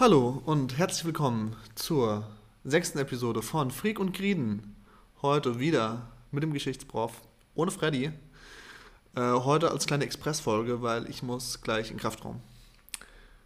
Hallo 0.00 0.40
und 0.46 0.78
herzlich 0.78 1.04
willkommen 1.06 1.56
zur 1.74 2.24
sechsten 2.62 3.00
Episode 3.00 3.42
von 3.42 3.72
Freak 3.72 3.98
und 3.98 4.14
Grieden. 4.14 4.76
Heute 5.22 5.58
wieder 5.58 6.12
mit 6.30 6.44
dem 6.44 6.52
Geschichtsprof, 6.52 7.20
ohne 7.56 7.72
Freddy. 7.72 8.12
Äh, 9.16 9.20
heute 9.20 9.72
als 9.72 9.86
kleine 9.86 10.04
Expressfolge, 10.04 10.82
weil 10.82 11.10
ich 11.10 11.24
muss 11.24 11.62
gleich 11.62 11.90
in 11.90 11.96
Kraftraum. 11.96 12.40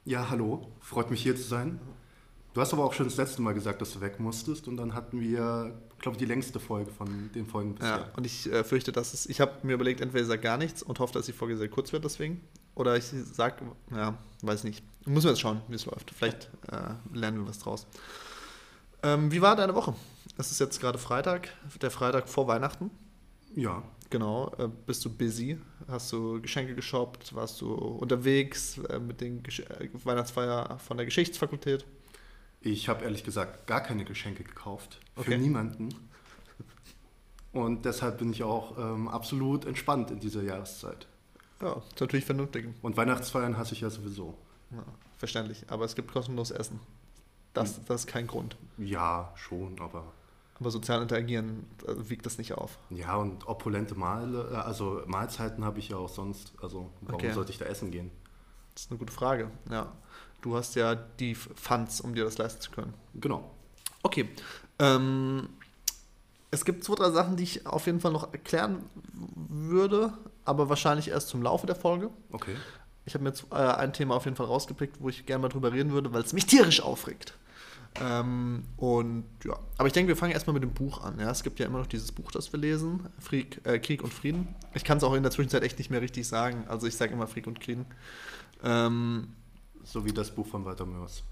Ja, 0.04 0.28
hallo. 0.28 0.70
Freut 0.80 1.10
mich 1.10 1.22
hier 1.22 1.34
zu 1.36 1.42
sein. 1.42 1.80
Du 2.52 2.60
hast 2.60 2.74
aber 2.74 2.84
auch 2.84 2.92
schon 2.92 3.06
das 3.06 3.16
letzte 3.16 3.40
Mal 3.40 3.54
gesagt, 3.54 3.80
dass 3.80 3.94
du 3.94 4.02
weg 4.02 4.20
musstest 4.20 4.68
und 4.68 4.76
dann 4.76 4.92
hatten 4.92 5.22
wir, 5.22 5.74
glaube 6.00 6.16
ich, 6.16 6.18
die 6.18 6.26
längste 6.26 6.60
Folge 6.60 6.90
von 6.90 7.30
den 7.34 7.46
Folgen 7.46 7.76
bisher. 7.76 7.96
Ja, 7.96 8.10
und 8.14 8.26
ich 8.26 8.52
äh, 8.52 8.62
fürchte, 8.62 8.92
dass 8.92 9.14
es, 9.14 9.24
ich 9.24 9.40
habe 9.40 9.52
mir 9.62 9.72
überlegt, 9.72 10.02
entweder 10.02 10.20
ich 10.20 10.28
sage 10.28 10.42
gar 10.42 10.58
nichts 10.58 10.82
und 10.82 11.00
hoffe, 11.00 11.14
dass 11.14 11.24
die 11.24 11.32
Folge 11.32 11.56
sehr 11.56 11.70
kurz 11.70 11.94
wird 11.94 12.04
deswegen 12.04 12.42
oder 12.74 12.94
ich 12.98 13.04
sage, 13.04 13.64
ja, 13.90 14.18
weiß 14.42 14.64
nicht. 14.64 14.84
Müssen 15.04 15.24
wir 15.24 15.30
jetzt 15.32 15.40
schauen, 15.40 15.62
wie 15.68 15.74
es 15.74 15.86
läuft. 15.86 16.10
Vielleicht 16.10 16.50
äh, 16.70 16.94
lernen 17.12 17.40
wir 17.40 17.48
was 17.48 17.58
draus. 17.58 17.86
Ähm, 19.02 19.32
wie 19.32 19.42
war 19.42 19.56
deine 19.56 19.74
Woche? 19.74 19.94
Es 20.38 20.50
ist 20.50 20.60
jetzt 20.60 20.80
gerade 20.80 20.98
Freitag, 20.98 21.48
der 21.80 21.90
Freitag 21.90 22.28
vor 22.28 22.46
Weihnachten. 22.46 22.90
Ja. 23.54 23.82
Genau. 24.10 24.52
Äh, 24.58 24.68
bist 24.86 25.04
du 25.04 25.10
busy? 25.10 25.58
Hast 25.88 26.12
du 26.12 26.40
Geschenke 26.40 26.74
geshoppt? 26.74 27.34
Warst 27.34 27.60
du 27.60 27.74
unterwegs 27.74 28.78
äh, 28.78 28.98
mit 28.98 29.20
den 29.20 29.42
Gesch 29.42 29.60
äh, 29.60 29.88
Weihnachtsfeier 30.04 30.78
von 30.78 30.98
der 30.98 31.06
Geschichtsfakultät? 31.06 31.84
Ich 32.60 32.88
habe 32.88 33.02
ehrlich 33.04 33.24
gesagt 33.24 33.66
gar 33.66 33.80
keine 33.80 34.04
Geschenke 34.04 34.44
gekauft. 34.44 35.00
Okay. 35.16 35.32
Für 35.32 35.38
niemanden. 35.38 35.88
Und 37.52 37.84
deshalb 37.84 38.18
bin 38.18 38.32
ich 38.32 38.42
auch 38.44 38.78
ähm, 38.78 39.08
absolut 39.08 39.64
entspannt 39.64 40.10
in 40.10 40.20
dieser 40.20 40.42
Jahreszeit. 40.42 41.06
Ja, 41.60 41.82
ist 41.88 42.00
natürlich 42.00 42.24
vernünftig. 42.24 42.68
Und 42.82 42.96
Weihnachtsfeiern 42.96 43.58
hasse 43.58 43.74
ich 43.74 43.80
ja 43.80 43.90
sowieso. 43.90 44.38
Ja, 44.72 44.84
verständlich. 45.16 45.64
Aber 45.68 45.84
es 45.84 45.94
gibt 45.94 46.12
kostenlos 46.12 46.50
Essen. 46.50 46.80
Das, 47.54 47.76
hm. 47.76 47.84
das 47.86 48.02
ist 48.02 48.06
kein 48.06 48.26
Grund. 48.26 48.56
Ja, 48.78 49.32
schon, 49.36 49.80
aber. 49.80 50.04
Aber 50.60 50.70
sozial 50.70 51.02
interagieren 51.02 51.66
also 51.86 52.08
wiegt 52.08 52.24
das 52.24 52.38
nicht 52.38 52.52
auf. 52.52 52.78
Ja, 52.90 53.16
und 53.16 53.48
opulente 53.48 53.94
Mahl, 53.94 54.48
äh, 54.52 54.54
also 54.54 55.02
Mahlzeiten 55.06 55.64
habe 55.64 55.80
ich 55.80 55.88
ja 55.88 55.96
auch 55.96 56.08
sonst. 56.08 56.52
Also 56.62 56.90
warum 57.00 57.16
okay. 57.16 57.32
sollte 57.32 57.50
ich 57.50 57.58
da 57.58 57.64
essen 57.64 57.90
gehen? 57.90 58.10
Das 58.74 58.84
ist 58.84 58.90
eine 58.90 58.98
gute 58.98 59.12
Frage, 59.12 59.50
ja. 59.70 59.92
Du 60.40 60.56
hast 60.56 60.74
ja 60.74 60.94
die 60.94 61.34
Funds, 61.34 62.00
um 62.00 62.14
dir 62.14 62.24
das 62.24 62.38
leisten 62.38 62.60
zu 62.60 62.70
können. 62.70 62.94
Genau. 63.14 63.50
Okay. 64.02 64.28
Ähm, 64.78 65.48
es 66.50 66.64
gibt 66.64 66.84
zwei, 66.84 66.96
drei 66.96 67.10
Sachen, 67.10 67.36
die 67.36 67.44
ich 67.44 67.66
auf 67.66 67.86
jeden 67.86 68.00
Fall 68.00 68.12
noch 68.12 68.32
erklären 68.32 68.84
würde, 69.48 70.12
aber 70.44 70.68
wahrscheinlich 70.68 71.08
erst 71.08 71.28
zum 71.28 71.42
Laufe 71.42 71.66
der 71.66 71.76
Folge. 71.76 72.10
Okay. 72.30 72.56
Ich 73.04 73.14
habe 73.14 73.24
mir 73.24 73.30
jetzt 73.30 73.46
äh, 73.50 73.56
ein 73.56 73.92
Thema 73.92 74.14
auf 74.14 74.24
jeden 74.24 74.36
Fall 74.36 74.46
rausgepickt, 74.46 75.00
wo 75.00 75.08
ich 75.08 75.26
gerne 75.26 75.42
mal 75.42 75.48
drüber 75.48 75.72
reden 75.72 75.92
würde, 75.92 76.12
weil 76.12 76.22
es 76.22 76.32
mich 76.32 76.46
tierisch 76.46 76.80
aufregt. 76.80 77.34
Ähm, 78.00 78.64
und 78.76 79.24
ja, 79.44 79.58
aber 79.76 79.86
ich 79.86 79.92
denke, 79.92 80.08
wir 80.08 80.16
fangen 80.16 80.32
erstmal 80.32 80.54
mit 80.54 80.62
dem 80.62 80.72
Buch 80.72 81.02
an. 81.02 81.18
Ja? 81.18 81.30
Es 81.30 81.42
gibt 81.42 81.58
ja 81.58 81.66
immer 81.66 81.78
noch 81.78 81.86
dieses 81.86 82.12
Buch, 82.12 82.30
das 82.30 82.52
wir 82.52 82.60
lesen, 82.60 83.08
Fried, 83.18 83.64
äh, 83.66 83.78
Krieg 83.78 84.02
und 84.02 84.14
Frieden. 84.14 84.54
Ich 84.74 84.84
kann 84.84 84.98
es 84.98 85.04
auch 85.04 85.14
in 85.14 85.22
der 85.22 85.32
Zwischenzeit 85.32 85.62
echt 85.62 85.78
nicht 85.78 85.90
mehr 85.90 86.00
richtig 86.00 86.26
sagen. 86.26 86.64
Also 86.68 86.86
ich 86.86 86.96
sage 86.96 87.12
immer 87.12 87.26
Krieg 87.26 87.46
und 87.46 87.62
Frieden. 87.62 87.86
Ähm, 88.62 89.28
so 89.84 90.04
wie 90.04 90.12
das 90.12 90.30
Buch 90.30 90.46
von 90.46 90.64
Walter 90.64 90.86
Mörs. 90.86 91.22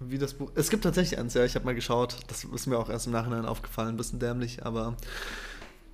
Wie 0.00 0.18
das 0.18 0.34
Buch. 0.34 0.50
Es 0.54 0.68
gibt 0.68 0.82
tatsächlich 0.82 1.18
eins, 1.18 1.34
ja, 1.34 1.44
ich 1.44 1.54
habe 1.54 1.64
mal 1.64 1.74
geschaut. 1.74 2.18
Das 2.26 2.44
ist 2.44 2.66
mir 2.66 2.78
auch 2.78 2.90
erst 2.90 3.06
im 3.06 3.12
Nachhinein 3.12 3.46
aufgefallen, 3.46 3.90
ein 3.90 3.96
bisschen 3.96 4.18
dämlich, 4.18 4.66
aber 4.66 4.96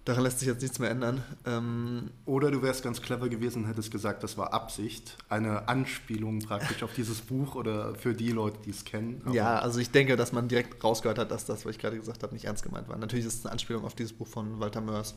daran 0.09 0.25
lässt 0.25 0.39
sich 0.39 0.49
jetzt 0.49 0.63
nichts 0.63 0.79
mehr 0.79 0.91
ändern. 0.91 1.23
Ähm 1.45 2.11
Oder 2.25 2.51
du 2.51 2.63
wärst 2.63 2.83
ganz 2.83 3.03
clever 3.03 3.29
gewesen 3.29 3.63
und 3.65 3.69
hättest 3.69 3.91
gesagt, 3.91 4.23
das 4.23 4.39
war 4.39 4.55
Absicht, 4.55 5.19
eine 5.29 5.69
Anspielung 5.69 6.39
praktisch 6.39 6.83
auf 6.83 6.95
dieses 6.95 7.21
Buch 7.21 7.55
oder 7.55 7.95
für 7.95 8.15
die 8.15 8.31
Leute, 8.31 8.59
die 8.65 8.71
es 8.71 8.85
kennen. 8.85 9.21
Aber 9.27 9.35
ja, 9.35 9.59
also 9.59 9.81
ich 9.81 9.91
denke, 9.91 10.17
dass 10.17 10.33
man 10.33 10.49
direkt 10.49 10.83
rausgehört 10.83 11.19
hat, 11.19 11.31
dass 11.31 11.45
das, 11.45 11.67
was 11.67 11.73
ich 11.73 11.79
gerade 11.79 11.99
gesagt 11.99 12.23
habe, 12.23 12.33
nicht 12.33 12.47
ernst 12.47 12.63
gemeint 12.63 12.89
war. 12.89 12.97
Natürlich 12.97 13.27
ist 13.27 13.41
es 13.41 13.45
eine 13.45 13.53
Anspielung 13.53 13.85
auf 13.85 13.95
dieses 13.95 14.15
Buch 14.15 14.27
von 14.27 14.59
Walter 14.61 14.81
Mörs. 14.81 15.15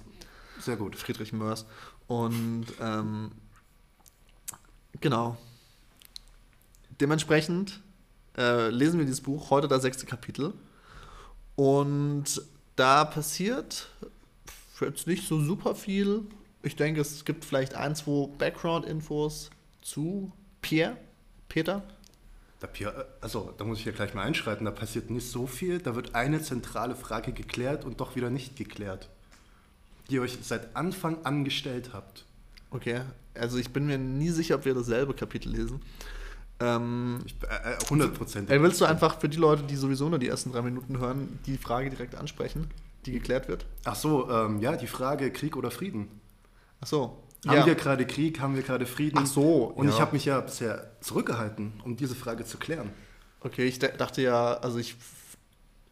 Sehr 0.60 0.76
gut. 0.76 0.98
Friedrich 0.98 1.32
Mörs. 1.32 1.66
Und 2.08 2.66
ähm, 2.82 3.32
genau. 5.00 5.38
Dementsprechend 7.00 7.80
äh, 8.38 8.68
lesen 8.70 9.00
wir 9.00 9.06
dieses 9.06 9.22
Buch, 9.22 9.52
heute 9.52 9.70
das 9.70 9.84
sechste 9.84 10.06
Kapitel. 10.06 10.54
Und 11.56 12.42
da 12.76 13.06
passiert 13.06 13.88
jetzt 14.86 15.08
nicht 15.08 15.28
so 15.28 15.40
super 15.40 15.76
viel. 15.76 16.24
Ich 16.64 16.76
denke, 16.76 17.02
es 17.02 17.26
gibt 17.26 17.46
vielleicht 17.46 17.76
ein, 17.76 17.96
zwei 17.96 18.28
Background-Infos 18.38 19.50
zu 19.82 20.32
Pierre, 20.62 20.98
Peter. 21.50 21.84
Da 22.60 22.68
Pierre, 22.68 23.08
also 23.22 23.54
da 23.58 23.64
muss 23.64 23.80
ich 23.80 23.86
ja 23.86 23.92
gleich 23.92 24.14
mal 24.14 24.24
einschreiten, 24.24 24.66
da 24.66 24.72
passiert 24.72 25.10
nicht 25.10 25.30
so 25.30 25.48
viel. 25.48 25.80
Da 25.80 25.96
wird 25.96 26.14
eine 26.14 26.42
zentrale 26.42 26.96
Frage 26.96 27.32
geklärt 27.32 27.86
und 27.86 28.00
doch 28.00 28.16
wieder 28.16 28.30
nicht 28.30 28.56
geklärt, 28.56 29.10
die 30.10 30.16
ihr 30.16 30.22
euch 30.22 30.38
seit 30.44 30.76
Anfang 30.76 31.26
an 31.26 31.44
gestellt 31.44 31.92
habt. 31.94 32.26
Okay, 32.70 33.02
also 33.34 33.58
ich 33.58 33.72
bin 33.72 33.88
mir 33.88 33.98
nie 33.98 34.30
sicher, 34.30 34.56
ob 34.56 34.66
wir 34.66 34.74
dasselbe 34.74 35.14
Kapitel 35.14 35.52
lesen. 35.52 35.82
Ähm, 36.60 37.20
äh, 37.42 37.84
100 37.86 38.14
Prozent. 38.14 38.50
Äh, 38.52 38.62
willst 38.62 38.80
du 38.80 38.86
einfach 38.86 39.20
für 39.20 39.28
die 39.28 39.38
Leute, 39.38 39.64
die 39.64 39.76
sowieso 39.76 40.10
nur 40.10 40.20
die 40.20 40.28
ersten 40.28 40.52
drei 40.52 40.62
Minuten 40.62 41.00
hören, 41.00 41.40
die 41.48 41.58
Frage 41.58 41.90
direkt 41.90 42.16
ansprechen, 42.16 42.68
die 43.06 43.12
geklärt 43.12 43.48
wird? 43.48 43.66
Ach 43.84 43.96
so, 43.96 44.30
ähm, 44.30 44.60
ja, 44.60 44.76
die 44.76 44.88
Frage 44.88 45.32
Krieg 45.32 45.56
oder 45.56 45.72
Frieden. 45.72 46.22
Ach 46.82 46.88
so. 46.88 47.24
Haben 47.48 47.58
ja. 47.58 47.66
wir 47.66 47.76
gerade 47.76 48.06
Krieg, 48.06 48.40
haben 48.40 48.56
wir 48.56 48.62
gerade 48.62 48.86
Frieden? 48.86 49.18
Ach 49.20 49.26
so. 49.26 49.64
Und 49.66 49.88
ja. 49.88 49.94
ich 49.94 50.00
habe 50.00 50.14
mich 50.14 50.26
ja 50.26 50.40
bisher 50.42 50.92
zurückgehalten, 51.02 51.74
um 51.84 51.98
diese 51.98 52.16
Frage 52.16 52.46
zu 52.46 52.58
klären. 52.58 52.92
Okay, 53.40 53.66
ich 53.66 53.80
dachte 53.80 54.22
ja, 54.22 54.54
also 54.58 54.78
ich 54.78 54.96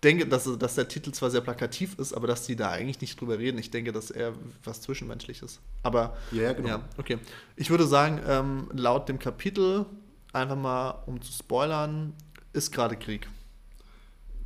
denke, 0.04 0.28
dass, 0.28 0.50
dass 0.58 0.76
der 0.76 0.88
Titel 0.88 1.12
zwar 1.12 1.32
sehr 1.32 1.42
plakativ 1.42 1.98
ist, 1.98 2.14
aber 2.14 2.28
dass 2.28 2.46
sie 2.46 2.56
da 2.56 2.70
eigentlich 2.70 3.02
nicht 3.02 3.20
drüber 3.20 3.40
reden. 3.40 3.58
Ich 3.58 3.72
denke, 3.72 3.92
dass 3.92 4.12
er 4.12 4.34
was 4.64 4.82
Zwischenmenschliches. 4.82 5.60
Aber 5.82 6.16
ja, 6.32 6.54
genau. 6.54 6.70
Ja, 6.70 6.82
okay. 6.98 7.18
Ich 7.56 7.70
würde 7.72 7.88
sagen, 7.88 8.22
ähm, 8.28 8.70
laut 8.74 9.10
dem 9.10 9.18
Kapitel 9.18 9.88
einfach 10.32 10.56
mal, 10.56 11.04
um 11.08 11.22
zu 11.22 11.32
spoilern, 11.32 12.14
ist 12.54 12.72
gerade 12.72 12.96
Krieg? 12.96 13.28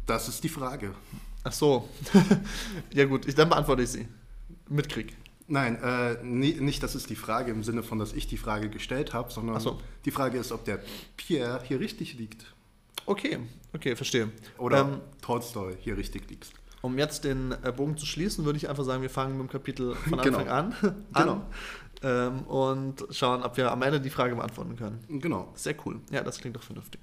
Das 0.05 0.27
ist 0.27 0.43
die 0.43 0.49
Frage. 0.49 0.93
Ach 1.43 1.51
so. 1.51 1.89
ja 2.93 3.05
gut, 3.05 3.27
ich, 3.27 3.35
dann 3.35 3.49
beantworte 3.49 3.83
ich 3.83 3.89
sie. 3.89 4.07
Mit 4.69 4.89
Krieg. 4.89 5.15
Nein, 5.47 5.77
äh, 5.83 6.23
nie, 6.23 6.53
nicht 6.53 6.81
das 6.83 6.95
ist 6.95 7.09
die 7.09 7.15
Frage 7.15 7.51
im 7.51 7.63
Sinne 7.63 7.83
von, 7.83 7.99
dass 7.99 8.13
ich 8.13 8.27
die 8.27 8.37
Frage 8.37 8.69
gestellt 8.69 9.13
habe, 9.13 9.31
sondern 9.31 9.59
so. 9.59 9.79
die 10.05 10.11
Frage 10.11 10.37
ist, 10.37 10.51
ob 10.51 10.63
der 10.63 10.79
Pierre 11.17 11.61
hier 11.63 11.79
richtig 11.79 12.13
liegt. 12.13 12.53
Okay, 13.05 13.39
okay, 13.73 13.95
verstehe. 13.95 14.29
Oder 14.57 14.81
ähm, 14.81 15.01
Tolstoy 15.21 15.75
hier 15.81 15.97
richtig 15.97 16.29
liegt. 16.29 16.51
Um 16.81 16.97
jetzt 16.97 17.25
den 17.25 17.53
äh, 17.63 17.71
Bogen 17.71 17.97
zu 17.97 18.05
schließen, 18.05 18.45
würde 18.45 18.57
ich 18.57 18.69
einfach 18.69 18.85
sagen, 18.85 19.01
wir 19.01 19.09
fangen 19.09 19.37
mit 19.37 19.47
dem 19.47 19.51
Kapitel 19.51 19.95
von 19.95 20.19
Anfang 20.19 20.33
genau. 20.45 20.51
an, 20.51 20.73
an. 20.81 21.05
Genau 21.13 21.41
ähm, 22.03 22.41
und 22.43 23.05
schauen, 23.11 23.43
ob 23.43 23.57
wir 23.57 23.71
am 23.71 23.81
Ende 23.81 23.99
die 23.99 24.09
Frage 24.09 24.35
beantworten 24.35 24.75
können. 24.75 24.99
Genau. 25.07 25.51
Sehr 25.55 25.75
cool. 25.85 26.01
Ja, 26.11 26.21
das 26.21 26.39
klingt 26.39 26.55
doch 26.55 26.63
vernünftig. 26.63 27.01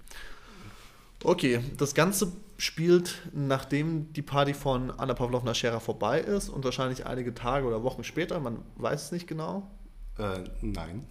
Okay, 1.23 1.61
das 1.77 1.95
Ganze 1.95 2.33
spielt, 2.57 3.23
nachdem 3.33 4.13
die 4.13 4.23
Party 4.23 4.55
von 4.55 4.91
Anna 4.91 5.15
Pavlovna 5.15 5.55
Scherer 5.55 5.81
vorbei 5.81 6.21
ist 6.21 6.49
und 6.49 6.65
wahrscheinlich 6.65 7.07
einige 7.07 7.35
Tage 7.35 7.67
oder 7.67 7.83
Wochen 7.83 8.05
später, 8.05 8.41
man 8.41 8.63
weiß 8.77 9.05
es 9.05 9.13
nicht 9.13 9.27
genau. 9.27 9.71
Äh, 10.19 10.45
nein. 10.61 11.07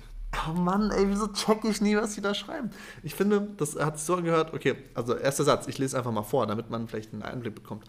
Oh 0.48 0.54
Mann, 0.54 0.92
ey, 0.92 1.10
wieso 1.10 1.28
check 1.28 1.64
ich 1.64 1.82
nie, 1.82 1.96
was 1.96 2.14
sie 2.14 2.22
da 2.22 2.36
schreiben? 2.36 2.70
Ich 3.02 3.16
finde, 3.16 3.48
das 3.58 3.76
hat 3.76 3.98
sich 3.98 4.06
so 4.06 4.16
angehört, 4.16 4.54
okay, 4.54 4.76
also 4.94 5.16
erster 5.16 5.44
Satz, 5.44 5.68
ich 5.68 5.80
lese 5.80 5.98
einfach 5.98 6.12
mal 6.12 6.24
vor, 6.24 6.46
damit 6.46 6.70
man 6.70 6.88
vielleicht 6.88 7.14
einen 7.14 7.24
Einblick 7.24 7.56
bekommt. 7.56 7.86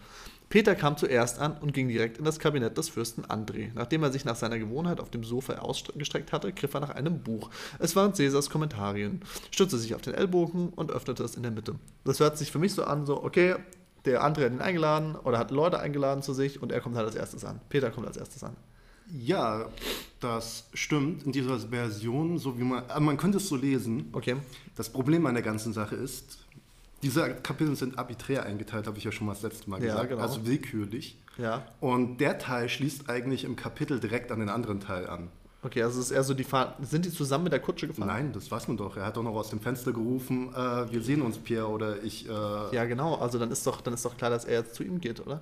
Peter 0.51 0.75
kam 0.75 0.97
zuerst 0.97 1.39
an 1.39 1.55
und 1.61 1.73
ging 1.73 1.87
direkt 1.87 2.17
in 2.17 2.25
das 2.25 2.37
Kabinett 2.37 2.77
des 2.77 2.89
Fürsten 2.89 3.23
André. 3.23 3.69
Nachdem 3.73 4.03
er 4.03 4.11
sich 4.11 4.25
nach 4.25 4.35
seiner 4.35 4.59
Gewohnheit 4.59 4.99
auf 4.99 5.09
dem 5.09 5.23
Sofa 5.23 5.53
ausgestreckt 5.53 6.33
hatte, 6.33 6.51
griff 6.51 6.73
er 6.73 6.81
nach 6.81 6.89
einem 6.89 7.23
Buch. 7.23 7.49
Es 7.79 7.95
waren 7.95 8.13
Cäsars 8.13 8.49
Kommentarien, 8.49 9.21
stützte 9.49 9.77
sich 9.77 9.95
auf 9.95 10.01
den 10.01 10.13
Ellbogen 10.13 10.67
und 10.69 10.91
öffnete 10.91 11.23
es 11.23 11.35
in 11.35 11.43
der 11.43 11.53
Mitte. 11.53 11.75
Das 12.03 12.19
hört 12.19 12.37
sich 12.37 12.51
für 12.51 12.59
mich 12.59 12.73
so 12.73 12.83
an, 12.83 13.05
so, 13.05 13.23
okay, 13.23 13.55
der 14.03 14.25
André 14.25 14.43
hat 14.43 14.51
ihn 14.51 14.59
eingeladen 14.59 15.15
oder 15.15 15.37
hat 15.37 15.51
Leute 15.51 15.79
eingeladen 15.79 16.21
zu 16.21 16.33
sich 16.33 16.61
und 16.61 16.73
er 16.73 16.81
kommt 16.81 16.97
halt 16.97 17.07
als 17.07 17.15
erstes 17.15 17.45
an. 17.45 17.61
Peter 17.69 17.89
kommt 17.89 18.07
als 18.07 18.17
erstes 18.17 18.43
an. 18.43 18.57
Ja, 19.09 19.69
das 20.19 20.67
stimmt 20.73 21.23
in 21.23 21.31
dieser 21.31 21.59
Version, 21.59 22.37
so 22.37 22.59
wie 22.59 22.63
man, 22.63 22.83
man 22.99 23.15
könnte 23.15 23.37
es 23.37 23.47
so 23.47 23.55
lesen. 23.55 24.09
Okay. 24.11 24.35
Das 24.75 24.89
Problem 24.89 25.25
an 25.25 25.33
der 25.33 25.43
ganzen 25.43 25.71
Sache 25.71 25.95
ist, 25.95 26.39
diese 27.01 27.33
Kapitel 27.35 27.75
sind 27.75 27.97
arbiträr 27.97 28.43
eingeteilt, 28.43 28.87
habe 28.87 28.97
ich 28.97 29.03
ja 29.03 29.11
schon 29.11 29.27
mal 29.27 29.33
das 29.33 29.41
letzte 29.41 29.69
Mal 29.69 29.81
ja, 29.81 29.93
gesagt, 29.93 30.09
genau. 30.09 30.21
also 30.21 30.45
willkürlich. 30.45 31.17
Ja. 31.37 31.65
Und 31.79 32.17
der 32.17 32.37
Teil 32.37 32.69
schließt 32.69 33.09
eigentlich 33.09 33.43
im 33.43 33.55
Kapitel 33.55 33.99
direkt 33.99 34.31
an 34.31 34.39
den 34.39 34.49
anderen 34.49 34.79
Teil 34.79 35.07
an. 35.07 35.29
Okay, 35.63 35.83
also 35.83 35.99
es 35.99 36.07
ist 36.07 36.11
eher 36.11 36.23
so 36.23 36.33
die 36.33 36.43
Fahrt. 36.43 36.75
Sind 36.85 37.05
die 37.05 37.11
zusammen 37.11 37.43
mit 37.43 37.53
der 37.53 37.59
Kutsche 37.59 37.87
gefahren? 37.87 38.07
Nein, 38.07 38.33
das 38.33 38.49
weiß 38.49 38.67
man 38.67 38.77
doch. 38.77 38.97
Er 38.97 39.05
hat 39.05 39.17
doch 39.17 39.23
noch 39.23 39.35
aus 39.35 39.51
dem 39.51 39.59
Fenster 39.59 39.93
gerufen, 39.93 40.49
äh, 40.55 40.91
wir 40.91 41.01
sehen 41.01 41.21
uns, 41.21 41.37
Pierre, 41.37 41.67
oder 41.67 42.01
ich. 42.03 42.27
Äh 42.27 42.31
ja, 42.31 42.85
genau. 42.85 43.15
Also 43.15 43.37
dann 43.37 43.51
ist 43.51 43.65
doch, 43.67 43.81
dann 43.81 43.93
ist 43.93 44.03
doch 44.03 44.17
klar, 44.17 44.31
dass 44.31 44.45
er 44.45 44.59
jetzt 44.59 44.75
zu 44.75 44.83
ihm 44.83 44.99
geht, 44.99 45.19
oder? 45.19 45.41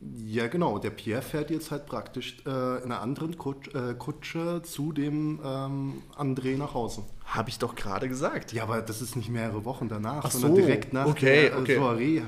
Ja, 0.00 0.48
genau. 0.48 0.78
Der 0.78 0.90
Pierre 0.90 1.22
fährt 1.22 1.50
jetzt 1.50 1.70
halt 1.70 1.86
praktisch 1.86 2.38
äh, 2.46 2.50
in 2.50 2.84
einer 2.84 3.00
anderen 3.00 3.36
Kutsch, 3.36 3.74
äh, 3.74 3.94
Kutsche 3.94 4.62
zu 4.62 4.92
dem 4.92 5.40
ähm, 5.44 6.02
André 6.16 6.56
nach 6.56 6.74
Hause. 6.74 7.04
Habe 7.24 7.50
ich 7.50 7.58
doch 7.58 7.74
gerade 7.74 8.08
gesagt. 8.08 8.52
Ja, 8.52 8.64
aber 8.64 8.82
das 8.82 9.00
ist 9.02 9.16
nicht 9.16 9.30
mehrere 9.30 9.64
Wochen 9.64 9.88
danach, 9.88 10.24
Ach 10.24 10.30
sondern 10.30 10.52
so, 10.52 10.56
direkt 10.56 10.92
nach 10.92 11.06
okay, 11.06 11.50
der 11.50 11.52
äh, 11.52 11.60
okay. 11.60 11.76
Soiree. 11.76 12.22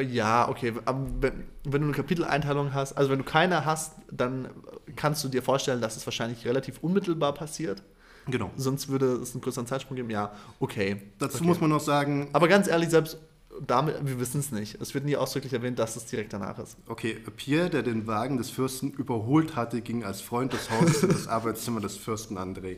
Ja, 0.00 0.48
okay. 0.48 0.72
Aber 0.84 1.06
wenn, 1.20 1.44
wenn 1.64 1.82
du 1.82 1.88
eine 1.88 1.96
Kapiteleinteilung 1.96 2.72
hast, 2.72 2.94
also 2.94 3.10
wenn 3.10 3.18
du 3.18 3.24
keine 3.24 3.64
hast, 3.64 3.94
dann 4.10 4.48
kannst 4.96 5.22
du 5.22 5.28
dir 5.28 5.42
vorstellen, 5.42 5.80
dass 5.80 5.96
es 5.96 6.06
wahrscheinlich 6.06 6.46
relativ 6.46 6.78
unmittelbar 6.82 7.34
passiert. 7.34 7.82
Genau. 8.26 8.50
Sonst 8.56 8.88
würde 8.88 9.06
es 9.16 9.34
einen 9.34 9.42
größeren 9.42 9.66
Zeitsprung 9.66 9.96
geben. 9.96 10.10
Ja, 10.10 10.32
okay. 10.60 11.02
Dazu 11.18 11.38
okay. 11.38 11.46
muss 11.46 11.60
man 11.60 11.70
noch 11.70 11.80
sagen, 11.80 12.28
Aber 12.32 12.48
ganz 12.48 12.68
ehrlich, 12.68 12.88
selbst 12.88 13.18
damit, 13.60 13.96
wir 14.06 14.18
wissen 14.18 14.40
es 14.40 14.50
nicht. 14.50 14.80
Es 14.80 14.94
wird 14.94 15.04
nie 15.04 15.16
ausdrücklich 15.16 15.52
erwähnt, 15.52 15.78
dass 15.78 15.96
es 15.96 16.06
direkt 16.06 16.32
danach 16.32 16.58
ist. 16.58 16.76
okay, 16.86 17.18
Pierre, 17.36 17.68
der 17.70 17.82
den 17.82 18.06
Wagen 18.06 18.36
des 18.38 18.50
Fürsten 18.50 18.90
überholt 18.92 19.56
hatte, 19.56 19.80
ging 19.82 20.04
als 20.04 20.20
Freund 20.20 20.52
des 20.52 20.70
Hauses 20.70 21.02
in 21.02 21.10
das 21.10 21.28
Arbeitszimmer 21.28 21.80
des 21.80 21.96
Fürsten 21.96 22.38
André. 22.38 22.76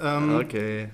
Ähm, 0.00 0.34
Okay. 0.36 0.90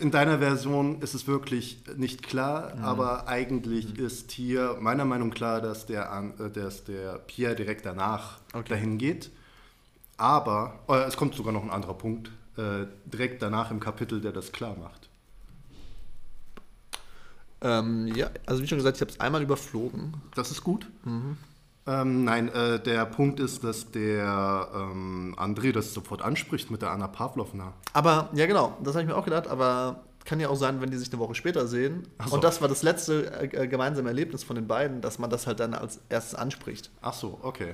In 0.00 0.12
deiner 0.12 0.38
Version 0.38 1.00
ist 1.02 1.14
es 1.14 1.26
wirklich 1.26 1.82
nicht 1.96 2.22
klar, 2.22 2.72
Mhm. 2.76 2.84
aber 2.84 3.26
eigentlich 3.28 3.98
ist 3.98 4.30
hier 4.30 4.76
meiner 4.80 5.04
Meinung 5.04 5.30
nach 5.30 5.34
klar, 5.34 5.60
dass 5.60 5.86
der, 5.86 6.32
äh, 6.38 6.50
dass 6.50 6.84
der 6.84 7.18
Pierre 7.18 7.56
direkt 7.56 7.84
danach 7.84 8.38
Okay. 8.52 8.68
dahin 8.68 8.96
geht. 8.98 9.30
Aber 10.16 10.78
äh, 10.88 11.02
es 11.04 11.16
kommt 11.16 11.34
sogar 11.34 11.52
noch 11.52 11.62
ein 11.64 11.70
anderer 11.70 11.94
Punkt, 11.94 12.30
äh, 12.56 12.86
direkt 13.06 13.42
danach 13.42 13.70
im 13.70 13.80
Kapitel, 13.80 14.20
der 14.20 14.32
das 14.32 14.52
klar 14.52 14.76
macht. 14.76 15.07
Ähm, 17.60 18.06
ja, 18.14 18.30
also 18.46 18.62
wie 18.62 18.66
schon 18.66 18.78
gesagt, 18.78 18.96
ich 18.96 19.00
habe 19.00 19.10
es 19.10 19.20
einmal 19.20 19.42
überflogen. 19.42 20.14
Das 20.34 20.50
ist 20.50 20.62
gut. 20.62 20.88
Mhm. 21.04 21.36
Ähm, 21.86 22.24
nein, 22.24 22.48
äh, 22.48 22.80
der 22.80 23.06
Punkt 23.06 23.40
ist, 23.40 23.64
dass 23.64 23.90
der 23.90 24.68
ähm, 24.74 25.34
André 25.38 25.72
das 25.72 25.94
sofort 25.94 26.20
anspricht 26.20 26.70
mit 26.70 26.82
der 26.82 26.90
Anna 26.90 27.08
Pavlovna. 27.08 27.72
Aber, 27.94 28.28
ja 28.34 28.46
genau, 28.46 28.76
das 28.84 28.94
habe 28.94 29.02
ich 29.02 29.08
mir 29.08 29.16
auch 29.16 29.24
gedacht, 29.24 29.48
aber 29.48 30.02
kann 30.28 30.38
ja 30.40 30.50
auch 30.50 30.56
sein, 30.56 30.82
wenn 30.82 30.90
die 30.90 30.98
sich 30.98 31.10
eine 31.10 31.18
Woche 31.18 31.34
später 31.34 31.66
sehen. 31.66 32.06
So. 32.26 32.34
Und 32.34 32.44
das 32.44 32.60
war 32.60 32.68
das 32.68 32.82
letzte 32.82 33.32
äh, 33.32 33.64
äh, 33.64 33.66
gemeinsame 33.66 34.10
Erlebnis 34.10 34.44
von 34.44 34.56
den 34.56 34.66
beiden, 34.66 35.00
dass 35.00 35.18
man 35.18 35.30
das 35.30 35.46
halt 35.46 35.58
dann 35.60 35.72
als 35.72 36.00
erstes 36.10 36.34
anspricht. 36.34 36.90
Ach 37.00 37.14
so, 37.14 37.38
okay. 37.42 37.72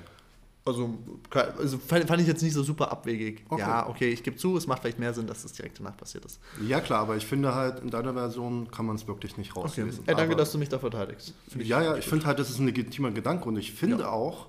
Also, 0.67 0.95
also 1.59 1.77
fand, 1.79 2.07
fand 2.07 2.23
ich 2.23 2.27
jetzt 2.27 2.43
nicht 2.43 2.55
so 2.55 2.63
super 2.63 2.91
abwegig. 2.91 3.45
Okay. 3.51 3.61
Ja, 3.61 3.87
okay, 3.87 4.09
ich 4.09 4.23
gebe 4.23 4.37
zu, 4.39 4.57
es 4.57 4.67
macht 4.67 4.81
vielleicht 4.81 4.99
mehr 4.99 5.13
Sinn, 5.13 5.27
dass 5.27 5.45
es 5.45 5.53
direkt 5.53 5.79
danach 5.79 5.95
passiert 5.97 6.25
ist. 6.25 6.41
Ja 6.67 6.81
klar, 6.81 7.01
aber 7.01 7.17
ich 7.17 7.27
finde 7.27 7.55
halt, 7.55 7.81
in 7.81 7.91
deiner 7.91 8.15
Version 8.15 8.71
kann 8.71 8.87
man 8.87 8.97
es 8.97 9.07
wirklich 9.07 9.37
nicht 9.37 9.51
Okay. 9.55 9.61
rauslesen. 9.61 10.05
Ey, 10.07 10.15
danke, 10.15 10.33
aber, 10.33 10.37
dass 10.37 10.53
du 10.53 10.59
mich 10.59 10.71
da 10.71 10.79
verteidigst. 10.79 11.35
Finde 11.49 11.67
Ja, 11.67 11.83
ja, 11.83 11.97
ich 11.97 12.07
finde 12.07 12.25
halt, 12.25 12.39
das 12.39 12.49
ist 12.49 12.61
ein 12.61 12.67
legitimer 12.67 13.11
Gedanke 13.11 13.47
und 13.47 13.57
ich 13.59 13.73
finde 13.73 14.05
Ja. 14.05 14.09
auch 14.11 14.47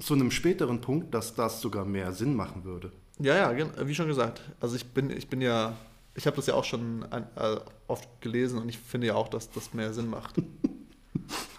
zu 0.00 0.14
einem 0.14 0.30
späteren 0.30 0.80
Punkt, 0.80 1.12
dass 1.12 1.34
das 1.34 1.60
sogar 1.60 1.84
mehr 1.84 2.12
Sinn 2.12 2.34
machen 2.34 2.64
würde. 2.64 2.90
Ja, 3.18 3.52
ja, 3.52 3.68
wie 3.86 3.94
schon 3.94 4.06
gesagt. 4.06 4.40
Also 4.60 4.76
ich 4.76 4.86
bin, 4.86 5.10
ich 5.10 5.28
bin 5.28 5.42
ja, 5.42 5.76
ich 6.14 6.26
habe 6.26 6.36
das 6.36 6.46
ja 6.46 6.54
auch 6.54 6.64
schon 6.64 7.02
äh, 7.10 7.56
oft 7.86 8.08
gelesen 8.22 8.58
und 8.60 8.68
ich 8.70 8.78
finde 8.78 9.08
ja 9.08 9.14
auch, 9.14 9.28
dass 9.28 9.50
das 9.50 9.74
mehr 9.74 9.92
Sinn 9.92 10.08
macht. 10.08 10.36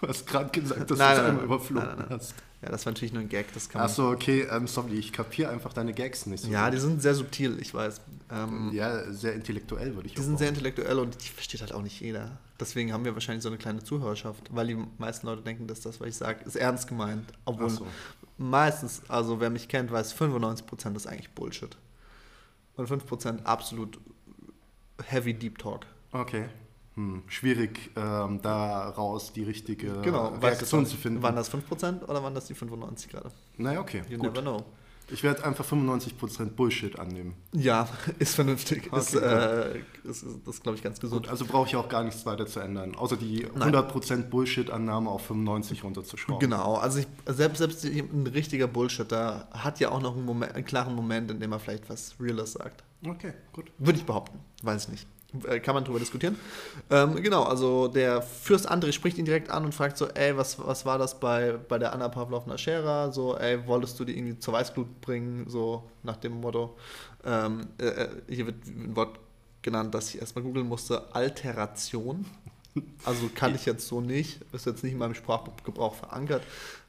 Du 0.00 0.08
hast 0.08 0.26
gerade 0.26 0.48
gesagt, 0.50 0.90
dass 0.90 0.98
Nein, 0.98 1.14
du 1.16 1.22
es 1.22 1.28
einmal 1.28 1.44
überflogen 1.44 1.86
nein, 1.88 1.98
nein. 1.98 2.18
hast. 2.18 2.34
Ja, 2.62 2.68
das 2.68 2.84
war 2.84 2.92
natürlich 2.92 3.12
nur 3.14 3.22
ein 3.22 3.28
Gag, 3.30 3.52
das 3.54 3.68
kann 3.70 3.80
man. 3.80 3.88
Achso, 3.88 4.10
okay, 4.10 4.46
ähm, 4.50 4.66
sorry, 4.66 4.92
ich 4.98 5.12
kapiere 5.14 5.50
einfach 5.50 5.72
deine 5.72 5.94
Gags 5.94 6.26
nicht 6.26 6.42
so. 6.44 6.50
Ja, 6.50 6.66
gut. 6.66 6.74
die 6.74 6.80
sind 6.80 7.00
sehr 7.00 7.14
subtil, 7.14 7.58
ich 7.58 7.72
weiß. 7.72 8.02
Ähm, 8.30 8.70
ja, 8.72 9.10
sehr 9.12 9.32
intellektuell 9.32 9.94
würde 9.94 10.08
ich 10.08 10.14
Die 10.14 10.20
auch 10.20 10.24
sind 10.24 10.36
sehr 10.38 10.48
sagen. 10.48 10.58
intellektuell 10.58 10.98
und 10.98 11.22
die 11.24 11.28
versteht 11.28 11.62
halt 11.62 11.72
auch 11.72 11.80
nicht 11.82 12.00
jeder. 12.00 12.38
Deswegen 12.60 12.92
haben 12.92 13.06
wir 13.06 13.14
wahrscheinlich 13.14 13.42
so 13.42 13.48
eine 13.48 13.56
kleine 13.56 13.82
Zuhörerschaft, 13.82 14.54
weil 14.54 14.66
die 14.66 14.78
meisten 14.98 15.26
Leute 15.26 15.40
denken, 15.40 15.66
dass 15.68 15.80
das, 15.80 16.00
was 16.00 16.08
ich 16.08 16.16
sage, 16.16 16.44
ist 16.44 16.56
ernst 16.56 16.86
gemeint. 16.86 17.32
Obwohl 17.46 17.70
so. 17.70 17.86
meistens, 18.36 19.00
also 19.08 19.40
wer 19.40 19.48
mich 19.48 19.66
kennt, 19.68 19.90
weiß, 19.90 20.14
95% 20.14 20.96
ist 20.96 21.06
eigentlich 21.06 21.30
Bullshit. 21.30 21.78
Und 22.76 22.90
5% 22.90 23.44
absolut 23.44 23.98
heavy 25.06 25.32
Deep 25.32 25.56
Talk. 25.58 25.86
Okay. 26.12 26.48
Hm, 27.00 27.22
schwierig, 27.28 27.90
ähm, 27.96 28.40
daraus 28.42 29.32
die 29.32 29.42
richtige 29.44 30.00
Genau, 30.02 30.28
Reaktion 30.42 30.84
zu 30.84 30.96
finden. 30.96 31.22
Waren 31.22 31.36
das 31.36 31.48
5% 31.50 32.04
oder 32.06 32.22
waren 32.22 32.34
das 32.34 32.46
die 32.46 32.54
95 32.54 33.10
gerade? 33.10 33.30
naja, 33.56 33.80
okay, 33.80 34.02
You 34.08 34.18
gut. 34.18 34.28
never 34.34 34.42
know. 34.42 34.64
Ich 35.12 35.24
werde 35.24 35.44
einfach 35.44 35.64
95% 35.64 36.50
Bullshit 36.54 36.96
annehmen. 36.98 37.34
Ja, 37.52 37.88
ist 38.20 38.36
vernünftig. 38.36 38.92
ist, 38.92 39.16
Okay, 39.16 39.24
äh, 39.24 40.08
ist, 40.08 40.22
ist, 40.22 40.46
das 40.46 40.62
glaube 40.62 40.76
ich 40.76 40.84
ganz 40.84 41.00
gesund. 41.00 41.22
Gut, 41.22 41.30
also 41.30 41.46
brauche 41.46 41.66
ich 41.66 41.74
auch 41.74 41.88
gar 41.88 42.04
nichts 42.04 42.24
weiter 42.26 42.46
zu 42.46 42.60
ändern, 42.60 42.94
außer 42.94 43.16
die 43.16 43.44
Nein. 43.56 43.74
100% 43.74 44.24
Bullshit-Annahme 44.28 45.10
auf 45.10 45.26
95 45.26 45.82
runterzuschrauben. 45.82 46.38
Genau, 46.38 46.74
also 46.76 47.00
ich, 47.00 47.08
selbst, 47.26 47.58
selbst 47.58 47.84
ein 47.84 48.26
richtiger 48.32 48.68
Bullshitter 48.68 49.48
hat 49.50 49.80
ja 49.80 49.90
auch 49.90 50.00
noch 50.00 50.14
einen, 50.16 50.26
Moment, 50.26 50.54
einen 50.54 50.64
klaren 50.64 50.94
Moment, 50.94 51.30
in 51.32 51.40
dem 51.40 51.50
er 51.50 51.58
vielleicht 51.58 51.88
was 51.90 52.14
Reales 52.20 52.52
sagt. 52.52 52.84
Okay, 53.04 53.32
gut. 53.52 53.72
Würde 53.78 53.98
ich 53.98 54.04
behaupten, 54.04 54.38
weiß 54.62 54.84
ich 54.84 54.88
nicht. 54.90 55.06
Äh, 55.46 55.60
Kann 55.60 55.74
man 55.74 55.84
drüber 55.84 55.98
diskutieren. 55.98 56.36
Ähm, 56.90 57.22
genau, 57.22 57.44
also 57.44 57.88
der 57.88 58.22
Fürst 58.22 58.70
André 58.70 58.92
spricht 58.92 59.18
ihn 59.18 59.24
direkt 59.24 59.50
an 59.50 59.64
und 59.64 59.74
fragt 59.74 59.96
so, 59.96 60.08
ey, 60.08 60.36
was, 60.36 60.58
was 60.58 60.84
war 60.84 60.98
das 60.98 61.18
bei, 61.18 61.58
bei 61.68 61.78
der 61.78 61.92
Anna 61.92 62.08
Pavlovna 62.08 62.58
Scherer? 62.58 63.12
So, 63.12 63.36
ey, 63.36 63.66
wolltest 63.66 63.98
du 64.00 64.04
die 64.04 64.16
irgendwie 64.16 64.38
zur 64.38 64.54
Weißglut 64.54 65.00
bringen? 65.00 65.48
So 65.48 65.84
nach 66.02 66.16
dem 66.16 66.40
Motto. 66.40 66.76
Ähm, 67.24 67.68
äh, 67.78 67.86
äh, 67.86 68.08
hier 68.28 68.46
wird 68.46 68.66
ein 68.66 68.96
Wort 68.96 69.18
genannt, 69.62 69.94
das 69.94 70.14
ich 70.14 70.20
erstmal 70.20 70.44
googeln 70.44 70.66
musste, 70.66 71.14
Alteration. 71.14 72.24
Also 73.04 73.28
kann 73.34 73.54
ich 73.56 73.66
jetzt 73.66 73.88
so 73.88 74.00
nicht, 74.00 74.40
ist 74.52 74.64
jetzt 74.64 74.84
nicht 74.84 74.92
in 74.92 74.98
meinem 74.98 75.14
Sprachgebrauch 75.14 75.94
verankert, 75.94 76.44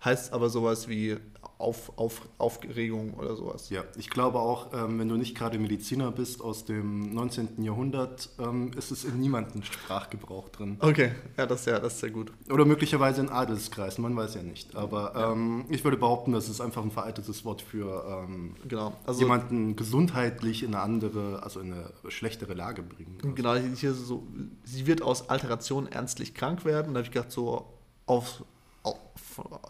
heißt 0.06 0.32
aber 0.32 0.50
sowas 0.50 0.88
wie 0.88 1.18
auf, 1.62 1.92
auf, 1.98 2.28
Aufregung 2.38 3.14
oder 3.14 3.36
sowas. 3.36 3.70
Ja, 3.70 3.84
ich 3.98 4.10
glaube 4.10 4.40
auch, 4.40 4.74
ähm, 4.74 5.00
wenn 5.00 5.08
du 5.08 5.16
nicht 5.16 5.36
gerade 5.36 5.60
Mediziner 5.60 6.12
bist 6.12 6.42
aus 6.42 6.66
dem 6.66 7.14
19. 7.14 7.64
Jahrhundert, 7.64 8.30
ähm, 8.40 8.72
ist 8.78 8.92
es 8.92 9.04
in 9.04 9.20
niemandem 9.20 9.64
Sprachgebrauch 9.64 10.50
drin. 10.50 10.78
Okay, 10.80 11.12
ja, 11.38 11.46
das 11.46 11.62
ist 11.62 11.66
ja, 11.68 11.80
das 11.80 11.94
ist 11.94 12.00
sehr 12.00 12.12
gut. 12.12 12.32
Oder 12.50 12.66
möglicherweise 12.66 13.22
in 13.22 13.30
Adelskreisen, 13.30 14.02
man 14.02 14.16
weiß 14.16 14.36
ja 14.36 14.44
nicht. 14.44 14.76
Aber 14.76 15.14
ähm, 15.16 15.66
ich 15.70 15.84
würde 15.84 15.98
behaupten, 15.98 16.32
das 16.32 16.50
ist 16.50 16.62
einfach 16.62 16.84
ein 16.84 16.92
veraltetes 16.92 17.46
Wort 17.46 17.62
für 17.62 18.24
ähm, 18.26 18.56
Genau. 18.68 18.94
Also 19.06 19.22
jemanden 19.22 19.76
gesundheitlich 19.76 20.64
in 20.64 20.74
eine 20.74 20.84
andere, 20.84 21.44
also 21.44 21.60
in 21.60 21.74
eine 21.74 21.92
schlechtere 22.10 22.54
Lage 22.54 22.84
bringen. 22.84 23.18
Genau, 23.36 23.56
hier 23.56 23.94
so, 23.94 24.28
sie 24.64 24.88
wird 24.88 25.02
aus 25.02 25.30
Alteration 25.30 25.88
ernstlich 25.88 26.34
krank 26.34 26.66
werden. 26.66 26.94
Da 26.94 27.00
habe 27.00 27.08
ich 27.08 27.12
gedacht, 27.12 27.32
so 27.32 27.66
auf, 28.06 28.44
auf, 28.84 28.98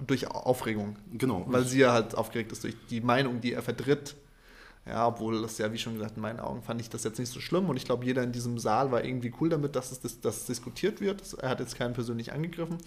durch 0.05 0.27
Aufregung. 0.27 0.95
Genau. 1.13 1.45
Weil 1.47 1.65
sie 1.65 1.79
ja 1.79 1.93
halt 1.93 2.15
aufgeregt 2.15 2.51
ist 2.51 2.63
durch 2.63 2.75
die 2.89 3.01
Meinung, 3.01 3.41
die 3.41 3.53
er 3.53 3.61
vertritt. 3.61 4.15
Ja, 4.85 5.07
obwohl 5.07 5.41
das 5.41 5.59
ja, 5.59 5.71
wie 5.71 5.77
schon 5.77 5.93
gesagt, 5.93 6.15
in 6.15 6.23
meinen 6.23 6.39
Augen 6.39 6.63
fand 6.63 6.81
ich 6.81 6.89
das 6.89 7.03
jetzt 7.03 7.19
nicht 7.19 7.31
so 7.31 7.39
schlimm 7.39 7.69
und 7.69 7.77
ich 7.77 7.85
glaube, 7.85 8.03
jeder 8.03 8.23
in 8.23 8.31
diesem 8.31 8.57
Saal 8.57 8.91
war 8.91 9.03
irgendwie 9.03 9.31
cool 9.39 9.49
damit, 9.49 9.75
dass 9.75 9.91
es, 9.91 10.21
dass, 10.21 10.37
es 10.37 10.45
diskutiert 10.45 11.01
wird. 11.01 11.21
Er 11.35 11.49
hat 11.49 11.59
jetzt 11.59 11.75
keinen 11.75 11.93
persönlich 11.93 12.33
angegriffen. 12.33 12.79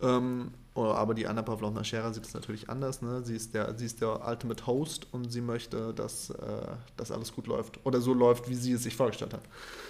Ähm, 0.00 0.52
oh, 0.74 0.84
aber 0.84 1.14
die 1.14 1.26
Anna 1.26 1.42
Pavlovna 1.42 1.82
Scherer 1.82 2.12
sieht 2.12 2.26
es 2.26 2.34
natürlich 2.34 2.68
anders. 2.70 3.02
Ne? 3.02 3.22
Sie, 3.24 3.34
ist 3.34 3.54
der, 3.54 3.76
sie 3.76 3.86
ist 3.86 4.00
der 4.02 4.24
Ultimate 4.28 4.66
Host 4.66 5.08
und 5.10 5.32
sie 5.32 5.40
möchte, 5.40 5.94
dass, 5.94 6.30
äh, 6.30 6.36
dass 6.96 7.10
alles 7.10 7.34
gut 7.34 7.48
läuft. 7.48 7.80
Oder 7.84 8.00
so 8.00 8.14
läuft, 8.14 8.48
wie 8.48 8.54
sie 8.54 8.72
es 8.72 8.84
sich 8.84 8.94
vorgestellt 8.94 9.32
hat. 9.32 9.42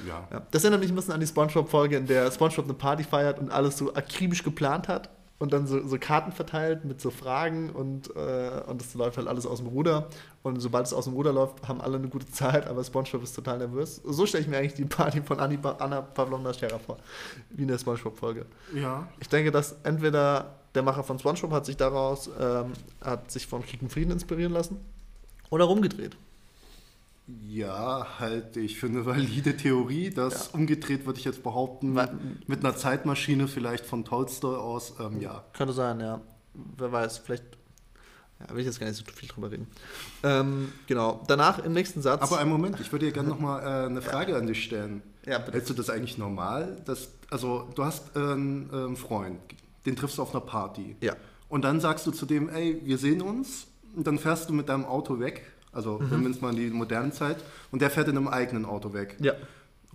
ja. 0.06 0.26
Ja, 0.32 0.46
das 0.50 0.64
erinnert 0.64 0.80
mich 0.80 0.90
ein 0.90 0.96
bisschen 0.96 1.12
an 1.12 1.20
die 1.20 1.26
Spongebob-Folge, 1.26 1.96
in 1.96 2.06
der 2.06 2.30
Spongebob 2.30 2.64
eine 2.64 2.74
Party 2.74 3.04
feiert 3.04 3.40
und 3.40 3.50
alles 3.50 3.76
so 3.76 3.92
akribisch 3.92 4.42
geplant 4.42 4.88
hat 4.88 5.10
und 5.38 5.52
dann 5.52 5.66
so, 5.66 5.86
so 5.86 5.98
Karten 5.98 6.32
verteilt 6.32 6.84
mit 6.84 7.00
so 7.00 7.10
Fragen 7.10 7.70
und, 7.70 8.14
äh, 8.16 8.62
und 8.66 8.80
das 8.80 8.94
läuft 8.94 9.18
halt 9.18 9.28
alles 9.28 9.46
aus 9.46 9.58
dem 9.58 9.66
Ruder. 9.66 10.08
Und 10.42 10.60
sobald 10.60 10.86
es 10.86 10.94
aus 10.94 11.04
dem 11.04 11.14
Ruder 11.14 11.32
läuft, 11.32 11.66
haben 11.68 11.80
alle 11.80 11.96
eine 11.96 12.08
gute 12.08 12.26
Zeit, 12.26 12.66
aber 12.66 12.82
Spongebob 12.82 13.22
ist 13.22 13.34
total 13.34 13.58
nervös. 13.58 14.00
So 14.04 14.24
stelle 14.24 14.42
ich 14.42 14.48
mir 14.48 14.58
eigentlich 14.58 14.74
die 14.74 14.84
Party 14.84 15.20
von 15.20 15.38
Anni, 15.38 15.58
Anna 15.78 16.00
Pavlovna 16.00 16.54
Scherer 16.54 16.78
vor, 16.78 16.96
wie 17.50 17.62
in 17.62 17.68
der 17.68 17.78
Spongebob-Folge. 17.78 18.46
Ja. 18.74 19.08
Ich 19.20 19.28
denke, 19.28 19.50
dass 19.50 19.76
entweder 19.82 20.54
der 20.74 20.82
Macher 20.82 21.04
von 21.04 21.18
Spongebob 21.18 21.50
hat 21.50 21.66
sich 21.66 21.76
daraus, 21.76 22.30
ähm, 22.40 22.72
hat 23.02 23.30
sich 23.30 23.46
von 23.46 23.62
Krieg 23.62 23.82
und 23.82 23.92
Frieden 23.92 24.12
inspirieren 24.12 24.52
lassen 24.52 24.78
oder 25.50 25.64
rumgedreht. 25.64 26.16
Ja, 27.26 28.06
halte 28.20 28.60
ich 28.60 28.78
für 28.78 28.86
eine 28.86 29.04
valide 29.04 29.56
Theorie. 29.56 30.10
Das 30.10 30.48
umgedreht 30.48 31.06
würde 31.06 31.18
ich 31.18 31.24
jetzt 31.24 31.42
behaupten, 31.42 31.96
Wa- 31.96 32.10
mit 32.46 32.60
einer 32.64 32.76
Zeitmaschine 32.76 33.48
vielleicht 33.48 33.84
von 33.84 34.04
Tolstoi 34.04 34.56
aus, 34.56 34.94
ähm, 35.00 35.20
ja. 35.20 35.44
Könnte 35.52 35.72
sein, 35.72 35.98
ja. 36.00 36.20
Wer 36.54 36.92
weiß, 36.92 37.18
vielleicht. 37.18 37.44
Ja, 38.38 38.50
will 38.52 38.60
ich 38.60 38.66
jetzt 38.66 38.78
gar 38.78 38.86
nicht 38.86 38.96
so 38.96 39.04
viel 39.12 39.28
drüber 39.28 39.50
reden. 39.50 39.66
Ähm, 40.22 40.70
genau. 40.86 41.24
Danach 41.26 41.58
im 41.64 41.72
nächsten 41.72 42.02
Satz. 42.02 42.20
Aber 42.22 42.38
einen 42.38 42.50
Moment, 42.50 42.78
ich 42.80 42.92
würde 42.92 43.06
dir 43.06 43.12
gerne 43.12 43.30
nochmal 43.30 43.62
äh, 43.62 43.86
eine 43.86 44.02
Frage 44.02 44.36
an 44.36 44.46
dich 44.46 44.62
stellen. 44.62 45.02
Ja, 45.24 45.38
bitte. 45.38 45.52
Hältst 45.52 45.70
du 45.70 45.74
das 45.74 45.88
eigentlich 45.90 46.18
normal? 46.18 46.76
Dass, 46.84 47.08
also, 47.30 47.66
du 47.74 47.82
hast 47.84 48.14
äh, 48.14 48.18
einen 48.20 48.70
ähm, 48.72 48.96
Freund, 48.96 49.40
den 49.86 49.96
triffst 49.96 50.18
du 50.18 50.22
auf 50.22 50.32
einer 50.34 50.44
Party. 50.44 50.96
Ja. 51.00 51.16
Und 51.48 51.64
dann 51.64 51.80
sagst 51.80 52.06
du 52.06 52.10
zu 52.10 52.26
dem, 52.26 52.48
ey, 52.50 52.80
wir 52.84 52.98
sehen 52.98 53.22
uns. 53.22 53.66
Und 53.96 54.06
dann 54.06 54.18
fährst 54.18 54.50
du 54.50 54.52
mit 54.52 54.68
deinem 54.68 54.84
Auto 54.84 55.18
weg. 55.18 55.42
Also, 55.76 55.98
Mhm. 56.00 56.10
wenn 56.10 56.20
wir 56.22 56.26
uns 56.28 56.40
mal 56.40 56.50
in 56.50 56.56
die 56.56 56.70
moderne 56.70 57.12
Zeit. 57.12 57.36
Und 57.70 57.82
der 57.82 57.90
fährt 57.90 58.08
in 58.08 58.16
einem 58.16 58.28
eigenen 58.28 58.64
Auto 58.64 58.92
weg. 58.92 59.16
Ja. 59.20 59.34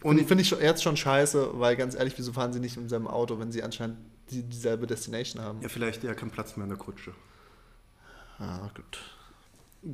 Und- 0.03 0.19
finde 0.27 0.41
ich 0.43 0.47
schon, 0.49 0.61
jetzt 0.61 0.81
schon 0.83 0.95
scheiße, 0.97 1.49
weil 1.59 1.75
ganz 1.75 1.95
ehrlich, 1.95 2.13
wieso 2.17 2.31
fahren 2.33 2.53
sie 2.53 2.59
nicht 2.59 2.77
in 2.77 2.87
seinem 2.89 3.07
Auto, 3.07 3.37
wenn 3.39 3.51
sie 3.51 3.61
anscheinend 3.63 3.97
die 4.31 4.43
dieselbe 4.43 4.87
Destination 4.87 5.43
haben. 5.43 5.61
Ja, 5.61 5.67
vielleicht 5.69 6.03
ja 6.03 6.13
keinen 6.13 6.31
Platz 6.31 6.55
mehr 6.55 6.63
in 6.63 6.69
der 6.69 6.77
Kutsche. 6.79 7.11
Ah, 8.39 8.69
gut. 8.73 8.99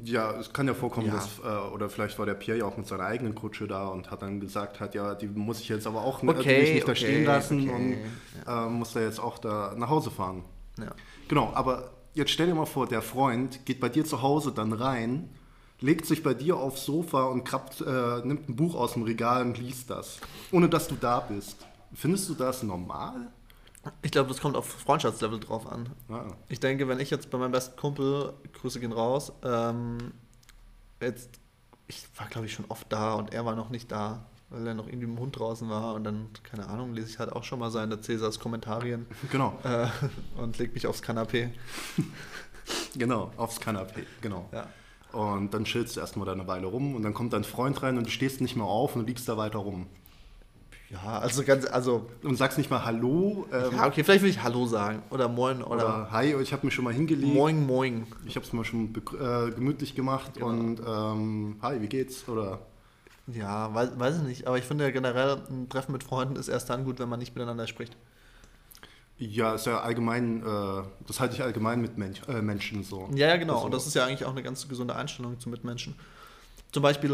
Ja, 0.04 0.38
es 0.38 0.52
kann 0.52 0.68
ja 0.68 0.74
vorkommen, 0.74 1.08
Ja. 1.08 1.14
dass, 1.16 1.40
äh, 1.40 1.74
oder 1.74 1.90
vielleicht 1.90 2.20
war 2.20 2.26
der 2.26 2.34
Pierre 2.36 2.60
ja 2.60 2.66
auch 2.66 2.76
mit 2.78 2.86
seiner 2.88 3.06
eigenen 3.06 3.36
Kutsche 3.36 3.68
da 3.68 3.88
und 3.88 4.12
hat 4.12 4.22
dann 4.22 4.40
gesagt, 4.42 4.80
hat 4.82 4.96
ja, 4.96 5.16
die 5.16 5.28
muss 5.28 5.60
ich 5.62 5.70
jetzt 5.70 5.88
aber 5.88 6.02
auch 6.02 6.22
Okay, 6.24 6.42
die 6.44 6.46
will 6.50 6.64
ich 6.64 6.74
nicht 6.76 6.88
da 6.88 6.92
okay, 6.92 7.00
stehen 7.00 7.26
lassen 7.26 7.70
okay, 7.70 7.98
und 8.46 8.52
äh, 8.54 8.70
muss 8.70 8.94
da 8.94 9.00
jetzt 9.00 9.20
auch 9.20 9.38
da 9.40 9.74
nach 9.78 9.90
Hause 9.90 10.12
fahren. 10.12 10.44
Ja. 10.78 10.92
Genau, 11.30 11.52
aber 11.54 11.92
jetzt 12.14 12.32
stell 12.32 12.48
dir 12.48 12.54
mal 12.56 12.66
vor, 12.66 12.86
der 12.88 13.02
Freund 13.02 13.66
geht 13.66 13.80
bei 13.80 13.88
dir 13.90 14.04
zu 14.04 14.22
Hause 14.22 14.52
dann 14.52 14.74
rein, 14.74 15.30
legt 15.80 16.06
sich 16.06 16.24
bei 16.24 16.34
dir 16.34 16.58
aufs 16.58 16.86
Sofa 16.86 17.26
und 17.26 17.44
krabbt, 17.44 17.82
äh, 17.82 18.26
nimmt 18.26 18.50
ein 18.50 18.56
Buch 18.56 18.76
aus 18.76 18.94
dem 18.94 19.04
Regal 19.04 19.44
und 19.44 19.58
liest 19.58 19.90
das, 19.90 20.20
ohne 20.52 20.70
dass 20.70 20.88
du 20.88 20.96
da 20.96 21.20
bist. 21.20 21.66
Findest 21.94 22.30
du 22.30 22.34
das 22.34 22.64
normal? 22.64 23.32
Ich 24.02 24.12
glaube, 24.12 24.28
das 24.30 24.42
kommt 24.42 24.58
auf 24.58 24.68
Freundschaftslevel 24.68 25.40
drauf 25.40 25.72
an. 25.72 25.90
Ja. 26.10 26.26
Ich 26.50 26.60
denke, 26.60 26.88
wenn 26.88 27.00
ich 27.00 27.10
jetzt 27.10 27.30
bei 27.30 27.38
meinem 27.38 27.52
besten 27.52 27.78
Kumpel, 27.80 28.34
Grüße 28.54 28.80
gehen 28.80 28.92
raus, 28.92 29.32
ähm, 29.44 29.98
jetzt, 31.00 31.30
ich 31.88 32.06
war 32.18 32.28
glaube 32.28 32.48
ich 32.48 32.54
schon 32.54 32.66
oft 32.70 32.92
da 32.92 33.14
und 33.14 33.34
er 33.34 33.46
war 33.46 33.56
noch 33.56 33.70
nicht 33.70 33.92
da, 33.92 34.26
weil 34.50 34.68
er 34.68 34.74
noch 34.74 34.88
irgendwie 34.88 35.08
mit 35.08 35.18
dem 35.18 35.22
Hund 35.22 35.40
draußen 35.40 35.70
war 35.70 35.94
und 35.94 36.04
dann, 36.04 36.30
keine 36.44 36.68
Ahnung, 36.68 36.94
lese 36.94 37.10
ich 37.10 37.20
halt 37.20 37.32
auch 37.32 37.44
schon 37.44 37.60
mal 37.60 37.72
seine 37.72 38.02
Cäsars 38.02 38.40
Kommentarien 38.40 39.06
Genau, 39.32 39.58
äh, 39.64 39.88
und 40.38 40.58
leg 40.58 40.74
mich 40.74 40.88
aufs 40.88 41.02
Kanapee. 41.02 41.50
genau, 42.96 43.32
aufs 43.38 43.60
Kanapee, 43.60 44.06
genau. 44.22 44.50
Ja. 44.52 44.68
Und 45.14 45.54
dann 45.54 45.64
chillst 45.66 45.96
du 45.96 46.00
erstmal 46.02 46.26
da 46.26 46.34
eine 46.34 46.48
Weile 46.48 46.68
rum 46.68 46.96
und 46.96 47.04
dann 47.04 47.14
kommt 47.14 47.34
dein 47.34 47.44
Freund 47.44 47.82
rein 47.82 47.98
und 47.98 48.06
du 48.08 48.12
stehst 48.12 48.42
nicht 48.42 48.56
mehr 48.56 48.66
auf 48.66 48.96
und 48.96 49.08
liegst 49.08 49.28
da 49.28 49.38
weiter 49.38 49.60
rum. 49.60 49.88
Ja, 50.90 51.20
also 51.20 51.44
ganz, 51.44 51.66
also, 51.66 52.06
Und 52.24 52.38
sagst 52.38 52.58
nicht 52.58 52.70
mal 52.70 52.86
Hallo 52.86 53.46
ähm, 53.52 53.76
ja, 53.76 53.88
okay, 53.88 54.06
vielleicht 54.06 54.24
will 54.24 54.30
ich 54.30 54.42
Hallo 54.42 54.66
sagen 54.66 55.02
oder 55.10 55.28
Moin 55.28 55.62
oder, 55.62 55.74
oder 55.74 56.12
Hi, 56.12 56.34
ich 56.42 56.54
habe 56.54 56.66
mich 56.66 56.74
schon 56.74 56.86
mal 56.86 56.94
hingelegt. 56.94 57.34
Moin 57.34 57.66
Moin. 57.66 58.08
Ich 58.26 58.38
habe 58.38 58.46
es 58.46 58.54
mal 58.54 58.64
schon 58.64 58.94
äh, 58.96 59.52
gemütlich 59.52 59.96
gemacht 59.96 60.36
Genau. 60.36 60.48
und 60.48 60.80
ähm, 60.86 61.58
Hi, 61.62 61.82
wie 61.82 61.88
geht's? 61.88 62.28
Oder 62.30 62.60
Ja, 63.28 63.74
weiß, 63.74 64.00
weiß 64.00 64.18
ich 64.20 64.24
nicht, 64.24 64.48
aber 64.48 64.58
ich 64.58 64.64
finde 64.64 64.86
ja 64.86 64.92
generell, 64.92 65.42
ein 65.50 65.68
Treffen 65.68 65.92
mit 65.92 66.06
Freunden 66.06 66.38
ist 66.38 66.48
erst 66.48 66.70
dann 66.70 66.86
gut, 66.86 67.00
wenn 67.00 67.10
man 67.10 67.20
nicht 67.20 67.36
miteinander 67.36 67.68
spricht. 67.68 67.98
Ja, 69.20 69.56
ist 69.56 69.66
ja 69.66 69.80
allgemein, 69.80 70.42
äh, 70.44 70.84
das 71.08 71.20
halte 71.20 71.36
ich 71.36 71.42
allgemein 71.44 71.82
mit 71.82 71.98
Mensch, 71.98 72.22
äh, 72.28 72.42
Menschen 72.42 72.84
so. 72.84 73.10
Ja, 73.16 73.28
ja, 73.30 73.38
genau. 73.38 73.56
Also- 73.56 73.66
Und 73.66 73.74
das 73.74 73.88
ist 73.88 73.96
ja 73.96 74.06
eigentlich 74.06 74.26
auch 74.26 74.32
eine 74.32 74.44
ganz 74.44 74.68
gesunde 74.68 74.96
Einstellung 74.96 75.40
zu 75.40 75.50
Mitmenschen. 75.50 75.96
Zum 76.72 76.84
Beispiel 76.84 77.12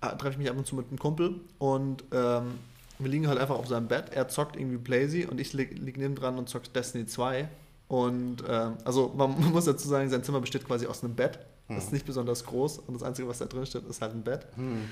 äh, 0.00 0.08
treffe 0.16 0.30
ich 0.30 0.38
mich 0.38 0.50
ab 0.50 0.56
und 0.56 0.66
zu 0.66 0.74
mit 0.76 0.88
einem 0.88 0.98
Kumpel 0.98 1.34
und 1.58 2.04
ähm, 2.12 2.52
wir 2.98 3.10
liegen 3.10 3.26
halt 3.26 3.38
einfach 3.38 3.56
auf 3.56 3.66
seinem 3.66 3.88
Bett. 3.88 4.10
Er 4.12 4.28
zockt 4.28 4.56
irgendwie 4.56 4.76
Blazy 4.76 5.26
und 5.26 5.40
ich 5.40 5.52
lieg, 5.52 5.76
lieg 5.78 5.96
neben 5.96 6.14
dran 6.14 6.38
und 6.38 6.48
zockt 6.48 6.74
Destiny 6.76 7.06
2. 7.06 7.48
Und 7.88 8.44
ähm, 8.48 8.74
also 8.84 9.12
man 9.16 9.32
muss 9.52 9.64
dazu 9.64 9.88
sagen, 9.88 10.08
sein 10.10 10.22
Zimmer 10.24 10.40
besteht 10.40 10.66
quasi 10.66 10.86
aus 10.86 11.02
einem 11.04 11.14
Bett. 11.14 11.38
Das 11.68 11.84
ist 11.84 11.92
nicht 11.92 12.04
besonders 12.04 12.44
groß 12.44 12.78
und 12.80 12.92
das 12.94 13.02
Einzige, 13.02 13.26
was 13.26 13.38
da 13.38 13.46
drin 13.46 13.64
steht, 13.64 13.86
ist 13.88 14.02
halt 14.02 14.12
ein 14.12 14.22
Bett. 14.22 14.46
Hm, 14.54 14.82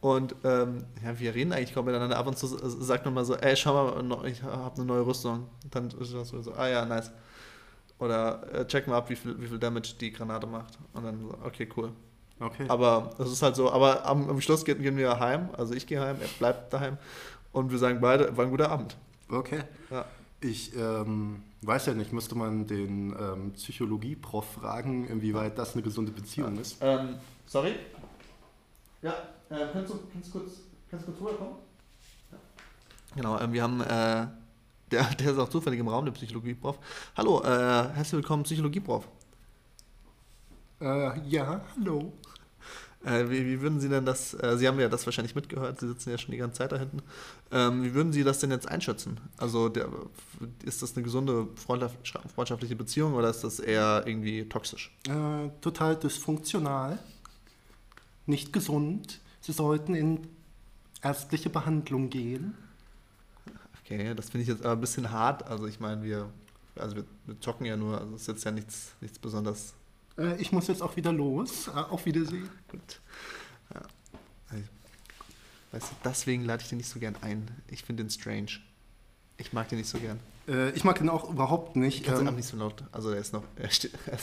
Und 0.00 0.34
ähm, 0.44 0.84
ja, 1.04 1.18
wir 1.18 1.34
reden 1.34 1.52
eigentlich 1.52 1.74
kaum 1.74 1.84
miteinander. 1.84 2.16
Ab 2.16 2.26
und 2.26 2.38
zu 2.38 2.46
sagt 2.46 3.04
man 3.04 3.12
mal 3.12 3.24
so, 3.24 3.34
ey, 3.36 3.54
schau 3.54 3.74
mal, 4.02 4.26
ich 4.26 4.42
habe 4.42 4.74
eine 4.76 4.84
neue 4.86 5.04
Rüstung. 5.04 5.46
Dann 5.70 5.90
ist 5.90 6.14
das 6.14 6.28
so, 6.30 6.52
ah 6.54 6.68
ja, 6.68 6.86
nice. 6.86 7.10
Oder 7.98 8.42
äh, 8.52 8.66
check 8.66 8.86
mal 8.86 8.96
ab, 8.96 9.10
wie 9.10 9.16
viel, 9.16 9.38
wie 9.40 9.46
viel 9.46 9.58
Damage 9.58 9.94
die 10.00 10.10
Granate 10.10 10.46
macht. 10.46 10.78
Und 10.94 11.04
dann 11.04 11.20
so, 11.20 11.34
okay, 11.44 11.68
cool. 11.76 11.90
Okay. 12.40 12.64
Aber 12.66 13.10
das 13.18 13.30
ist 13.30 13.42
halt 13.42 13.54
so, 13.54 13.70
aber 13.70 14.04
am, 14.06 14.28
am 14.30 14.40
Schluss 14.40 14.64
gehen, 14.64 14.80
gehen 14.82 14.96
wir 14.96 15.20
heim. 15.20 15.50
Also 15.56 15.74
ich 15.74 15.86
gehe 15.86 16.00
heim, 16.00 16.16
er 16.20 16.28
bleibt 16.38 16.72
daheim. 16.72 16.96
Und 17.52 17.70
wir 17.70 17.78
sagen 17.78 18.00
beide, 18.00 18.34
war 18.36 18.46
ein 18.46 18.50
guter 18.50 18.70
Abend. 18.70 18.96
okay. 19.30 19.60
Ja. 19.90 20.06
Ich 20.44 20.74
ähm, 20.76 21.44
weiß 21.60 21.86
ja 21.86 21.94
nicht, 21.94 22.12
müsste 22.12 22.34
man 22.34 22.66
den 22.66 23.14
ähm, 23.16 23.52
Psychologie-Prof 23.52 24.44
fragen, 24.44 25.06
inwieweit 25.06 25.56
das 25.56 25.74
eine 25.74 25.82
gesunde 25.82 26.10
Beziehung 26.10 26.58
ist. 26.58 26.78
Ähm, 26.80 27.16
sorry? 27.46 27.76
Ja, 29.02 29.12
äh, 29.50 29.68
kannst, 29.72 29.92
du, 29.92 30.00
kannst, 30.12 30.34
du 30.34 30.38
kurz, 30.40 30.52
kannst 30.90 31.06
du 31.06 31.12
kurz 31.12 31.20
rüberkommen? 31.20 31.54
Ja. 32.32 32.38
Genau, 33.14 33.38
ähm, 33.38 33.52
wir 33.52 33.62
haben, 33.62 33.80
äh, 33.82 34.26
der, 34.90 35.04
der 35.20 35.30
ist 35.30 35.38
auch 35.38 35.48
zufällig 35.48 35.78
im 35.78 35.86
Raum, 35.86 36.06
der 36.06 36.12
Psychologie-Prof. 36.12 36.76
Hallo, 37.16 37.40
äh, 37.42 37.94
herzlich 37.94 38.14
willkommen, 38.14 38.42
Psychologie-Prof. 38.42 39.06
Äh, 40.80 41.20
ja, 41.28 41.60
hallo. 41.76 42.12
Äh, 43.04 43.28
wie, 43.30 43.44
wie 43.46 43.60
würden 43.60 43.80
Sie 43.80 43.88
denn 43.88 44.04
das, 44.04 44.32
äh, 44.34 44.56
Sie 44.56 44.68
haben 44.68 44.78
ja 44.78 44.88
das 44.88 45.04
wahrscheinlich 45.06 45.34
mitgehört, 45.34 45.80
Sie 45.80 45.88
sitzen 45.88 46.10
ja 46.10 46.18
schon 46.18 46.30
die 46.30 46.38
ganze 46.38 46.58
Zeit 46.58 46.72
da 46.72 46.78
hinten. 46.78 47.02
Ähm, 47.50 47.82
wie 47.82 47.94
würden 47.94 48.12
Sie 48.12 48.22
das 48.22 48.38
denn 48.38 48.50
jetzt 48.50 48.68
einschätzen? 48.68 49.18
Also 49.38 49.68
der, 49.68 49.88
ist 50.64 50.82
das 50.82 50.94
eine 50.94 51.02
gesunde 51.02 51.48
freundschaft- 51.56 51.96
freundschaftliche 52.34 52.76
Beziehung 52.76 53.14
oder 53.14 53.28
ist 53.30 53.42
das 53.42 53.58
eher 53.58 54.04
irgendwie 54.06 54.48
toxisch? 54.48 54.96
Äh, 55.08 55.48
total 55.60 55.96
dysfunktional, 55.96 56.98
nicht 58.26 58.52
gesund. 58.52 59.20
Sie 59.40 59.52
sollten 59.52 59.96
in 59.96 60.20
ärztliche 61.02 61.50
Behandlung 61.50 62.08
gehen. 62.08 62.54
Okay, 63.84 64.14
das 64.14 64.30
finde 64.30 64.42
ich 64.42 64.48
jetzt 64.48 64.64
aber 64.64 64.74
ein 64.74 64.80
bisschen 64.80 65.10
hart. 65.10 65.44
Also 65.48 65.66
ich 65.66 65.80
meine, 65.80 66.04
wir, 66.04 66.30
also 66.76 66.94
wir, 66.94 67.04
wir 67.26 67.40
zocken 67.40 67.66
ja 67.66 67.76
nur, 67.76 68.00
also 68.00 68.14
es 68.14 68.22
ist 68.22 68.28
jetzt 68.28 68.44
ja 68.44 68.52
nichts, 68.52 68.92
nichts 69.00 69.18
besonders 69.18 69.74
Äh, 70.18 70.40
ich 70.40 70.52
muss 70.52 70.68
jetzt 70.68 70.82
auch 70.82 70.96
wieder 70.96 71.12
los. 71.12 71.68
Äh, 71.68 71.72
auf 71.72 72.04
Wiedersehen. 72.06 72.48
gut. 72.70 73.00
Ja. 73.74 73.80
Also, 74.50 74.64
Weißt 75.72 75.90
du, 75.90 75.94
deswegen 76.04 76.44
lade 76.44 76.62
ich 76.62 76.68
den 76.68 76.78
nicht 76.78 76.88
so 76.88 76.98
gern 76.98 77.16
ein. 77.22 77.50
Ich 77.68 77.82
finde 77.84 78.04
den 78.04 78.10
strange. 78.10 78.48
Ich 79.38 79.52
mag 79.52 79.68
den 79.68 79.78
nicht 79.78 79.88
so 79.88 79.98
gern. 79.98 80.20
Äh, 80.48 80.70
ich 80.70 80.84
mag 80.84 81.00
ihn 81.00 81.08
auch 81.08 81.28
überhaupt 81.30 81.76
nicht. 81.76 82.06
Du 82.06 82.12
Ähm, 82.12 82.28
auch 82.28 82.32
nicht 82.32 82.48
so 82.48 82.56
laut. 82.56 82.82
Also 82.92 83.10
er 83.10 83.18
ist 83.20 83.32
noch, 83.32 83.44
er 83.56 83.70
steht, 83.70 83.92
er 84.06 84.18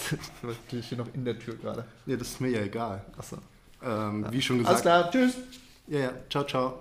steht 0.84 0.98
noch 0.98 1.14
in 1.14 1.26
der 1.26 1.38
Tür 1.40 1.56
gerade. 1.56 1.86
ja, 2.06 2.16
das 2.18 2.30
ist 2.30 2.42
mir 2.42 2.50
ja 2.50 2.62
egal. 2.62 3.06
Achso. 3.18 3.38
Ähm, 3.82 4.26
Wie 4.30 4.42
schon 4.42 4.66
Alles 4.66 4.82
gesagt. 4.84 5.12
klar, 5.12 5.12
tschüss. 5.12 5.36
Ja, 5.88 6.00
ja, 6.00 6.14
ciao, 6.30 6.44
ciao. 6.46 6.80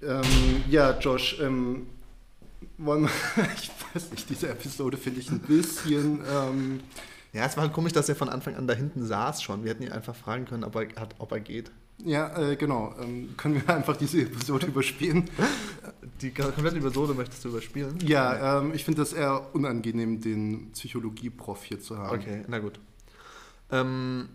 Ähm, 0.00 0.64
ja, 0.70 0.96
Josh, 0.98 1.38
ähm, 1.40 1.86
wollen 2.78 3.02
wir, 3.02 3.10
ich 3.56 3.70
weiß 3.94 4.10
nicht, 4.10 4.28
diese 4.30 4.48
Episode 4.48 4.96
finde 4.96 5.20
ich 5.20 5.30
ein 5.30 5.40
bisschen, 5.40 6.20
ähm, 6.32 6.80
Ja, 7.32 7.44
es 7.44 7.56
war 7.56 7.64
halt 7.64 7.72
komisch, 7.72 7.92
dass 7.92 8.08
er 8.08 8.16
von 8.16 8.28
Anfang 8.28 8.54
an 8.56 8.66
da 8.66 8.74
hinten 8.74 9.04
saß 9.06 9.42
schon. 9.42 9.62
Wir 9.64 9.70
hätten 9.70 9.82
ihn 9.82 9.92
einfach 9.92 10.14
fragen 10.16 10.44
können, 10.46 10.64
ob 10.64 10.74
er, 10.76 10.88
hat, 11.00 11.14
ob 11.18 11.32
er 11.32 11.40
geht. 11.40 11.70
ja, 12.04 12.36
äh, 12.38 12.56
genau, 12.56 12.94
ähm, 13.00 13.34
können 13.36 13.56
wir 13.66 13.74
einfach 13.74 13.96
diese 13.96 14.22
Episode 14.22 14.66
überspielen? 14.66 15.28
Die 16.22 16.30
komplette 16.32 16.76
Episode 16.78 17.14
möchtest 17.14 17.44
du 17.44 17.50
überspielen? 17.50 17.98
Ja, 18.02 18.58
ähm, 18.60 18.72
ich 18.74 18.84
finde 18.84 19.02
das 19.02 19.12
eher 19.12 19.54
unangenehm, 19.54 20.20
den 20.20 20.72
Psychologie-Prof 20.72 21.62
hier 21.64 21.80
zu 21.80 21.96
haben. 21.98 22.18
Okay, 22.18 22.44
na 22.48 22.58
gut. 22.58 22.80
Ähm, 23.70 24.28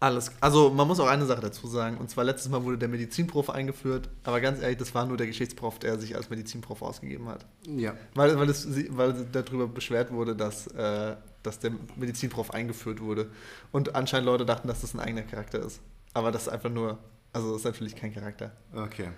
alles. 0.00 0.32
Also 0.40 0.70
man 0.70 0.88
muss 0.88 0.98
auch 0.98 1.06
eine 1.06 1.26
Sache 1.26 1.42
dazu 1.42 1.66
sagen. 1.68 1.98
Und 1.98 2.10
zwar 2.10 2.24
letztes 2.24 2.50
Mal 2.50 2.64
wurde 2.64 2.78
der 2.78 2.88
Medizinprof 2.88 3.50
eingeführt. 3.50 4.08
Aber 4.24 4.40
ganz 4.40 4.60
ehrlich, 4.60 4.78
das 4.78 4.94
war 4.94 5.04
nur 5.04 5.18
der 5.18 5.26
Geschichtsprof, 5.26 5.78
der 5.78 5.98
sich 5.98 6.16
als 6.16 6.30
Medizinprof 6.30 6.82
ausgegeben 6.82 7.28
hat. 7.28 7.46
Ja, 7.66 7.94
Weil, 8.14 8.38
weil, 8.38 8.48
es, 8.48 8.66
weil 8.96 9.26
darüber 9.30 9.68
beschwert 9.68 10.10
wurde, 10.10 10.34
dass, 10.34 10.66
äh, 10.68 11.16
dass 11.42 11.58
der 11.58 11.72
Medizinprof 11.96 12.50
eingeführt 12.52 13.00
wurde. 13.00 13.30
Und 13.72 13.94
anscheinend 13.94 14.26
Leute 14.26 14.46
dachten, 14.46 14.68
dass 14.68 14.80
das 14.80 14.94
ein 14.94 15.00
eigener 15.00 15.22
Charakter 15.22 15.60
ist. 15.60 15.80
Aber 16.14 16.32
das 16.32 16.42
ist 16.42 16.48
einfach 16.48 16.70
nur, 16.70 16.98
also 17.32 17.48
das 17.52 17.58
ist 17.58 17.64
natürlich 17.64 17.94
kein 17.94 18.12
Charakter. 18.12 18.52
okay. 18.74 19.08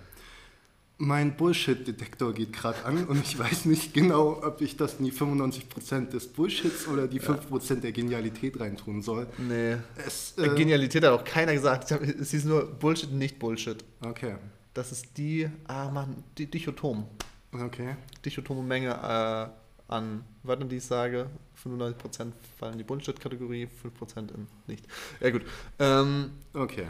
Mein 0.97 1.35
Bullshit-Detektor 1.35 2.33
geht 2.33 2.53
gerade 2.53 2.85
an 2.85 3.05
und 3.05 3.19
ich 3.25 3.37
weiß 3.37 3.65
nicht 3.65 3.93
genau, 3.93 4.41
ob 4.43 4.61
ich 4.61 4.77
das 4.77 4.99
in 4.99 5.05
die 5.05 5.11
95% 5.11 6.09
des 6.11 6.27
Bullshits 6.27 6.87
oder 6.87 7.07
die 7.07 7.19
5% 7.19 7.81
der 7.81 7.91
Genialität 7.91 8.59
reintun 8.59 9.01
soll. 9.01 9.27
Nee. 9.37 9.77
Es, 10.05 10.35
Äh, 10.37 10.49
Genialität 10.55 11.03
hat 11.03 11.11
auch 11.11 11.23
keiner 11.23 11.53
gesagt. 11.53 11.91
Es 11.91 12.31
hieß 12.31 12.45
nur 12.45 12.65
Bullshit, 12.67 13.11
nicht 13.11 13.39
Bullshit. 13.39 13.83
Okay, 14.05 14.35
Das 14.73 14.91
ist 14.91 15.17
die, 15.17 15.49
ah 15.67 15.89
Mann, 15.89 16.23
die 16.37 16.45
Dichotom. 16.49 17.05
okay. 17.51 17.95
Dichotome 18.23 18.61
Menge 18.63 18.89
äh, 18.91 19.91
an 19.93 20.23
Wörtern, 20.43 20.69
die 20.69 20.77
ich 20.77 20.85
sage. 20.85 21.27
95% 21.63 22.31
fallen 22.59 22.73
in 22.73 22.77
die 22.77 22.83
Bullshit-Kategorie, 22.83 23.67
5% 23.67 24.33
in 24.33 24.47
nicht. 24.67 24.85
Ja 25.19 25.31
gut. 25.31 25.41
Ähm, 25.79 26.31
Okay. 26.53 26.85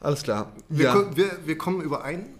alles 0.00 0.22
klar. 0.22 0.52
Wir, 0.68 0.84
ja. 0.86 1.16
wir, 1.16 1.38
wir 1.44 1.58
kommen 1.58 1.80
überein, 1.82 2.34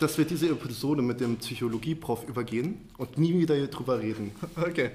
dass 0.00 0.18
wir 0.18 0.24
diese 0.24 0.48
Episode 0.48 1.02
mit 1.02 1.20
dem 1.20 1.36
Psychologie-Prof 1.36 2.28
übergehen 2.28 2.88
und 2.96 3.18
nie 3.18 3.38
wieder 3.38 3.54
hier 3.54 3.68
drüber 3.68 3.98
reden. 3.98 4.32
Okay. 4.56 4.90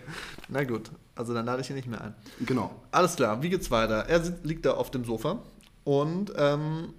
Na 0.50 0.64
gut. 0.64 0.92
Also 1.16 1.34
dann 1.34 1.46
lade 1.46 1.62
ich 1.62 1.70
ihn 1.70 1.76
nicht 1.76 1.88
mehr 1.88 2.02
ein. 2.02 2.16
Genau. 2.46 2.72
Alles 2.92 3.16
klar, 3.16 3.42
wie 3.42 3.50
geht's 3.50 3.72
weiter? 3.72 4.06
Er 4.08 4.22
liegt 4.44 4.66
da 4.66 4.74
auf 4.74 4.92
dem 4.92 5.06
Sofa 5.06 5.40
und 5.84 6.34
ähm, 6.36 6.94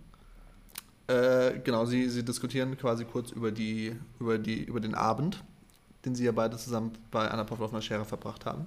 äh, 1.07 1.59
genau, 1.63 1.85
sie, 1.85 2.09
sie 2.09 2.25
diskutieren 2.25 2.77
quasi 2.79 3.05
kurz 3.05 3.31
über, 3.31 3.53
die, 3.53 3.95
über, 4.19 4.39
die, 4.39 4.65
über 4.65 4.81
den 4.81 4.95
Abend. 4.95 5.43
Den 6.05 6.15
sie 6.15 6.25
ja 6.25 6.33
beide 6.33 6.57
zusammen 6.57 6.93
bei 7.11 7.29
Anna 7.29 7.45
Pavlovna 7.45 7.81
Scherer 7.81 8.05
verbracht 8.05 8.47
haben. 8.47 8.67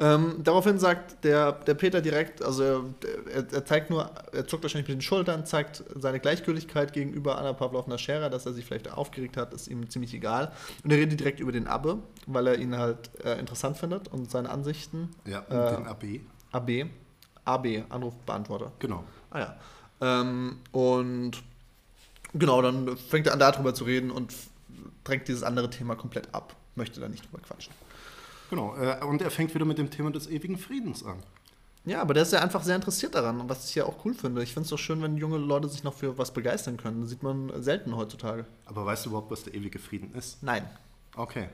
Ähm, 0.00 0.36
daraufhin 0.42 0.78
sagt 0.78 1.24
der, 1.24 1.52
der 1.52 1.74
Peter 1.74 2.00
direkt, 2.00 2.42
also 2.42 2.84
er, 3.32 3.52
er, 3.52 3.64
zeigt 3.64 3.90
nur, 3.90 4.10
er 4.32 4.46
zuckt 4.46 4.62
wahrscheinlich 4.62 4.88
mit 4.88 4.98
den 4.98 5.02
Schultern, 5.02 5.46
zeigt 5.46 5.84
seine 5.94 6.20
Gleichgültigkeit 6.20 6.92
gegenüber 6.92 7.38
Anna 7.38 7.52
Pavlovna 7.52 7.98
Scherer, 7.98 8.30
dass 8.30 8.46
er 8.46 8.52
sich 8.52 8.64
vielleicht 8.64 8.90
aufgeregt 8.90 9.36
hat, 9.36 9.54
ist 9.54 9.68
ihm 9.68 9.88
ziemlich 9.90 10.14
egal. 10.14 10.52
Und 10.82 10.90
er 10.90 10.98
redet 10.98 11.20
direkt 11.20 11.40
über 11.40 11.52
den 11.52 11.66
Abbe, 11.66 11.98
weil 12.26 12.46
er 12.46 12.58
ihn 12.58 12.76
halt 12.76 13.10
äh, 13.24 13.38
interessant 13.38 13.76
findet 13.76 14.08
und 14.08 14.30
seine 14.30 14.50
Ansichten. 14.50 15.10
Ja, 15.26 15.40
und 15.40 15.56
äh, 15.56 15.76
den 15.76 15.86
AB. 15.86 16.04
AB. 16.52 16.70
AB, 17.44 17.66
Anrufbeantworter. 17.90 18.72
Genau. 18.78 19.04
Ah 19.30 19.38
ja. 19.38 19.56
Ähm, 20.00 20.58
und 20.72 21.42
genau, 22.32 22.62
dann 22.62 22.96
fängt 22.96 23.26
er 23.26 23.32
an 23.32 23.38
darüber 23.38 23.74
zu 23.74 23.84
reden 23.84 24.10
und 24.10 24.34
drängt 25.04 25.28
dieses 25.28 25.42
andere 25.42 25.70
Thema 25.70 25.94
komplett 25.94 26.34
ab. 26.34 26.56
Möchte 26.74 27.00
da 27.00 27.08
nicht 27.08 27.24
drüber 27.24 27.42
quatschen. 27.42 27.72
Genau, 28.50 28.76
äh, 28.76 29.04
und 29.04 29.22
er 29.22 29.30
fängt 29.30 29.54
wieder 29.54 29.64
mit 29.64 29.78
dem 29.78 29.90
Thema 29.90 30.10
des 30.10 30.28
ewigen 30.28 30.58
Friedens 30.58 31.04
an. 31.04 31.22
Ja, 31.86 32.00
aber 32.00 32.14
der 32.14 32.22
ist 32.22 32.32
ja 32.32 32.40
einfach 32.40 32.62
sehr 32.62 32.76
interessiert 32.76 33.14
daran, 33.14 33.46
was 33.48 33.68
ich 33.68 33.74
ja 33.74 33.84
auch 33.84 34.04
cool 34.04 34.14
finde. 34.14 34.42
Ich 34.42 34.54
finde 34.54 34.64
es 34.64 34.70
doch 34.70 34.78
schön, 34.78 35.02
wenn 35.02 35.18
junge 35.18 35.36
Leute 35.36 35.68
sich 35.68 35.84
noch 35.84 35.92
für 35.92 36.16
was 36.16 36.32
begeistern 36.32 36.78
können. 36.78 37.02
Das 37.02 37.10
sieht 37.10 37.22
man 37.22 37.52
selten 37.62 37.94
heutzutage. 37.94 38.46
Aber 38.64 38.86
weißt 38.86 39.04
du 39.04 39.10
überhaupt, 39.10 39.30
was 39.30 39.44
der 39.44 39.54
ewige 39.54 39.78
Frieden 39.78 40.14
ist? 40.14 40.42
Nein. 40.42 40.66
Okay. 41.14 41.48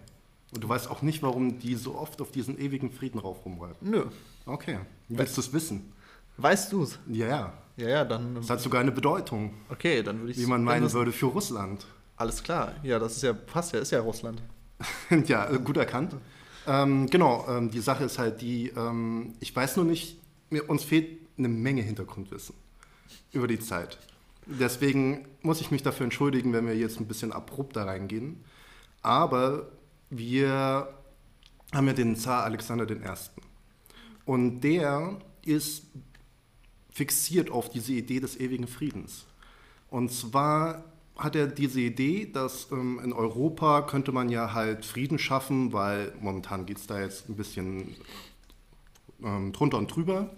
Und 0.53 0.63
du 0.63 0.69
weißt 0.69 0.89
auch 0.91 1.03
nicht, 1.03 1.23
warum 1.23 1.59
die 1.59 1.75
so 1.75 1.97
oft 1.97 2.21
auf 2.21 2.31
diesen 2.31 2.59
ewigen 2.59 2.93
Frieden 2.93 3.19
rauf 3.19 3.45
rumreiten? 3.45 3.91
Nö. 3.91 4.05
Okay. 4.47 4.79
Willst 5.09 5.37
du 5.37 5.41
es 5.41 5.53
wissen? 5.53 5.93
Weißt 6.37 6.73
du 6.73 6.85
es? 6.85 6.99
Ja, 7.09 7.27
ja. 7.27 7.53
Ja, 7.77 7.89
ja, 7.89 8.05
dann. 8.05 8.35
Das 8.35 8.51
hat 8.51 8.61
sogar 8.61 8.81
eine 8.81 8.93
Bedeutung, 8.93 9.55
Okay, 9.69 10.03
dann 10.03 10.21
würde 10.21 10.33
ich 10.33 10.39
wie 10.39 10.47
man 10.47 10.63
meinen 10.63 10.93
würde 10.93 11.13
für 11.13 11.27
Russland. 11.27 11.87
Alles 12.17 12.43
klar. 12.43 12.75
Ja, 12.83 12.99
das 12.99 13.17
ist 13.17 13.23
ja, 13.23 13.33
passt 13.33 13.73
ja, 13.73 13.81
ist 13.81 13.91
ja 13.91 14.01
Russland. 14.01 14.43
ja, 15.27 15.51
äh, 15.51 15.59
gut 15.59 15.77
erkannt. 15.77 16.17
Ähm, 16.67 17.09
genau, 17.09 17.47
ähm, 17.49 17.71
die 17.71 17.81
Sache 17.81 18.05
ist 18.05 18.19
halt 18.19 18.41
die, 18.41 18.69
ähm, 18.77 19.35
ich 19.41 19.55
weiß 19.55 19.77
nur 19.77 19.85
nicht, 19.85 20.21
mir, 20.51 20.69
uns 20.69 20.85
fehlt 20.85 21.19
eine 21.39 21.49
Menge 21.49 21.83
Hintergrundwissen 21.83 22.55
über 23.33 23.49
die 23.49 23.59
Zeit. 23.59 23.99
Deswegen 24.47 25.27
muss 25.43 25.61
ich 25.61 25.71
mich 25.71 25.83
dafür 25.83 26.05
entschuldigen, 26.05 26.53
wenn 26.53 26.67
wir 26.67 26.77
jetzt 26.77 27.01
ein 27.01 27.07
bisschen 27.07 27.33
abrupt 27.33 27.77
da 27.77 27.85
reingehen. 27.85 28.43
Aber 29.03 29.69
wir 30.11 30.89
haben 31.73 31.87
ja 31.87 31.93
den 31.93 32.17
Zar 32.17 32.45
Alexander 32.45 32.91
I. 32.91 32.97
Und 34.25 34.61
der 34.61 35.19
ist 35.45 35.85
fixiert 36.93 37.51
auf 37.51 37.71
diese 37.71 37.93
Idee 37.93 38.21
des 38.21 38.39
ewigen 38.39 38.67
Friedens. 38.67 39.27
Und 39.89 40.13
zwar 40.13 40.85
hat 41.21 41.37
er 41.37 41.47
diese 41.47 41.81
Idee, 41.81 42.31
dass 42.33 42.69
ähm, 42.73 43.01
in 43.05 43.13
Europa 43.13 43.83
könnte 43.83 44.11
man 44.13 44.29
ja 44.29 44.53
halt 44.53 44.85
Frieden 44.85 45.19
schaffen, 45.19 45.73
weil 45.73 46.13
momentan 46.21 46.67
geht 46.67 46.79
es 46.79 46.87
da 46.87 47.01
jetzt 47.01 47.29
ein 47.29 47.37
bisschen 47.37 47.97
ähm, 49.23 49.53
drunter 49.53 49.79
und 49.79 49.95
drüber. 49.95 50.31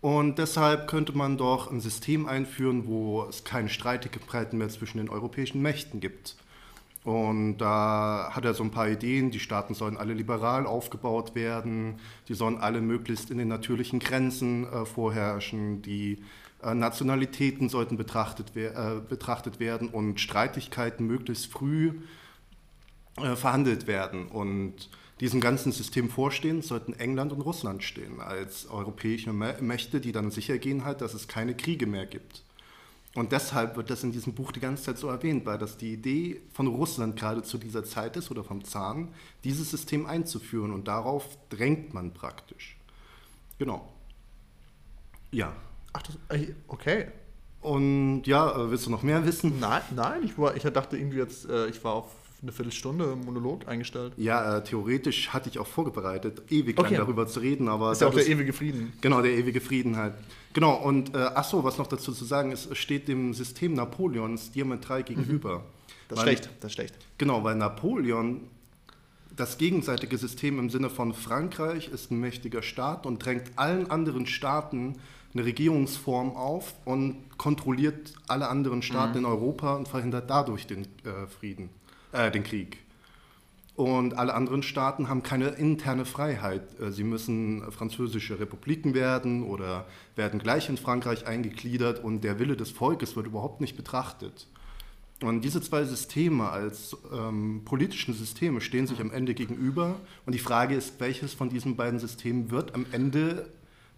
Und 0.00 0.38
deshalb 0.38 0.88
könnte 0.88 1.16
man 1.16 1.36
doch 1.36 1.70
ein 1.70 1.80
System 1.80 2.26
einführen, 2.26 2.86
wo 2.86 3.24
es 3.24 3.44
keine 3.44 3.68
Streitigkeiten 3.68 4.58
mehr 4.58 4.68
zwischen 4.68 4.98
den 4.98 5.08
europäischen 5.08 5.62
Mächten 5.62 6.00
gibt. 6.00 6.36
Und 7.04 7.58
da 7.58 8.30
hat 8.32 8.44
er 8.44 8.54
so 8.54 8.62
ein 8.62 8.70
paar 8.70 8.88
Ideen, 8.88 9.30
die 9.30 9.40
Staaten 9.40 9.74
sollen 9.74 9.96
alle 9.96 10.14
liberal 10.14 10.66
aufgebaut 10.66 11.34
werden, 11.34 11.98
die 12.28 12.34
sollen 12.34 12.58
alle 12.58 12.80
möglichst 12.80 13.30
in 13.30 13.38
den 13.38 13.48
natürlichen 13.48 13.98
Grenzen 13.98 14.66
äh, 14.72 14.84
vorherrschen, 14.84 15.82
die 15.82 16.18
Nationalitäten 16.62 17.68
sollten 17.68 17.96
betrachtet, 17.96 18.56
äh, 18.56 19.00
betrachtet 19.08 19.60
werden 19.60 19.88
und 19.88 20.20
Streitigkeiten 20.20 21.06
möglichst 21.06 21.46
früh 21.46 21.92
äh, 23.16 23.36
verhandelt 23.36 23.86
werden. 23.86 24.28
Und 24.28 24.88
diesem 25.20 25.40
ganzen 25.40 25.72
System 25.72 26.08
vorstehen 26.08 26.62
sollten 26.62 26.94
England 26.94 27.32
und 27.32 27.40
Russland 27.42 27.82
stehen 27.82 28.20
als 28.20 28.68
europäische 28.68 29.30
Mä- 29.30 29.60
Mächte, 29.60 30.00
die 30.00 30.12
dann 30.12 30.30
sicher 30.30 30.58
gehen 30.58 30.84
halt, 30.84 31.00
dass 31.00 31.14
es 31.14 31.28
keine 31.28 31.56
Kriege 31.56 31.86
mehr 31.86 32.06
gibt. 32.06 32.42
Und 33.14 33.32
deshalb 33.32 33.76
wird 33.76 33.90
das 33.90 34.02
in 34.04 34.12
diesem 34.12 34.32
Buch 34.34 34.52
die 34.52 34.60
ganze 34.60 34.84
Zeit 34.84 34.98
so 34.98 35.08
erwähnt, 35.08 35.44
weil 35.44 35.58
das 35.58 35.76
die 35.76 35.92
Idee 35.92 36.40
von 36.54 36.66
Russland 36.66 37.16
gerade 37.18 37.42
zu 37.42 37.58
dieser 37.58 37.84
Zeit 37.84 38.16
ist 38.16 38.30
oder 38.30 38.42
vom 38.42 38.64
Zahn, 38.64 39.08
dieses 39.44 39.70
System 39.70 40.06
einzuführen 40.06 40.72
und 40.72 40.88
darauf 40.88 41.36
drängt 41.50 41.92
man 41.92 42.14
praktisch. 42.14 42.78
Genau. 43.58 43.92
Ja. 45.30 45.52
Ach, 45.92 46.02
das, 46.02 46.16
okay. 46.68 47.06
Und 47.60 48.24
ja, 48.24 48.50
äh, 48.56 48.70
willst 48.70 48.86
du 48.86 48.90
noch 48.90 49.02
mehr 49.02 49.24
wissen? 49.24 49.60
Nein, 49.60 49.82
nein, 49.94 50.22
ich, 50.24 50.36
war, 50.36 50.56
ich 50.56 50.62
dachte 50.62 50.96
irgendwie 50.96 51.18
jetzt, 51.18 51.48
äh, 51.48 51.68
ich 51.68 51.82
war 51.84 51.92
auf 51.94 52.06
eine 52.42 52.50
Viertelstunde 52.50 53.12
im 53.12 53.24
Monolog 53.24 53.68
eingestellt. 53.68 54.14
Ja, 54.16 54.58
äh, 54.58 54.64
theoretisch 54.64 55.28
hatte 55.28 55.48
ich 55.48 55.60
auch 55.60 55.66
vorbereitet, 55.66 56.42
ewig 56.50 56.76
Okay. 56.76 56.94
lang 56.96 57.04
darüber 57.04 57.28
zu 57.28 57.38
reden, 57.38 57.68
aber 57.68 57.92
Ist 57.92 58.00
ja 58.00 58.08
auch 58.08 58.14
der 58.14 58.26
ewige 58.26 58.52
Frieden. 58.52 58.92
Genau, 59.00 59.22
der 59.22 59.32
ewige 59.32 59.60
Frieden 59.60 59.96
halt. 59.96 60.14
Genau, 60.52 60.74
und 60.74 61.14
äh, 61.14 61.18
ach 61.34 61.44
so, 61.44 61.62
was 61.62 61.78
noch 61.78 61.86
dazu 61.86 62.12
zu 62.12 62.24
sagen 62.24 62.50
ist, 62.50 62.68
es 62.70 62.78
steht 62.78 63.06
dem 63.06 63.32
System 63.32 63.74
Napoleons 63.74 64.50
diametral 64.50 65.04
gegenüber. 65.04 65.58
Mhm. 65.60 65.62
Das 66.08 66.18
ist 66.18 66.26
Weil- 66.26 66.32
schlecht, 66.36 66.50
das 66.60 66.70
ist 66.70 66.74
schlecht. 66.74 66.94
Genau, 67.16 67.44
weil 67.44 67.54
Napoleon 67.54 68.40
das 69.36 69.56
gegenseitige 69.56 70.18
System 70.18 70.58
im 70.58 70.68
Sinne 70.68 70.90
von 70.90 71.14
Frankreich 71.14 71.88
ist 71.88 72.10
ein 72.10 72.18
mächtiger 72.18 72.62
Staat 72.62 73.06
und 73.06 73.24
drängt 73.24 73.52
allen 73.56 73.90
anderen 73.90 74.26
Staaten 74.26 74.96
eine 75.34 75.44
Regierungsform 75.44 76.36
auf 76.36 76.74
und 76.84 77.38
kontrolliert 77.38 78.14
alle 78.28 78.48
anderen 78.48 78.82
Staaten 78.82 79.18
in 79.18 79.24
Europa 79.24 79.74
und 79.76 79.88
verhindert 79.88 80.28
dadurch 80.28 80.66
den 80.66 80.82
äh, 81.04 81.26
Frieden, 81.26 81.70
äh, 82.12 82.30
den 82.30 82.44
Krieg. 82.44 82.78
Und 83.74 84.18
alle 84.18 84.34
anderen 84.34 84.62
Staaten 84.62 85.08
haben 85.08 85.22
keine 85.22 85.48
interne 85.48 86.04
Freiheit. 86.04 86.78
Äh, 86.78 86.92
Sie 86.92 87.04
müssen 87.04 87.70
französische 87.72 88.38
Republiken 88.38 88.94
werden 88.94 89.42
oder 89.42 89.86
werden 90.14 90.38
gleich 90.38 90.68
in 90.68 90.76
Frankreich 90.76 91.26
eingegliedert 91.26 92.04
und 92.04 92.22
der 92.22 92.38
Wille 92.38 92.56
des 92.56 92.70
Volkes 92.70 93.16
wird 93.16 93.26
überhaupt 93.26 93.60
nicht 93.60 93.76
betrachtet. 93.76 94.46
Und 95.22 95.42
diese 95.42 95.60
zwei 95.60 95.84
Systeme 95.84 96.50
als 96.50 96.96
ähm, 97.12 97.62
politischen 97.64 98.12
Systeme 98.12 98.60
stehen 98.60 98.86
sich 98.86 99.00
am 99.00 99.12
Ende 99.12 99.34
gegenüber. 99.34 99.94
Und 100.26 100.34
die 100.34 100.40
Frage 100.40 100.74
ist, 100.74 100.98
welches 100.98 101.32
von 101.32 101.48
diesen 101.48 101.76
beiden 101.76 102.00
Systemen 102.00 102.50
wird 102.50 102.74
am 102.74 102.86
Ende 102.92 103.46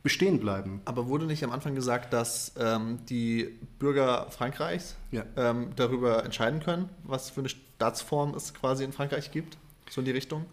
bestehen 0.05 0.39
bleiben? 0.39 0.81
Aber 0.85 1.09
wurde 1.09 1.25
nicht 1.27 1.43
am 1.43 1.51
Anfang 1.51 1.75
gesagt, 1.75 2.13
dass 2.13 2.53
ähm, 2.57 3.01
die 3.09 3.59
Bürger 3.81 4.27
Frankreichs 4.31 4.95
Ja. 5.11 5.25
ähm, 5.37 5.71
darüber 5.75 6.25
entscheiden 6.25 6.61
können, 6.61 6.89
was 7.03 7.31
für 7.31 7.41
eine 7.41 7.49
Staatsform 7.49 8.35
es 8.35 8.55
quasi 8.55 8.85
in 8.85 8.93
Frankreich 8.93 9.33
gibt? 9.33 9.57
So 9.91 10.01
in 10.03 10.05
die 10.05 10.13
Richtung? 10.13 10.45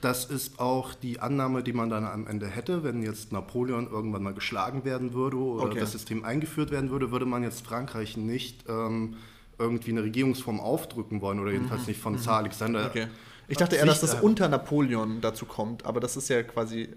Das 0.00 0.24
ist 0.24 0.58
auch 0.58 0.94
die 0.94 1.20
Annahme, 1.20 1.62
die 1.62 1.72
man 1.72 1.88
dann 1.88 2.04
am 2.04 2.26
Ende 2.26 2.48
hätte, 2.48 2.82
wenn 2.82 3.02
jetzt 3.02 3.30
Napoleon 3.32 3.86
irgendwann 3.88 4.22
mal 4.24 4.34
geschlagen 4.34 4.84
werden 4.84 5.12
würde 5.14 5.36
oder 5.36 5.66
Okay. 5.66 5.78
das 5.80 5.92
System 5.92 6.24
eingeführt 6.24 6.72
werden 6.72 6.90
würde, 6.90 7.12
würde 7.12 7.26
man 7.26 7.44
jetzt 7.44 7.64
Frankreich 7.64 8.16
nicht 8.16 8.64
ähm, 8.68 9.14
irgendwie 9.58 9.92
eine 9.92 10.02
Regierungsform 10.02 10.58
aufdrücken 10.58 11.20
wollen 11.20 11.38
oder 11.38 11.52
jedenfalls 11.52 11.86
nicht 11.86 12.00
von 12.00 12.18
Zar 12.18 12.38
Alexander. 12.38 12.80
Mhm. 12.80 12.86
Okay. 12.86 13.06
Ich 13.46 13.56
dachte 13.58 13.76
eher, 13.76 13.86
dass 13.86 14.00
das 14.00 14.10
Sicht- 14.10 14.22
unter 14.24 14.48
Napoleon 14.48 15.20
dazu 15.20 15.46
kommt, 15.46 15.86
aber 15.86 16.00
das 16.00 16.16
ist 16.16 16.28
ja 16.28 16.42
quasi 16.42 16.88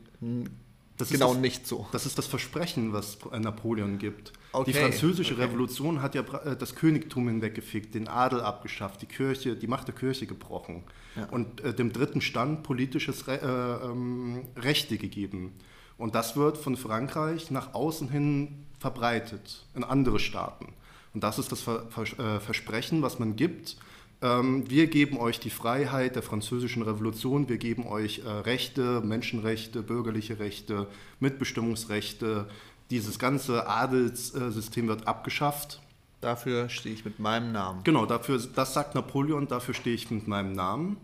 Das 1.00 1.08
ist 1.10 1.14
genau 1.14 1.34
das- 1.34 1.42
nicht 1.42 1.66
so. 1.66 1.88
Das 1.92 2.06
ist 2.06 2.18
das 2.18 2.28
Versprechen, 2.28 2.94
was 2.94 3.18
äh, 3.32 3.40
Napoleon 3.40 3.98
gibt. 3.98 4.34
Okay, 4.52 4.72
Die 4.72 4.78
französische 4.78 5.34
okay. 5.34 5.44
Revolution 5.44 6.02
hat 6.02 6.14
ja 6.14 6.22
äh, 6.22 6.56
das 6.56 6.76
Königtum 6.76 7.28
hinweggefickt, 7.28 7.96
den 7.96 8.08
Adel 8.08 8.42
abgeschafft, 8.42 9.02
die 9.02 9.06
Kirche, 9.08 9.56
die 9.56 9.68
Macht 9.68 9.88
der 9.88 9.96
Kirche 9.96 10.28
gebrochen 10.28 10.84
Ja. 11.16 11.26
und 11.30 11.62
äh, 11.62 11.74
dem 11.74 11.92
dritten 11.94 12.22
Stand 12.22 12.64
politisches 12.64 13.28
Re 13.28 13.40
äh, 13.42 13.86
ähm, 13.88 14.42
Rechte 14.58 14.98
gegeben. 14.98 15.54
Und 15.98 16.16
das 16.16 16.36
wird 16.36 16.58
von 16.58 16.78
Frankreich 16.78 17.50
nach 17.52 17.74
außen 17.74 18.10
hin 18.10 18.66
verbreitet 18.80 19.66
in 19.76 19.84
andere 19.84 20.20
Staaten. 20.20 20.74
Und 21.14 21.24
das 21.24 21.40
ist 21.40 21.52
das 21.52 21.62
Ver 21.62 21.86
Vers 21.90 22.14
äh, 22.20 22.40
Versprechen, 22.40 23.02
was 23.02 23.20
man 23.20 23.36
gibt. 23.36 23.78
Ähm, 24.21 24.69
wir 24.69 24.88
geben 24.88 25.17
euch 25.17 25.39
die 25.39 25.49
Freiheit 25.49 26.15
der 26.15 26.23
französischen 26.23 26.82
Revolution, 26.82 27.47
wir 27.47 27.58
geben 27.58 27.88
euch 27.88 28.19
äh, 28.19 28.29
Rechte, 28.29 29.01
Menschenrechte, 29.01 29.82
bürgerliche 29.82 30.39
Rechte, 30.39 30.88
Mitbestimmungsrechte. 31.19 32.47
Dieses 32.89 33.19
ganze 33.19 33.67
Adelssystem 33.67 34.88
wird 34.88 35.08
abgeschafft. 35.08 35.79
Dafür 36.21 36.67
stehe 36.67 36.93
ich 36.93 37.05
mit 37.05 37.19
meinem 37.19 37.53
Namen. 37.53 37.84
Genau, 37.84 38.05
dafür, 38.05 38.41
das 38.53 38.73
sagt 38.73 38.95
Napoleon, 38.95 39.47
dafür 39.47 39.73
stehe 39.73 39.95
ich 39.95 40.12
mit 40.12 40.27
meinem 40.27 40.51
Namen. 40.51 40.97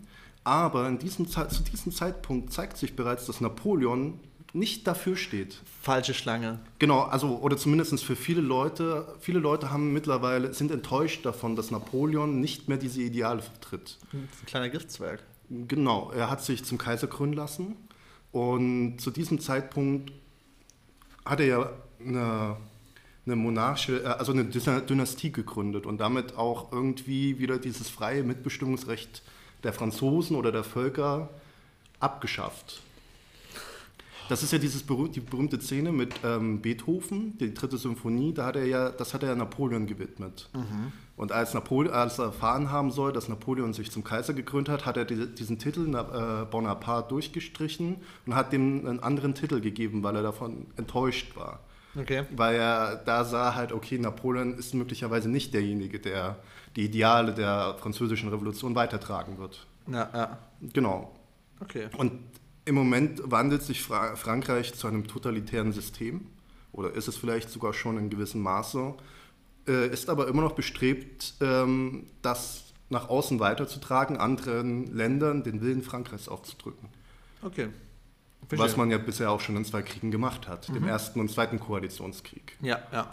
Aber 0.43 0.91
diesem, 0.91 1.27
zu 1.27 1.45
diesem 1.71 1.91
Zeitpunkt 1.91 2.51
zeigt 2.51 2.77
sich 2.77 2.95
bereits, 2.95 3.25
dass 3.25 3.39
Napoleon 3.39 4.19
nicht 4.55 4.87
dafür 4.87 5.17
steht. 5.17 5.57
Falsche 5.81 6.13
Schlange. 6.13 6.59
Genau, 6.79 7.01
also 7.01 7.39
oder 7.39 7.57
zumindest 7.57 8.03
für 8.03 8.15
viele 8.15 8.41
Leute, 8.41 9.13
viele 9.19 9.39
Leute 9.39 9.69
haben 9.69 9.91
mittlerweile 9.91 10.53
sind 10.53 10.71
enttäuscht 10.71 11.25
davon, 11.25 11.55
dass 11.55 11.71
Napoleon 11.71 12.39
nicht 12.39 12.69
mehr 12.69 12.77
diese 12.77 13.01
Ideale 13.01 13.41
vertritt. 13.41 13.97
Ein 14.13 14.29
kleiner 14.45 14.69
Giftzwerg. 14.69 15.21
Genau, 15.49 16.11
er 16.11 16.29
hat 16.31 16.43
sich 16.43 16.63
zum 16.63 16.77
Kaiser 16.77 17.07
krönen 17.07 17.33
lassen 17.33 17.75
und 18.31 18.99
zu 18.99 19.11
diesem 19.11 19.39
Zeitpunkt 19.39 20.11
hat 21.25 21.41
er 21.41 21.45
ja 21.45 21.69
eine, 21.99 22.55
eine 23.25 23.35
monarchische, 23.35 24.03
äh, 24.03 24.07
also 24.07 24.31
eine 24.31 24.45
Dyna- 24.45 24.79
Dynastie 24.79 25.31
gegründet 25.31 25.85
und 25.85 25.97
damit 25.99 26.37
auch 26.37 26.71
irgendwie 26.71 27.39
wieder 27.39 27.57
dieses 27.59 27.89
freie 27.89 28.23
Mitbestimmungsrecht 28.23 29.21
der 29.63 29.73
Franzosen 29.73 30.37
oder 30.37 30.51
der 30.51 30.63
Völker 30.63 31.29
abgeschafft. 31.99 32.81
Das 34.29 34.43
ist 34.43 34.51
ja 34.51 34.57
dieses 34.57 34.83
berüh 34.83 35.09
die 35.09 35.19
berühmte 35.19 35.59
Szene 35.59 35.91
mit 35.91 36.13
ähm, 36.23 36.61
Beethoven, 36.61 37.37
die 37.37 37.53
dritte 37.53 37.77
Symphonie, 37.77 38.33
da 38.33 38.45
hat 38.45 38.55
er 38.55 38.65
ja, 38.65 38.89
das 38.89 39.13
hat 39.13 39.23
er 39.23 39.29
ja 39.29 39.35
Napoleon 39.35 39.85
gewidmet. 39.85 40.49
Mhm. 40.53 40.91
Und 41.17 41.31
als, 41.31 41.53
Napole 41.53 41.93
als 41.93 42.19
er 42.19 42.25
erfahren 42.25 42.71
haben 42.71 42.91
soll, 42.91 43.13
dass 43.13 43.29
Napoleon 43.29 43.73
sich 43.73 43.89
zum 43.89 44.03
Kaiser 44.03 44.33
gekrönt 44.33 44.67
hat, 44.67 44.85
hat 44.85 44.97
er 44.97 45.05
die, 45.05 45.33
diesen 45.33 45.59
Titel 45.59 45.87
äh, 45.95 46.45
Bonaparte 46.45 47.09
durchgestrichen 47.09 47.97
und 48.25 48.35
hat 48.35 48.51
dem 48.51 48.85
einen 48.85 48.99
anderen 48.99 49.33
Titel 49.33 49.61
gegeben, 49.61 50.03
weil 50.03 50.15
er 50.15 50.23
davon 50.23 50.65
enttäuscht 50.75 51.35
war. 51.37 51.59
Okay. 51.97 52.25
Weil 52.35 52.55
er 52.55 52.97
da 52.97 53.23
sah 53.23 53.55
halt, 53.55 53.71
okay, 53.71 53.97
Napoleon 53.97 54.55
ist 54.55 54.73
möglicherweise 54.73 55.29
nicht 55.29 55.53
derjenige, 55.53 55.99
der 55.99 56.37
die 56.75 56.83
Ideale 56.83 57.33
der 57.33 57.75
französischen 57.79 58.29
Revolution 58.29 58.75
weitertragen 58.75 59.37
wird. 59.37 59.65
Ja, 59.87 60.09
ja. 60.13 60.37
Genau. 60.73 61.13
Okay. 61.61 61.87
Und 61.97 62.11
im 62.65 62.75
Moment 62.75 63.21
wandelt 63.31 63.61
sich 63.63 63.81
Fra 63.81 64.15
Frankreich 64.15 64.73
zu 64.73 64.87
einem 64.87 65.07
totalitären 65.07 65.71
System 65.71 66.21
oder 66.71 66.91
ist 66.93 67.07
es 67.07 67.15
vielleicht 67.17 67.49
sogar 67.49 67.73
schon 67.73 67.97
in 67.97 68.09
gewissem 68.09 68.41
Maße, 68.41 68.93
äh, 69.67 69.87
ist 69.87 70.09
aber 70.09 70.27
immer 70.27 70.41
noch 70.41 70.53
bestrebt, 70.53 71.35
ähm, 71.41 72.07
das 72.21 72.73
nach 72.89 73.09
außen 73.09 73.39
weiterzutragen, 73.39 74.17
anderen 74.17 74.93
Ländern 74.95 75.43
den 75.43 75.61
Willen 75.61 75.81
Frankreichs 75.81 76.27
aufzudrücken. 76.27 76.89
Okay. 77.41 77.69
Was 78.49 78.59
Verstehe. 78.59 78.77
man 78.77 78.91
ja 78.91 78.97
bisher 78.99 79.31
auch 79.31 79.39
schon 79.39 79.55
in 79.57 79.65
zwei 79.65 79.81
Kriegen 79.81 80.11
gemacht 80.11 80.47
hat, 80.47 80.69
Mhm. 80.69 80.73
dem 80.75 80.87
ersten 80.87 81.19
und 81.19 81.31
zweiten 81.31 81.59
Koalitionskrieg. 81.59 82.55
Ja, 82.61 82.79
ja. 82.91 83.11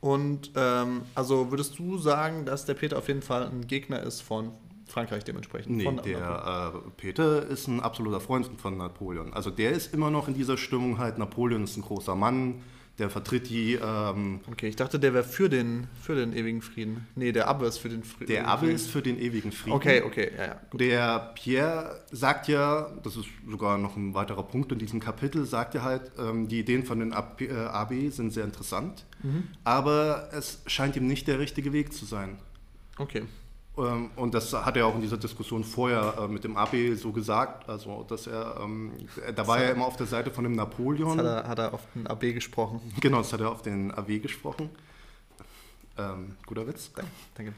Und 0.00 0.52
ähm, 0.54 1.02
also 1.14 1.50
würdest 1.50 1.78
du 1.78 1.98
sagen, 1.98 2.44
dass 2.44 2.64
der 2.66 2.74
Peter 2.74 2.96
auf 2.98 3.08
jeden 3.08 3.22
Fall 3.22 3.46
ein 3.46 3.66
Gegner 3.66 4.02
ist 4.02 4.20
von 4.22 4.52
Frankreich 4.90 5.24
dementsprechend? 5.24 5.76
Nee, 5.76 5.90
der 6.04 6.72
äh, 6.74 6.90
Peter 6.96 7.46
ist 7.46 7.66
ein 7.68 7.80
absoluter 7.80 8.20
Freund 8.20 8.50
von 8.58 8.76
Napoleon. 8.76 9.32
Also 9.32 9.50
der 9.50 9.70
ist 9.72 9.94
immer 9.94 10.10
noch 10.10 10.28
in 10.28 10.34
dieser 10.34 10.56
Stimmung 10.58 10.98
halt, 10.98 11.18
Napoleon 11.18 11.64
ist 11.64 11.76
ein 11.76 11.82
großer 11.82 12.14
Mann, 12.14 12.62
der 12.98 13.08
vertritt 13.08 13.48
die, 13.48 13.78
ähm, 13.82 14.40
Okay, 14.50 14.68
ich 14.68 14.76
dachte, 14.76 14.98
der 14.98 15.14
wäre 15.14 15.24
für 15.24 15.48
den, 15.48 15.86
für 16.02 16.14
den 16.14 16.34
ewigen 16.36 16.60
Frieden. 16.60 17.06
Nee, 17.14 17.32
der 17.32 17.48
Abbe 17.48 17.64
ist 17.64 17.78
für 17.78 17.88
den 17.88 18.02
Frieden. 18.04 18.26
der 18.30 18.46
Abbe 18.48 18.70
ist 18.70 18.90
für 18.90 19.00
den 19.00 19.18
ewigen 19.18 19.52
Frieden. 19.52 19.74
Okay, 19.74 20.02
okay, 20.02 20.30
ja, 20.36 20.44
ja. 20.48 20.60
Der 20.74 21.32
Pierre 21.34 22.02
sagt 22.12 22.46
ja, 22.48 22.90
das 23.02 23.16
ist 23.16 23.24
sogar 23.48 23.78
noch 23.78 23.96
ein 23.96 24.12
weiterer 24.12 24.42
Punkt 24.42 24.70
in 24.72 24.78
diesem 24.78 25.00
Kapitel, 25.00 25.46
sagt 25.46 25.74
ja 25.74 25.82
halt, 25.82 26.10
ähm, 26.18 26.46
die 26.48 26.58
Ideen 26.60 26.84
von 26.84 26.98
den 27.00 27.14
AB, 27.14 27.40
äh, 27.42 27.52
AB 27.52 28.10
sind 28.10 28.32
sehr 28.34 28.44
interessant, 28.44 29.06
Mhm. 29.22 29.44
aber 29.64 30.28
es 30.32 30.60
scheint 30.66 30.94
ihm 30.96 31.06
nicht 31.06 31.26
der 31.26 31.38
richtige 31.38 31.72
Weg 31.72 31.94
zu 31.94 32.04
sein. 32.04 32.38
Okay. 32.98 33.22
Ähm, 33.80 34.10
Und 34.16 34.34
das 34.34 34.52
hat 34.52 34.76
er 34.76 34.86
auch 34.86 34.94
in 34.94 35.00
dieser 35.00 35.16
Diskussion 35.16 35.64
vorher 35.64 36.14
äh, 36.18 36.28
mit 36.28 36.44
dem 36.44 36.56
AB 36.56 36.94
so 36.96 37.12
gesagt, 37.12 37.68
also 37.68 38.04
dass 38.08 38.26
er, 38.26 38.60
ähm, 38.62 38.92
da 39.34 39.46
war 39.46 39.58
er 39.58 39.72
immer 39.72 39.86
auf 39.86 39.96
der 39.96 40.06
Seite 40.06 40.30
von 40.30 40.44
dem 40.44 40.54
Napoleon. 40.54 41.18
hat 41.18 41.26
er, 41.26 41.48
hat 41.48 41.58
er 41.58 41.74
auf 41.74 41.82
den 41.94 42.06
AB 42.06 42.34
gesprochen. 42.34 42.80
Genau, 43.00 43.18
das 43.18 43.32
hat 43.32 43.40
er 43.40 43.50
auf 43.50 43.62
den 43.62 43.90
AB 43.90 44.20
gesprochen. 44.22 44.70
Ähm, 45.96 46.36
guter 46.46 46.66
Witz. 46.66 46.90
Danke. 46.94 47.10
danke. 47.34 47.52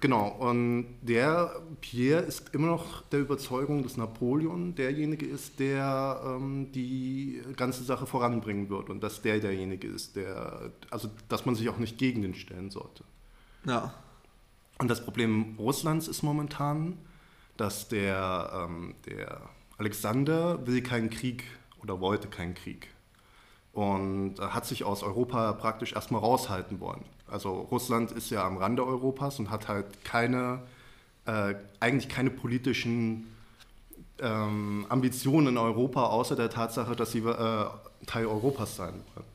Genau, 0.00 0.28
und 0.28 0.86
der 1.02 1.60
Pierre 1.82 2.22
ist 2.22 2.54
immer 2.54 2.68
noch 2.68 3.02
der 3.08 3.20
Überzeugung, 3.20 3.82
dass 3.82 3.96
Napoleon 3.96 4.74
derjenige 4.74 5.26
ist, 5.26 5.58
der 5.58 6.22
ähm, 6.24 6.72
die 6.72 7.42
ganze 7.56 7.84
Sache 7.84 8.06
voranbringen 8.06 8.70
wird 8.70 8.88
und 8.88 9.02
dass 9.02 9.20
der 9.20 9.38
derjenige 9.40 9.88
ist, 9.88 10.16
der, 10.16 10.70
also 10.90 11.10
dass 11.28 11.44
man 11.44 11.56
sich 11.56 11.68
auch 11.68 11.76
nicht 11.76 11.98
gegen 11.98 12.22
den 12.22 12.34
stellen 12.34 12.70
sollte. 12.70 13.04
Ja. 13.66 13.92
Und 14.80 14.88
das 14.88 15.04
Problem 15.04 15.56
Russlands 15.58 16.08
ist 16.08 16.22
momentan, 16.22 16.96
dass 17.58 17.88
der, 17.88 18.66
ähm, 18.66 18.94
der 19.04 19.42
Alexander 19.76 20.66
will 20.66 20.82
keinen 20.82 21.10
Krieg 21.10 21.44
oder 21.82 22.00
wollte 22.00 22.28
keinen 22.28 22.54
Krieg 22.54 22.88
und 23.74 24.38
äh, 24.38 24.42
hat 24.42 24.64
sich 24.64 24.84
aus 24.84 25.02
Europa 25.02 25.52
praktisch 25.52 25.92
erstmal 25.92 26.22
raushalten 26.22 26.80
wollen. 26.80 27.04
Also 27.30 27.60
Russland 27.70 28.10
ist 28.12 28.30
ja 28.30 28.46
am 28.46 28.56
Rande 28.56 28.82
Europas 28.82 29.38
und 29.38 29.50
hat 29.50 29.68
halt 29.68 30.02
keine, 30.02 30.62
äh, 31.26 31.56
eigentlich 31.78 32.08
keine 32.08 32.30
politischen 32.30 33.26
ähm, 34.18 34.86
Ambitionen 34.88 35.48
in 35.48 35.58
Europa, 35.58 36.04
außer 36.06 36.36
der 36.36 36.48
Tatsache, 36.48 36.96
dass 36.96 37.12
sie 37.12 37.18
äh, 37.18 37.66
Teil 38.06 38.24
Europas 38.24 38.76
sein 38.76 38.94
wollen. 39.14 39.29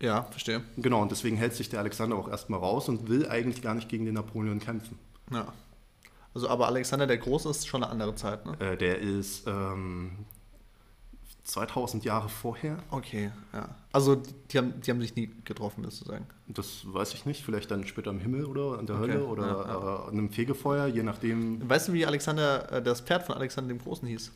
Ja, 0.00 0.22
verstehe. 0.24 0.62
Genau, 0.76 1.02
und 1.02 1.10
deswegen 1.10 1.36
hält 1.36 1.54
sich 1.54 1.68
der 1.68 1.80
Alexander 1.80 2.16
auch 2.16 2.28
erstmal 2.28 2.60
raus 2.60 2.88
und 2.88 3.08
will 3.08 3.28
eigentlich 3.28 3.62
gar 3.62 3.74
nicht 3.74 3.88
gegen 3.88 4.04
den 4.04 4.14
Napoleon 4.14 4.60
kämpfen. 4.60 4.98
Ja. 5.32 5.52
Also, 6.34 6.48
aber 6.48 6.66
Alexander 6.68 7.06
der 7.06 7.18
Große 7.18 7.48
ist 7.48 7.66
schon 7.66 7.82
eine 7.82 7.90
andere 7.90 8.14
Zeit, 8.14 8.46
ne? 8.46 8.58
Äh, 8.60 8.76
der 8.76 8.98
ist 8.98 9.44
ähm, 9.48 10.24
2000 11.42 12.04
Jahre 12.04 12.28
vorher. 12.28 12.78
Okay, 12.90 13.32
ja. 13.52 13.74
Also, 13.92 14.14
die, 14.14 14.58
haben, 14.58 14.80
die 14.80 14.90
haben 14.90 15.00
sich 15.00 15.16
nie 15.16 15.30
getroffen, 15.44 15.82
willst 15.82 16.02
du 16.02 16.04
sagen? 16.04 16.26
Das 16.46 16.82
weiß 16.84 17.14
ich 17.14 17.26
nicht, 17.26 17.42
vielleicht 17.44 17.70
dann 17.70 17.84
später 17.86 18.10
im 18.10 18.20
Himmel 18.20 18.44
oder 18.44 18.78
in 18.78 18.86
der 18.86 18.96
Okay, 18.96 19.12
Hölle 19.14 19.24
oder 19.24 19.46
ja, 19.46 19.62
Äh, 20.04 20.08
an 20.08 20.12
einem 20.12 20.30
Fegefeuer, 20.30 20.86
je 20.86 21.02
nachdem. 21.02 21.68
Weißt 21.68 21.88
du, 21.88 21.92
wie 21.92 22.06
Alexander, 22.06 22.70
äh, 22.70 22.82
das 22.82 23.00
Pferd 23.00 23.24
von 23.24 23.34
Alexander 23.34 23.74
dem 23.74 23.78
Großen 23.82 24.06
hieß? 24.06 24.30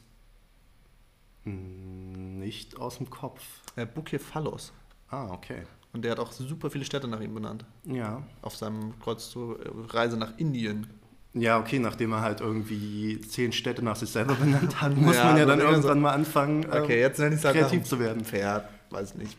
Hm, 1.44 2.38
Nicht 2.38 2.78
aus 2.80 2.98
dem 2.98 3.10
Kopf. 3.10 3.42
Äh, 3.76 3.86
Bukephalos. 3.86 4.72
Ah, 5.12 5.28
okay. 5.32 5.62
Und 5.92 6.02
der 6.04 6.12
hat 6.12 6.18
auch 6.18 6.32
super 6.32 6.70
viele 6.70 6.84
Städte 6.84 7.06
nach 7.06 7.20
ihm 7.20 7.34
benannt. 7.34 7.64
Ja. 7.84 8.22
Auf 8.40 8.56
seinem 8.56 8.98
Kreuzreise 8.98 10.16
nach 10.16 10.36
Indien. 10.38 10.86
Ja, 11.34 11.58
okay, 11.58 11.78
nachdem 11.78 12.12
er 12.12 12.20
halt 12.22 12.40
irgendwie 12.40 13.20
zehn 13.20 13.52
Städte 13.52 13.82
nach 13.82 13.96
sich 13.96 14.10
selber 14.10 14.34
benannt 14.40 14.80
hat, 14.80 14.96
muss 14.96 15.16
Ja, 15.16 15.24
man 15.26 15.36
ja 15.36 15.44
dann 15.46 15.60
irgendwann 15.60 15.82
so. 15.98 16.00
mal 16.00 16.12
anfangen, 16.12 16.64
ähm, 16.64 16.82
Okay, 16.82 17.00
jetzt 17.00 17.18
nenne 17.18 17.34
ich 17.34 17.40
es 17.40 17.44
halt 17.44 17.56
kreativ 17.56 17.84
zu 17.84 17.98
werden. 18.00 18.24
Pferd, 18.24 18.68
weiß 18.90 19.12
ich 19.12 19.16
nicht. 19.16 19.36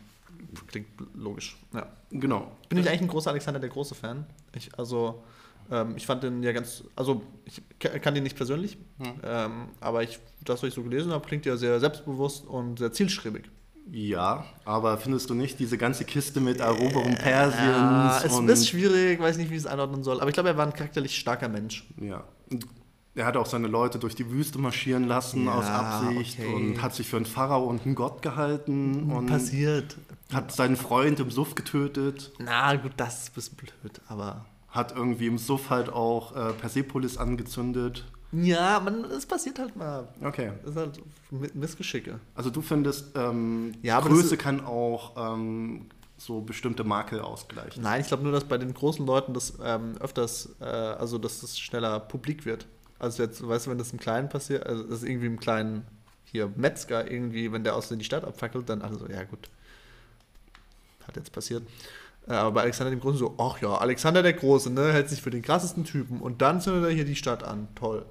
Klingt 0.68 0.86
logisch. 1.14 1.56
Ja. 1.72 1.86
Genau. 2.10 2.52
Bin 2.68 2.78
ich 2.78 2.88
eigentlich 2.88 3.02
ein 3.02 3.08
großer 3.08 3.30
Alexander 3.30 3.58
der 3.58 3.70
Große 3.70 3.96
Fan. 3.96 4.24
Ich, 4.54 4.76
also, 4.78 5.22
ähm, 5.70 5.94
ich 5.96 6.06
fand 6.06 6.22
den 6.22 6.42
ja 6.44 6.52
ganz, 6.52 6.84
also 6.94 7.22
ich 7.44 7.60
kann 7.80 8.14
den 8.14 8.22
nicht 8.22 8.36
persönlich, 8.36 8.76
Hm. 8.98 9.12
ähm, 9.24 9.52
aber 9.80 10.04
ich, 10.04 10.20
das, 10.44 10.62
was 10.62 10.68
ich 10.68 10.74
so 10.74 10.82
gelesen 10.84 11.10
habe, 11.12 11.26
klingt 11.26 11.44
ja 11.46 11.56
sehr 11.56 11.80
selbstbewusst 11.80 12.46
und 12.46 12.78
sehr 12.78 12.92
zielstrebig. 12.92 13.50
Ja, 13.90 14.44
aber 14.64 14.96
findest 14.98 15.28
du 15.30 15.34
nicht 15.34 15.58
diese 15.58 15.76
ganze 15.78 16.04
Kiste 16.04 16.40
mit 16.40 16.60
Eroberung 16.60 17.14
Persiens 17.16 17.58
Ja, 17.60 18.22
es 18.24 18.38
ist 18.38 18.68
schwierig, 18.68 19.20
weiß 19.20 19.36
nicht, 19.36 19.50
wie 19.50 19.54
ich 19.54 19.60
es 19.60 19.66
einordnen 19.66 20.02
soll, 20.02 20.20
aber 20.20 20.28
ich 20.30 20.34
glaube, 20.34 20.48
er 20.48 20.56
war 20.56 20.66
ein 20.66 20.72
charakterlich 20.72 21.16
starker 21.18 21.48
Mensch. 21.48 21.84
Ja. 22.00 22.24
Er 23.14 23.26
hat 23.26 23.36
auch 23.36 23.46
seine 23.46 23.68
Leute 23.68 23.98
durch 23.98 24.14
die 24.16 24.28
Wüste 24.30 24.58
marschieren 24.58 25.06
lassen 25.06 25.44
Ja, 25.44 25.54
aus 25.54 25.66
Absicht 25.66 26.38
okay. 26.40 26.52
und 26.52 26.82
hat 26.82 26.94
sich 26.94 27.06
für 27.06 27.16
einen 27.16 27.26
Pharao 27.26 27.64
und 27.64 27.84
einen 27.84 27.94
Gott 27.94 28.22
gehalten 28.22 29.12
und 29.12 29.26
Passiert. 29.26 29.96
hat 30.32 30.50
seinen 30.50 30.76
Freund 30.76 31.20
im 31.20 31.30
Suff 31.30 31.54
getötet, 31.54 32.32
Na 32.38 32.74
gut, 32.76 32.92
das 32.96 33.24
ist 33.24 33.28
ein 33.30 33.34
bisschen 33.34 33.56
blöd, 33.56 34.00
aber. 34.08 34.46
hat 34.68 34.96
irgendwie 34.96 35.26
im 35.26 35.38
Suff 35.38 35.70
halt 35.70 35.90
auch 35.92 36.34
äh, 36.34 36.52
Persepolis 36.54 37.16
angezündet. 37.18 38.04
Ja, 38.42 38.80
man, 38.80 39.04
es 39.06 39.26
passiert 39.26 39.58
halt 39.58 39.76
mal. 39.76 40.08
Okay. 40.22 40.52
Das 40.62 40.70
ist 40.72 40.76
halt 40.76 41.00
Mi- 41.30 41.50
Missgeschicke. 41.54 42.18
Also 42.34 42.50
du 42.50 42.60
findest, 42.62 43.12
ähm, 43.16 43.72
Ja, 43.82 44.00
Größe 44.00 44.34
ist- 44.34 44.40
kann 44.42 44.64
auch 44.64 45.12
ähm, 45.36 45.86
so 46.16 46.40
bestimmte 46.40 46.84
Makel 46.84 47.20
ausgleichen. 47.20 47.82
Nein, 47.82 48.00
ich 48.00 48.06
glaube 48.08 48.22
nur, 48.22 48.32
dass 48.32 48.44
bei 48.44 48.58
den 48.58 48.72
großen 48.72 49.04
Leuten 49.06 49.34
das 49.34 49.54
ähm, 49.62 49.96
öfters, 50.00 50.48
äh, 50.60 50.64
also 50.64 51.18
dass 51.18 51.40
das 51.40 51.58
schneller 51.58 52.00
publik 52.00 52.44
wird. 52.46 52.66
Also 52.98 53.22
jetzt, 53.22 53.46
weißt 53.46 53.66
du, 53.66 53.70
wenn 53.70 53.78
das 53.78 53.92
im 53.92 53.98
Kleinen 54.00 54.28
passiert, 54.28 54.64
also 54.66 54.82
das 54.84 55.02
ist 55.02 55.08
irgendwie 55.08 55.26
im 55.26 55.38
Kleinen 55.38 55.84
hier 56.24 56.50
Metzger 56.56 57.10
irgendwie, 57.10 57.52
wenn 57.52 57.62
der 57.64 57.76
aus 57.76 57.88
die 57.88 58.02
Stadt 58.04 58.24
abfackelt, 58.24 58.68
dann 58.68 58.82
alle 58.82 58.96
so, 58.98 59.06
ja 59.06 59.22
gut, 59.24 59.50
hat 61.06 61.16
jetzt 61.16 61.32
passiert. 61.32 61.62
Äh, 62.26 62.32
aber 62.32 62.52
bei 62.52 62.62
Alexander 62.62 62.90
dem 62.90 63.00
Großen 63.00 63.18
so, 63.18 63.34
ach 63.38 63.60
ja, 63.60 63.76
Alexander 63.76 64.22
der 64.22 64.32
Große, 64.32 64.70
ne, 64.70 64.92
hält 64.92 65.10
sich 65.10 65.20
für 65.20 65.30
den 65.30 65.42
krassesten 65.42 65.84
Typen 65.84 66.20
und 66.20 66.40
dann 66.40 66.60
zündet 66.60 66.84
er 66.84 66.90
hier 66.90 67.04
die 67.04 67.16
Stadt 67.16 67.42
an, 67.44 67.68
toll. 67.74 68.06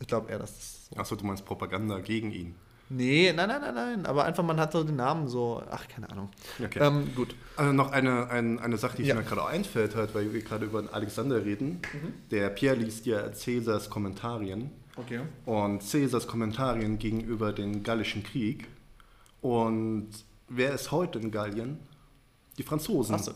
Ich 0.00 0.06
glaube 0.06 0.30
eher, 0.30 0.38
dass 0.38 0.54
das 0.56 0.86
so. 0.90 0.96
Achso, 0.96 1.16
du 1.16 1.24
meinst 1.26 1.44
Propaganda 1.44 1.98
gegen 2.00 2.30
ihn. 2.30 2.54
Nee, 2.90 3.34
nein, 3.36 3.48
nein, 3.48 3.60
nein, 3.60 3.74
nein, 3.74 4.06
aber 4.06 4.24
einfach 4.24 4.42
man 4.42 4.58
hat 4.58 4.72
so 4.72 4.82
den 4.82 4.96
Namen 4.96 5.28
so, 5.28 5.62
ach, 5.70 5.86
keine 5.88 6.08
Ahnung. 6.08 6.30
Okay. 6.64 6.78
Ähm, 6.80 7.14
gut. 7.14 7.34
Also 7.56 7.72
noch 7.74 7.92
eine, 7.92 8.30
ein, 8.30 8.58
eine 8.58 8.78
Sache, 8.78 8.96
die 8.96 9.02
Ja. 9.02 9.14
mir 9.14 9.24
gerade 9.24 9.42
auch 9.42 9.48
einfällt, 9.48 9.94
halt, 9.94 10.14
weil 10.14 10.32
wir 10.32 10.40
gerade 10.40 10.64
über 10.64 10.82
Alexander 10.92 11.44
reden. 11.44 11.82
Mhm. 11.92 12.14
Der 12.30 12.48
Pierre 12.48 12.76
liest 12.76 13.04
ja 13.04 13.30
Cäsars 13.30 13.90
Kommentarien. 13.90 14.70
Okay. 14.96 15.20
Und 15.44 15.82
Cäsars 15.82 16.26
Kommentarien 16.26 16.98
gegenüber 16.98 17.52
den 17.52 17.82
Gallischen 17.82 18.22
Krieg. 18.22 18.66
Und 19.42 20.08
wer 20.48 20.72
ist 20.72 20.90
heute 20.90 21.18
in 21.18 21.30
Gallien? 21.30 21.78
Die 22.56 22.62
Franzosen. 22.62 23.14
Achso. 23.14 23.32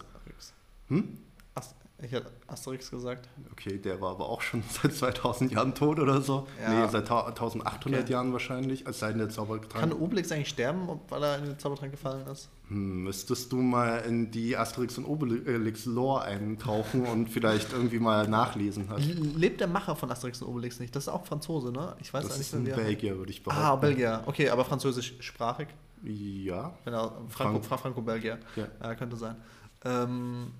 Hm? 0.88 1.18
Ach, 1.54 1.62
Ich 2.02 2.10
hätte 2.10 2.30
Asterix 2.52 2.90
gesagt. 2.90 3.28
Okay, 3.52 3.78
der 3.78 4.00
war 4.00 4.10
aber 4.12 4.28
auch 4.28 4.40
schon 4.42 4.62
seit 4.82 4.94
2000 4.94 5.52
Jahren 5.52 5.74
tot 5.74 5.98
oder 5.98 6.20
so. 6.20 6.46
Ja. 6.62 6.70
Nee, 6.84 6.88
seit 6.90 7.10
1800 7.10 7.84
Okay. 8.02 8.12
Jahren 8.12 8.32
wahrscheinlich, 8.32 8.86
als 8.86 8.98
sei 9.00 9.12
der 9.12 9.28
Zaubertrank. 9.28 9.72
Kann 9.72 9.92
Obelix 9.92 10.30
eigentlich 10.32 10.48
sterben, 10.50 10.88
weil 11.08 11.22
er 11.22 11.38
in 11.38 11.44
den 11.46 11.58
Zaubertrank 11.58 11.90
gefallen 11.92 12.26
ist? 12.26 12.48
Hm, 12.68 13.04
müsstest 13.04 13.50
du 13.52 13.56
mal 13.56 13.98
in 14.00 14.30
die 14.30 14.56
Asterix 14.56 14.96
und 14.98 15.04
Obelix 15.04 15.84
Lore 15.84 16.22
eintauchen 16.22 17.06
und 17.06 17.28
vielleicht 17.28 17.72
irgendwie 17.72 17.98
mal 17.98 18.28
nachlesen 18.28 18.88
halt. 18.88 19.02
Lebt 19.36 19.60
der 19.60 19.68
Macher 19.68 19.96
von 19.96 20.10
Asterix 20.10 20.40
und 20.42 20.48
Obelix 20.48 20.78
nicht? 20.80 20.94
Das 20.94 21.04
ist 21.04 21.08
auch 21.08 21.26
Franzose, 21.26 21.72
ne? 21.72 21.96
Ich 22.00 22.12
weiß 22.14 22.24
Das 22.24 22.36
auch 22.36 22.40
ist 22.40 22.54
nicht 22.54 22.68
ein 22.72 22.78
er- 22.78 22.84
Belgier, 22.84 23.18
würde 23.18 23.30
ich 23.30 23.42
behaupten. 23.42 23.64
Ah, 23.64 23.76
Belgier. 23.76 24.22
Okay, 24.26 24.48
aber 24.48 24.64
französischsprachig. 24.64 25.68
Ja. 26.04 26.72
Genau, 26.84 27.12
Franco, 27.28 27.52
Frank- 27.60 27.64
Fra- 27.64 27.76
Franco-Belgier. 27.78 28.38
Ja. 28.56 28.66
Ja, 28.82 28.94
könnte 28.96 29.16
sein. 29.16 29.36
Ähm, 29.84 30.52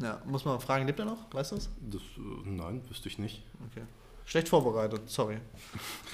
ja, 0.00 0.20
muss 0.26 0.44
man 0.44 0.54
mal 0.54 0.60
fragen, 0.60 0.86
lebt 0.86 0.98
er 0.98 1.04
noch? 1.04 1.32
Weißt 1.32 1.52
du 1.52 1.56
es? 1.56 1.68
Das, 1.80 2.00
äh, 2.02 2.48
nein, 2.48 2.82
wüsste 2.88 3.08
ich 3.08 3.18
nicht. 3.18 3.42
Okay. 3.70 3.84
Schlecht 4.26 4.48
vorbereitet, 4.48 5.02
sorry. 5.10 5.38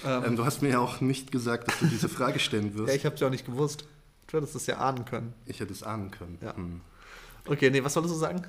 Ähm, 0.04 0.24
Ähm, 0.24 0.36
du 0.36 0.44
hast 0.44 0.62
mir 0.62 0.70
ja 0.70 0.78
auch 0.80 1.00
nicht 1.00 1.30
gesagt, 1.30 1.68
dass 1.68 1.78
du 1.78 1.86
diese 1.86 2.08
Frage 2.08 2.38
stellen 2.40 2.74
wirst. 2.78 2.88
ja, 2.88 2.94
ich 2.94 3.04
habe 3.04 3.14
es 3.14 3.20
ja 3.20 3.26
auch 3.28 3.30
nicht 3.30 3.46
gewusst. 3.46 3.84
Du 4.26 4.36
hättest 4.36 4.54
es 4.56 4.66
ja 4.66 4.78
ahnen 4.78 5.04
können. 5.04 5.32
Ich 5.46 5.60
hätte 5.60 5.72
es 5.72 5.82
ahnen 5.82 6.10
können. 6.10 6.38
Ja. 6.40 6.54
Hm. 6.56 6.80
Okay, 7.46 7.70
nee, 7.70 7.82
was 7.82 7.94
solltest 7.94 8.14
du 8.14 8.18
sagen? 8.18 8.42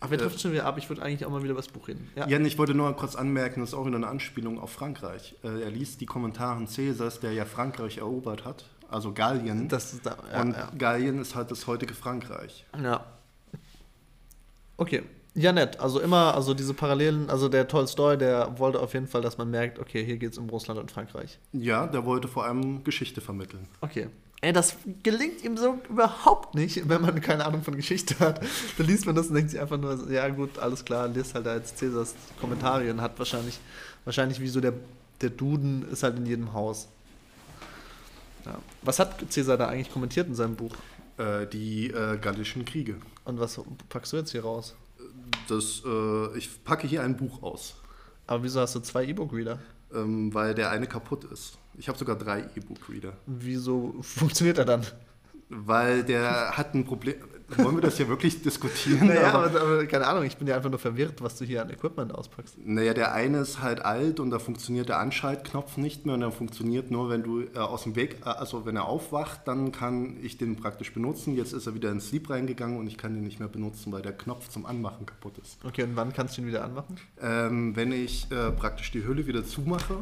Ach, 0.00 0.10
wir 0.10 0.18
Äh, 0.18 0.22
treffen 0.22 0.38
schon 0.38 0.52
wieder 0.52 0.66
ab. 0.66 0.76
Ich 0.78 0.88
würde 0.88 1.02
eigentlich 1.02 1.24
auch 1.24 1.30
mal 1.30 1.42
wieder 1.42 1.52
über 1.52 1.60
das 1.62 1.68
Buch 1.70 1.88
reden. 1.88 2.10
Ja. 2.16 2.26
Jan, 2.26 2.44
ich 2.44 2.58
wollte 2.58 2.74
nur 2.74 2.92
kurz 2.96 3.14
anmerken, 3.14 3.60
das 3.60 3.70
ist 3.70 3.74
auch 3.74 3.86
wieder 3.86 3.96
eine 3.96 4.08
Anspielung 4.08 4.58
auf 4.58 4.72
Frankreich. 4.72 5.36
Äh, 5.44 5.62
er 5.62 5.70
liest 5.70 6.00
die 6.00 6.06
Kommentare 6.06 6.64
Cäsars, 6.66 7.20
der 7.20 7.32
ja 7.32 7.44
Frankreich 7.44 7.98
erobert 7.98 8.44
hat, 8.44 8.64
also 8.88 9.12
Gallien. 9.12 9.68
Das 9.68 9.92
ist 9.94 10.04
da, 10.04 10.16
ja, 10.32 10.40
und 10.42 10.52
ja. 10.52 10.70
Gallien 10.76 11.18
ist 11.20 11.34
halt 11.34 11.50
das 11.50 11.66
heutige 11.66 11.94
Frankreich. 11.94 12.66
ja. 12.82 13.04
Okay. 14.76 15.02
Ja, 15.34 15.52
nett. 15.52 15.80
Also 15.80 16.00
immer, 16.00 16.34
also 16.34 16.52
diese 16.52 16.74
Parallelen, 16.74 17.30
also 17.30 17.48
der 17.48 17.66
Tolstoi, 17.66 18.16
der 18.16 18.58
wollte 18.58 18.80
auf 18.80 18.92
jeden 18.92 19.06
Fall, 19.06 19.22
dass 19.22 19.38
man 19.38 19.50
merkt, 19.50 19.78
okay, 19.78 20.04
hier 20.04 20.18
geht 20.18 20.32
es 20.32 20.38
um 20.38 20.50
Russland 20.50 20.78
und 20.78 20.90
Frankreich. 20.90 21.38
Ja, 21.52 21.86
der 21.86 22.04
wollte 22.04 22.28
vor 22.28 22.44
allem 22.44 22.84
Geschichte 22.84 23.22
vermitteln. 23.22 23.66
Okay. 23.80 24.08
Ey, 24.42 24.52
das 24.52 24.76
gelingt 25.04 25.42
ihm 25.44 25.56
so 25.56 25.78
überhaupt 25.88 26.56
nicht, 26.56 26.88
wenn 26.88 27.00
man 27.00 27.20
keine 27.20 27.46
Ahnung 27.46 27.62
von 27.62 27.76
Geschichte 27.76 28.18
hat. 28.18 28.40
Da 28.76 28.84
liest 28.84 29.06
man 29.06 29.14
das 29.14 29.28
und 29.28 29.34
denkt 29.34 29.52
sich 29.52 29.60
einfach 29.60 29.78
nur, 29.78 30.10
ja 30.10 30.28
gut, 30.28 30.58
alles 30.58 30.84
klar, 30.84 31.06
liest 31.08 31.34
halt 31.34 31.46
da 31.46 31.54
jetzt 31.54 31.78
Cäsars 31.78 32.14
Kommentare 32.40 32.90
und 32.90 33.00
hat 33.00 33.16
wahrscheinlich, 33.18 33.60
wahrscheinlich 34.04 34.40
wie 34.40 34.48
so 34.48 34.60
der, 34.60 34.74
der 35.20 35.30
Duden 35.30 35.88
ist 35.90 36.02
halt 36.02 36.18
in 36.18 36.26
jedem 36.26 36.52
Haus. 36.52 36.88
Ja. 38.44 38.58
Was 38.82 38.98
hat 38.98 39.24
Cäsar 39.32 39.56
da 39.56 39.68
eigentlich 39.68 39.92
kommentiert 39.92 40.26
in 40.26 40.34
seinem 40.34 40.56
Buch? 40.56 40.74
Äh, 41.18 41.46
die 41.46 41.86
äh, 41.90 42.18
gallischen 42.18 42.64
Kriege. 42.64 42.96
Und 43.24 43.38
was 43.40 43.60
packst 43.88 44.12
du 44.12 44.16
jetzt 44.16 44.30
hier 44.32 44.42
raus? 44.42 44.74
Das, 45.48 45.82
äh, 45.84 46.38
ich 46.38 46.62
packe 46.64 46.86
hier 46.86 47.02
ein 47.02 47.16
Buch 47.16 47.42
aus, 47.42 47.74
Aber 48.26 48.42
wieso 48.44 48.60
hast 48.60 48.74
du 48.74 48.80
zwei 48.80 49.04
E-Book-Reader? 49.06 49.58
ähm, 49.94 50.32
weil 50.32 50.54
der 50.54 50.70
eine 50.70 50.86
kaputt 50.86 51.24
ist. 51.24 51.58
Ich 51.76 51.88
habe 51.88 51.98
sogar 51.98 52.16
drei 52.16 52.40
E-Book-Reader. 52.56 53.12
Wieso 53.26 53.94
funktioniert 54.00 54.58
er 54.58 54.64
dann? 54.64 54.86
Weil 55.48 56.02
der 56.02 56.56
hat 56.56 56.74
ein 56.74 56.84
Problem. 56.84 57.16
Wollen 57.58 57.76
wir 57.76 57.82
das 57.82 57.96
hier 57.96 58.08
wirklich 58.08 58.42
diskutieren? 58.42 59.06
Naja, 59.08 59.32
Aber- 59.32 59.46
aber, 59.46 59.60
aber 59.60 59.86
keine 59.86 60.06
Ahnung, 60.06 60.24
ich 60.24 60.36
bin 60.36 60.46
ja 60.48 60.56
einfach 60.56 60.70
nur 60.70 60.78
verwirrt, 60.78 61.20
was 61.22 61.36
du 61.36 61.44
hier 61.44 61.62
an 61.62 61.70
Equipment 61.70 62.14
auspackst. 62.14 62.56
Naja, 62.64 62.94
der 62.94 63.12
eine 63.12 63.38
ist 63.38 63.60
halt 63.62 63.84
alt 63.84 64.20
und 64.20 64.30
da 64.30 64.38
funktioniert 64.38 64.88
der 64.88 64.98
Anschaltknopf 64.98 65.76
nicht 65.76 66.06
mehr 66.06 66.14
und 66.14 66.20
der 66.20 66.30
funktioniert 66.30 66.90
nur, 66.90 67.08
wenn 67.10 67.22
du 67.22 67.42
äh, 67.42 67.58
aus 67.58 67.84
dem 67.84 67.96
Weg, 67.96 68.18
äh, 68.24 68.28
also 68.28 68.64
wenn 68.66 68.76
er 68.76 68.84
aufwacht, 68.86 69.40
dann 69.46 69.72
kann 69.72 70.16
ich 70.22 70.38
den 70.38 70.56
praktisch 70.56 70.92
benutzen. 70.92 71.36
Jetzt 71.36 71.52
ist 71.52 71.66
er 71.66 71.74
wieder 71.74 71.90
ins 71.90 72.08
Sleep 72.08 72.28
reingegangen 72.30 72.78
und 72.78 72.86
ich 72.86 72.98
kann 72.98 73.14
den 73.14 73.24
nicht 73.24 73.38
mehr 73.38 73.48
benutzen, 73.48 73.92
weil 73.92 74.02
der 74.02 74.12
Knopf 74.12 74.48
zum 74.48 74.66
Anmachen 74.66 75.06
kaputt 75.06 75.38
ist. 75.38 75.58
Okay, 75.64 75.82
und 75.84 75.96
wann 75.96 76.12
kannst 76.12 76.36
du 76.36 76.42
ihn 76.42 76.46
wieder 76.48 76.64
anmachen? 76.64 76.96
Ähm, 77.20 77.76
wenn 77.76 77.92
ich 77.92 78.30
äh, 78.30 78.50
praktisch 78.52 78.90
die 78.92 79.04
Hülle 79.04 79.26
wieder 79.26 79.44
zumache, 79.44 79.96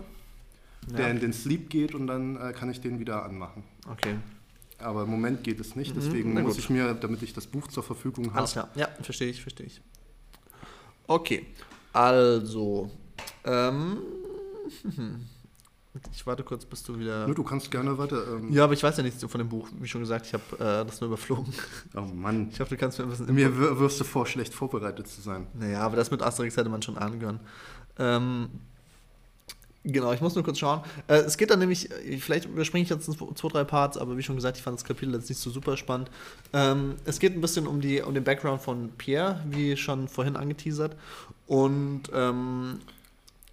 der 0.90 1.06
Ja. 1.06 1.08
in 1.08 1.20
den 1.20 1.32
Sleep 1.32 1.68
geht 1.68 1.94
und 1.94 2.06
dann 2.06 2.36
äh, 2.36 2.52
kann 2.52 2.70
ich 2.70 2.80
den 2.80 2.98
wieder 3.00 3.24
anmachen. 3.24 3.64
Okay. 3.90 4.16
Aber 4.82 5.02
im 5.04 5.10
Moment 5.10 5.42
geht 5.44 5.60
es 5.60 5.76
nicht, 5.76 5.94
Mhm, 5.94 6.00
deswegen 6.00 6.34
na 6.34 6.42
muss 6.42 6.58
ich 6.58 6.70
mir, 6.70 6.94
damit 6.94 7.22
ich 7.22 7.32
das 7.32 7.46
Buch 7.46 7.68
zur 7.68 7.82
Verfügung 7.82 8.32
Alles 8.34 8.56
habe, 8.56 8.68
klar. 8.72 8.88
Ja, 8.88 9.02
verstehe 9.02 9.28
ich, 9.28 9.40
verstehe 9.42 9.66
ich. 9.66 9.80
Okay, 11.06 11.46
also. 11.92 12.90
Ähm, 13.44 13.98
ich 16.12 16.24
warte 16.26 16.44
kurz, 16.44 16.64
bis 16.64 16.82
du 16.84 16.98
wieder. 16.98 17.26
Nur 17.26 17.34
du 17.34 17.42
kannst 17.42 17.70
gerne 17.70 17.98
weiter. 17.98 18.22
Ähm, 18.36 18.52
Ja, 18.52 18.64
aber 18.64 18.74
ich 18.74 18.82
weiß 18.82 18.96
ja 18.96 19.02
nichts 19.02 19.22
von 19.24 19.38
dem 19.38 19.48
Buch. 19.48 19.68
Wie 19.80 19.88
schon 19.88 20.00
gesagt, 20.00 20.26
ich 20.26 20.32
habe 20.34 20.44
äh, 20.54 20.86
das 20.86 21.00
nur 21.00 21.08
überflogen. 21.08 21.52
Oh 21.96 22.02
Mann, 22.02 22.48
Ich 22.52 22.60
hoffe, 22.60 22.70
du 22.70 22.76
kannst 22.76 22.98
mir 22.98 23.04
ein 23.04 23.10
bisschen. 23.10 23.34
mir 23.34 23.58
wir- 23.58 23.78
wirst 23.80 23.98
du 24.00 24.04
vor, 24.04 24.26
schlecht 24.26 24.54
vorbereitet 24.54 25.08
zu 25.08 25.20
sein. 25.20 25.46
Naja, 25.54 25.80
aber 25.80 25.96
das 25.96 26.10
mit 26.10 26.22
Asterix 26.22 26.56
hätte 26.56 26.68
man 26.68 26.82
schon 26.82 26.96
ahnen 26.96 27.18
können. 27.18 27.40
Ähm, 27.98 28.48
genau, 29.84 30.12
ich 30.12 30.20
muss 30.20 30.34
nur 30.34 30.44
kurz 30.44 30.58
schauen. 30.58 30.82
Äh, 31.08 31.16
es 31.16 31.36
geht 31.36 31.50
dann 31.50 31.58
nämlich, 31.58 31.90
äh, 31.90 32.18
vielleicht 32.18 32.46
überspringe 32.46 32.84
ich 32.84 32.90
jetzt 32.90 33.10
zwei, 33.10 33.48
drei 33.48 33.64
Parts, 33.64 33.96
aber 33.96 34.16
wie 34.16 34.22
schon 34.22 34.36
gesagt, 34.36 34.56
ich 34.56 34.62
fand 34.62 34.78
das 34.78 34.84
Kapitel 34.84 35.14
jetzt 35.14 35.28
nicht 35.28 35.40
so 35.40 35.50
super 35.50 35.76
spannend. 35.76 36.10
Ähm, 36.52 36.96
es 37.04 37.18
geht 37.18 37.34
ein 37.34 37.40
bisschen 37.40 37.66
um, 37.66 37.80
die, 37.80 38.02
um 38.02 38.14
den 38.14 38.24
Background 38.24 38.62
von 38.62 38.90
Pierre, 38.98 39.42
wie 39.48 39.76
schon 39.76 40.08
vorhin 40.08 40.36
angeteasert. 40.36 40.96
Und 41.46 42.04
ähm, 42.12 42.80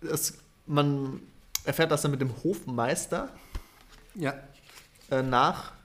es, 0.01 0.37
man 0.65 1.21
erfährt, 1.63 1.91
dass 1.91 2.03
er 2.03 2.09
mit 2.09 2.21
dem 2.21 2.31
Hofmeister 2.43 3.29
Ja, 4.15 4.33
äh, 5.11 5.21
nach 5.21 5.76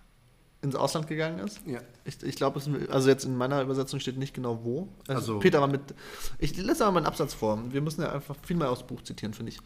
ins 0.62 0.76
Ausland 0.76 1.08
gegangen 1.08 1.40
ist. 1.40 1.60
ja. 1.66 1.80
Ich, 2.04 2.20
ich 2.24 2.34
glaube, 2.34 2.60
also 2.90 3.08
jetzt 3.08 3.24
in 3.24 3.36
meiner 3.36 3.62
Übersetzung 3.62 4.00
steht 4.00 4.16
nicht 4.18 4.34
genau 4.34 4.60
wo. 4.64 4.88
Also, 5.06 5.34
Also- 5.34 5.38
Peter 5.38 5.60
war 5.60 5.68
mit. 5.68 5.80
Ich 6.40 6.56
lese 6.56 6.82
aber 6.84 6.92
mal 6.92 6.98
einen 6.98 7.06
Absatz 7.06 7.32
vor. 7.34 7.62
Wir 7.70 7.80
müssen 7.80 8.00
ja 8.02 8.10
einfach 8.12 8.34
viel 8.44 8.56
mehr 8.56 8.70
aus 8.70 8.80
dem 8.80 8.88
Buch 8.88 9.02
zitieren, 9.02 9.34
finde 9.34 9.52
ich. 9.52 9.58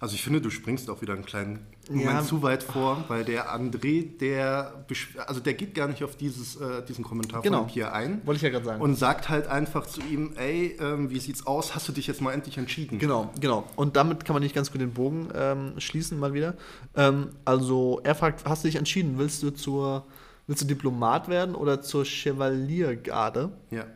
Also 0.00 0.14
ich 0.16 0.22
finde, 0.24 0.40
du 0.40 0.50
springst 0.50 0.90
auch 0.90 1.00
wieder 1.02 1.14
einen 1.14 1.24
kleinen 1.24 1.64
Moment 1.88 2.06
Ja. 2.06 2.22
zu 2.24 2.42
weit 2.42 2.64
vor, 2.64 3.04
weil 3.06 3.24
der 3.24 3.54
André, 3.56 4.18
der, 4.18 4.84
also 5.28 5.40
der 5.40 5.54
geht 5.54 5.74
gar 5.76 5.86
nicht 5.86 6.02
auf 6.02 6.16
dieses, 6.16 6.56
äh, 6.56 6.82
diesen 6.84 7.04
Kommentar 7.04 7.42
Genau. 7.42 7.58
von 7.60 7.66
Pierre 7.68 7.92
ein 7.92 8.20
Wollte 8.26 8.36
ich 8.38 8.42
ja 8.42 8.48
gerade 8.50 8.64
sagen. 8.64 8.82
und 8.82 8.96
sagt 8.96 9.28
halt 9.28 9.46
einfach 9.46 9.86
zu 9.86 10.00
ihm, 10.00 10.32
ey, 10.36 10.76
ähm, 10.80 11.10
wie 11.10 11.20
sieht's 11.20 11.46
aus? 11.46 11.76
Hast 11.76 11.86
du 11.88 11.92
dich 11.92 12.08
jetzt 12.08 12.20
mal 12.20 12.32
endlich 12.32 12.58
entschieden? 12.58 12.98
Genau, 12.98 13.30
genau. 13.40 13.62
Und 13.76 13.94
damit 13.96 14.24
kann 14.24 14.34
man 14.34 14.42
nicht 14.42 14.56
ganz 14.56 14.72
gut 14.72 14.80
den 14.80 14.92
Bogen 14.92 15.28
ähm, 15.34 15.74
schließen, 15.78 16.18
mal 16.18 16.34
wieder. 16.34 16.54
Ähm, 16.96 17.28
also, 17.44 18.00
er 18.02 18.16
fragt: 18.16 18.44
Hast 18.44 18.64
du 18.64 18.68
dich 18.68 18.76
entschieden? 18.76 19.18
Willst 19.18 19.42
du 19.44 19.50
zur. 19.50 20.04
Willst 20.46 20.62
du 20.62 20.66
Diplomat 20.66 21.28
werden 21.28 21.54
oder 21.54 21.82
zur 21.82 22.04
Chevaliergarde? 22.04 23.50
Ja, 23.70 23.86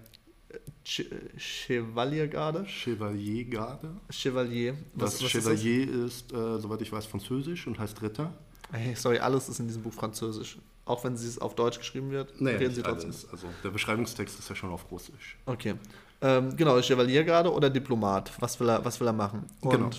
Che 0.84 1.04
Chevaliergarde? 1.36 2.64
Chevaliergarde. 2.66 3.90
Chevalier. 4.10 4.74
Das 4.94 5.20
Chevalier 5.22 5.88
ist, 6.06 6.32
äh, 6.32 6.58
soweit 6.58 6.80
ich 6.82 6.90
weiß, 6.90 7.06
französisch 7.06 7.66
und 7.66 7.78
heißt 7.78 8.02
Ritter. 8.02 8.32
das? 8.72 8.80
Hey, 8.80 8.94
sorry, 8.96 9.18
alles 9.18 9.48
ist 9.48 9.60
in 9.60 9.66
diesem 9.68 9.82
Buch 9.82 9.92
französisch. 9.92 10.58
Auch 10.86 11.04
wenn 11.04 11.12
es 11.12 11.38
auf 11.38 11.54
Deutsch 11.54 11.78
geschrieben 11.78 12.10
wird, 12.10 12.32
reden 12.40 12.74
sie 12.74 12.82
trotzdem. 12.82 13.10
alles. 13.10 13.28
Also 13.30 13.46
der 13.62 13.70
Beschreibungstext 13.70 14.38
ist 14.38 14.48
ja 14.48 14.56
schon 14.56 14.70
auf 14.70 14.90
Russisch. 14.90 15.36
Okay. 15.46 15.74
Ähm, 16.22 16.56
genau, 16.56 16.80
Chevalier 16.80 17.22
gerade 17.24 17.52
oder 17.52 17.70
Diplomat? 17.70 18.32
Was 18.40 18.58
will 18.58 18.68
er, 18.70 18.84
was 18.84 18.98
will 18.98 19.06
er 19.06 19.12
machen? 19.12 19.44
Und 19.60 19.70
Genau. 19.70 19.90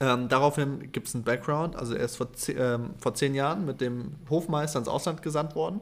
Ähm, 0.00 0.28
daraufhin 0.28 0.90
gibt 0.92 1.08
es 1.08 1.14
einen 1.14 1.24
Background. 1.24 1.76
Also 1.76 1.94
er 1.94 2.04
ist 2.04 2.16
vor, 2.16 2.28
ähm, 2.48 2.90
vor 2.98 3.14
zehn 3.14 3.34
Jahren 3.34 3.64
mit 3.64 3.80
dem 3.80 4.16
Hofmeister 4.28 4.78
ins 4.78 4.88
Ausland 4.88 5.22
gesandt 5.22 5.54
worden 5.54 5.80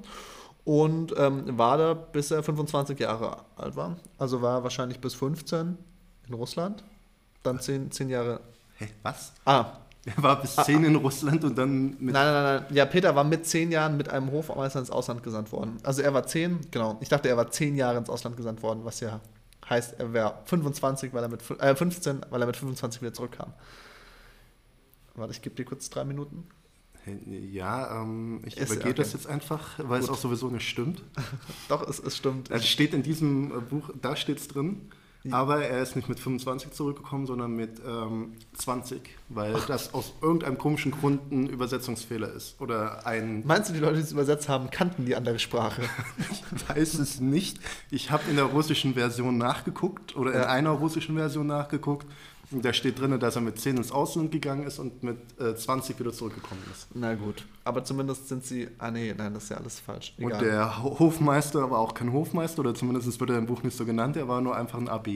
und 0.64 1.14
ähm, 1.16 1.58
war 1.58 1.78
da, 1.78 1.94
bis 1.94 2.30
er 2.30 2.42
25 2.42 2.98
Jahre 2.98 3.38
alt 3.56 3.76
war. 3.76 3.96
Also 4.18 4.42
war 4.42 4.62
wahrscheinlich 4.62 5.00
bis 5.00 5.14
15 5.14 5.76
in 6.28 6.34
Russland. 6.34 6.84
Dann 7.42 7.58
zehn, 7.60 7.90
zehn 7.90 8.08
Jahre. 8.08 8.40
Hä, 8.76 8.88
was? 9.02 9.32
Ah, 9.44 9.66
Er 10.04 10.22
war 10.22 10.40
bis 10.40 10.56
zehn 10.56 10.84
in 10.84 10.96
Russland 10.96 11.44
und 11.44 11.56
dann 11.56 11.90
mit. 11.98 12.12
Nein, 12.12 12.12
nein, 12.12 12.32
nein, 12.32 12.44
nein. 12.44 12.64
Ja, 12.74 12.86
Peter 12.86 13.14
war 13.14 13.24
mit 13.24 13.46
zehn 13.46 13.70
Jahren 13.70 13.96
mit 13.96 14.08
einem 14.08 14.30
Hofmeister 14.30 14.78
ins 14.80 14.90
Ausland 14.90 15.22
gesandt 15.22 15.52
worden. 15.52 15.78
Also 15.82 16.02
er 16.02 16.12
war 16.12 16.26
zehn, 16.26 16.60
genau. 16.70 16.96
Ich 17.00 17.08
dachte, 17.08 17.28
er 17.28 17.36
war 17.36 17.50
zehn 17.50 17.76
Jahre 17.76 17.98
ins 17.98 18.10
Ausland 18.10 18.36
gesandt 18.36 18.62
worden, 18.62 18.80
was 18.84 19.00
ja 19.00 19.20
heißt, 19.70 20.00
er 20.00 20.12
wäre 20.12 20.34
25, 20.46 21.12
weil 21.14 21.22
er 21.22 21.28
mit 21.28 21.48
äh, 21.60 21.74
15, 21.74 22.26
weil 22.30 22.40
er 22.40 22.46
mit 22.46 22.56
25 22.56 23.00
wieder 23.00 23.12
zurückkam. 23.12 23.52
Warte, 25.14 25.32
ich 25.32 25.42
gebe 25.42 25.54
dir 25.54 25.64
kurz 25.64 25.90
drei 25.90 26.04
Minuten. 26.04 26.44
Ja, 27.26 28.00
ähm, 28.02 28.42
ich 28.46 28.56
Ist- 28.56 28.70
übergehe 28.70 28.92
okay. 28.92 29.02
das 29.02 29.12
jetzt 29.12 29.26
einfach, 29.26 29.78
weil 29.78 30.00
es 30.00 30.06
Gut. 30.06 30.16
auch 30.16 30.20
sowieso 30.20 30.48
nicht 30.50 30.68
stimmt. 30.68 31.02
Doch, 31.68 31.86
es, 31.88 31.98
es 31.98 32.16
stimmt. 32.16 32.50
Also 32.52 32.64
steht 32.64 32.94
in 32.94 33.02
diesem 33.02 33.50
äh, 33.50 33.60
Buch, 33.60 33.90
da 34.00 34.14
steht 34.14 34.38
es 34.38 34.46
drin, 34.46 34.88
aber 35.30 35.64
er 35.64 35.80
ist 35.82 35.94
nicht 35.94 36.08
mit 36.08 36.18
25 36.18 36.72
zurückgekommen, 36.72 37.26
sondern 37.26 37.54
mit 37.54 37.80
ähm, 37.86 38.32
20, 38.54 39.00
weil 39.28 39.54
das 39.68 39.94
aus 39.94 40.12
irgendeinem 40.20 40.58
komischen 40.58 40.90
Grund 40.92 41.30
ein 41.30 41.48
Übersetzungsfehler 41.48 42.32
ist. 42.32 42.60
Oder 42.60 43.04
ein, 43.06 43.44
Meinst 43.46 43.70
du, 43.70 43.74
die 43.74 43.78
Leute, 43.80 43.96
die 43.96 44.02
es 44.02 44.10
übersetzt 44.12 44.48
haben, 44.48 44.70
kannten 44.70 45.04
die 45.04 45.14
andere 45.16 45.38
Sprache? 45.40 45.82
ich 46.30 46.68
weiß 46.68 46.94
es 46.94 47.20
nicht. 47.20 47.58
Ich 47.90 48.10
habe 48.10 48.28
in 48.30 48.36
der 48.36 48.46
russischen 48.46 48.94
Version 48.94 49.38
nachgeguckt 49.38 50.16
oder 50.16 50.32
in 50.32 50.40
Ja. 50.40 50.46
einer 50.48 50.70
russischen 50.70 51.14
Version 51.16 51.46
nachgeguckt 51.48 52.06
da 52.60 52.72
steht 52.74 53.00
drin, 53.00 53.18
dass 53.18 53.36
er 53.36 53.40
mit 53.42 53.58
10 53.58 53.78
ins 53.78 53.90
Ausland 53.92 54.30
gegangen 54.30 54.64
ist 54.66 54.78
und 54.78 55.02
mit 55.02 55.16
äh, 55.40 55.54
20 55.54 55.98
wieder 55.98 56.12
zurückgekommen 56.12 56.60
ist. 56.70 56.88
Na 56.94 57.14
gut. 57.14 57.46
Aber 57.64 57.82
zumindest 57.84 58.28
sind 58.28 58.44
sie. 58.44 58.68
Ah, 58.78 58.90
nee, 58.90 59.14
nein, 59.16 59.32
das 59.32 59.44
ist 59.44 59.48
ja 59.50 59.56
alles 59.56 59.80
falsch. 59.80 60.14
Und 60.20 60.40
der 60.40 60.82
Ho- 60.82 60.98
Hofmeister 60.98 61.70
war 61.70 61.78
auch 61.78 61.94
kein 61.94 62.12
Hofmeister, 62.12 62.60
oder 62.60 62.74
zumindest 62.74 63.18
wird 63.18 63.30
er 63.30 63.38
im 63.38 63.46
Buch 63.46 63.62
nicht 63.62 63.76
so 63.76 63.84
genannt, 63.86 64.16
er 64.16 64.28
war 64.28 64.40
nur 64.40 64.54
einfach 64.56 64.78
ein 64.78 64.88
AB. 64.88 65.08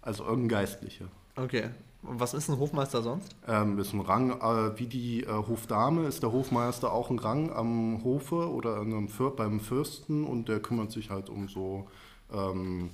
Also 0.00 0.24
irgendein 0.24 0.48
Geistlicher. 0.48 1.04
Okay. 1.36 1.70
Und 2.02 2.18
was 2.18 2.34
ist 2.34 2.48
ein 2.48 2.58
Hofmeister 2.58 3.00
sonst? 3.00 3.36
Ähm, 3.46 3.78
ist 3.78 3.92
ein 3.92 4.00
Rang, 4.00 4.30
äh, 4.32 4.76
wie 4.78 4.86
die 4.86 5.22
äh, 5.22 5.28
Hofdame, 5.28 6.06
ist 6.06 6.22
der 6.24 6.32
Hofmeister 6.32 6.92
auch 6.92 7.10
ein 7.10 7.18
Rang 7.20 7.52
am 7.52 8.02
Hofe 8.02 8.50
oder 8.50 8.80
einem 8.80 9.08
Für 9.08 9.30
beim 9.30 9.60
Fürsten 9.60 10.24
und 10.24 10.48
der 10.48 10.58
kümmert 10.58 10.90
sich 10.90 11.10
halt 11.10 11.28
um 11.30 11.48
so 11.48 11.86
ähm, 12.32 12.90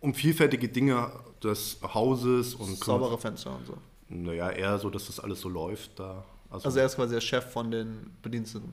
um 0.00 0.14
vielfältige 0.14 0.68
Dinge 0.68 1.10
des 1.42 1.78
Hauses 1.82 2.54
und 2.54 2.82
Saubere 2.82 3.18
Fenster 3.18 3.54
und 3.54 3.66
so. 3.66 3.74
Naja, 4.08 4.50
eher 4.50 4.78
so, 4.78 4.90
dass 4.90 5.06
das 5.06 5.20
alles 5.20 5.40
so 5.40 5.48
läuft 5.48 5.98
da. 5.98 6.24
Also 6.50 6.78
er 6.78 6.86
ist 6.86 6.96
quasi 6.96 7.14
der 7.14 7.20
Chef 7.20 7.44
von 7.52 7.70
den 7.70 8.10
Bediensteten. 8.22 8.72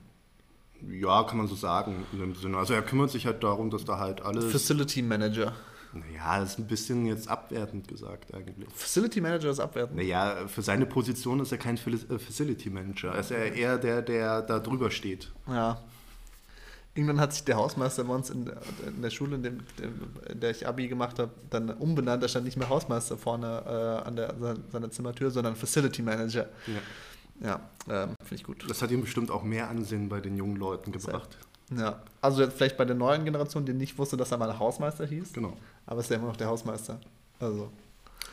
ja, 0.90 1.24
kann 1.24 1.38
man 1.38 1.48
so 1.48 1.56
sagen 1.56 2.06
in 2.14 2.20
dem 2.20 2.36
Sinne. 2.36 2.58
Also 2.58 2.74
er 2.74 2.82
kümmert 2.82 3.12
sich 3.12 3.26
halt 3.26 3.44
darum, 3.44 3.70
dass 3.70 3.84
da 3.84 3.98
halt 4.00 4.22
alles. 4.22 4.52
Facility 4.52 5.02
Manager. 5.02 5.54
naja, 5.94 6.40
das 6.40 6.52
ist 6.52 6.60
ein 6.60 6.68
bisschen 6.68 7.06
jetzt 7.06 7.28
abwertend 7.28 7.88
gesagt 7.90 8.34
eigentlich. 8.34 8.70
Facility 8.74 9.20
Manager 9.20 9.50
ist 9.50 9.60
abwertend. 9.60 9.98
Naja, 9.98 10.48
für 10.48 10.62
seine 10.62 10.86
Position 10.86 11.42
ist 11.42 11.52
er 11.52 11.58
kein 11.58 11.76
äh, 11.76 12.18
Facility 12.20 12.70
Manager. 12.70 13.14
Er 13.14 13.20
ist 13.20 13.32
ja 13.32 13.38
eher 13.38 13.78
der, 13.78 14.02
der 14.02 14.42
da 14.42 14.60
drüber 14.60 14.90
steht. 14.90 15.34
Ja. 15.48 15.82
Irgendwann 16.96 17.20
hat 17.20 17.34
sich 17.34 17.44
der 17.44 17.58
Hausmeister 17.58 18.06
bei 18.06 18.16
uns 18.16 18.30
in 18.30 18.46
der, 18.46 18.58
in 18.88 19.02
der 19.02 19.10
Schule, 19.10 19.36
in, 19.36 19.44
dem, 19.44 19.60
in 20.30 20.40
der 20.40 20.52
ich 20.52 20.66
Abi 20.66 20.88
gemacht 20.88 21.20
habe, 21.20 21.32
dann 21.50 21.70
umbenannt. 21.70 22.24
Da 22.24 22.30
stand 22.30 22.46
nicht 22.46 22.56
mehr 22.56 22.70
Hausmeister 22.70 23.18
vorne 23.18 23.64
äh, 23.66 24.08
an 24.08 24.16
der, 24.16 24.34
seiner 24.72 24.90
Zimmertür, 24.90 25.30
sondern 25.30 25.58
Facility 25.58 26.02
Manager. 26.02 26.48
Ja. 26.68 26.82
Ja, 27.42 27.60
ähm, 27.90 28.16
finde 28.20 28.36
ich 28.36 28.44
gut. 28.44 28.66
Das 28.70 28.82
hat 28.82 28.92
ihm 28.92 29.02
bestimmt 29.02 29.30
auch 29.30 29.44
mehr 29.44 29.70
Ansehen 29.70 30.08
bei 30.08 30.22
den 30.22 30.38
jungen 30.38 30.56
Leuten 30.56 30.94
gebracht. 30.94 31.38
Ja. 31.76 32.02
Also 32.22 32.44
jetzt 32.44 32.56
vielleicht 32.56 32.78
bei 32.78 32.86
der 32.86 32.96
neuen 32.96 33.26
Generation, 33.26 33.66
die 33.66 33.74
nicht 33.74 33.98
wusste, 33.98 34.16
dass 34.16 34.32
er 34.32 34.38
mal 34.38 34.58
Hausmeister 34.58 35.06
hieß. 35.06 35.34
Genau. 35.34 35.58
Aber 35.86 36.00
ist 36.00 36.10
ja 36.10 36.16
immer 36.16 36.28
noch 36.28 36.38
der 36.38 36.48
Hausmeister. 36.48 37.00
Also. 37.40 37.70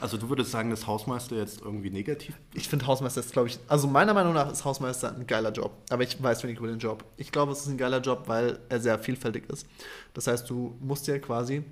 Also 0.00 0.16
du 0.16 0.28
würdest 0.28 0.50
sagen, 0.50 0.70
dass 0.70 0.86
Hausmeister 0.86 1.36
jetzt 1.36 1.60
irgendwie 1.60 1.90
negativ 1.90 2.34
Ich 2.54 2.68
finde 2.68 2.86
Hausmeister 2.86 3.20
ist, 3.20 3.32
glaube 3.32 3.48
ich, 3.48 3.58
also 3.68 3.86
meiner 3.86 4.14
Meinung 4.14 4.32
nach 4.32 4.50
ist 4.50 4.64
Hausmeister 4.64 5.14
ein 5.14 5.26
geiler 5.26 5.52
Job. 5.52 5.72
Aber 5.90 6.02
ich 6.02 6.20
weiß 6.20 6.42
wenig 6.42 6.58
über 6.58 6.68
den 6.68 6.78
Job. 6.78 7.04
Ich 7.16 7.30
glaube, 7.30 7.52
es 7.52 7.60
ist 7.60 7.68
ein 7.68 7.78
geiler 7.78 8.00
Job, 8.00 8.24
weil 8.26 8.58
er 8.68 8.80
sehr 8.80 8.98
vielfältig 8.98 9.48
ist. 9.48 9.66
Das 10.14 10.26
heißt, 10.26 10.48
du 10.50 10.76
musst 10.80 11.06
ja 11.06 11.18
quasi, 11.18 11.62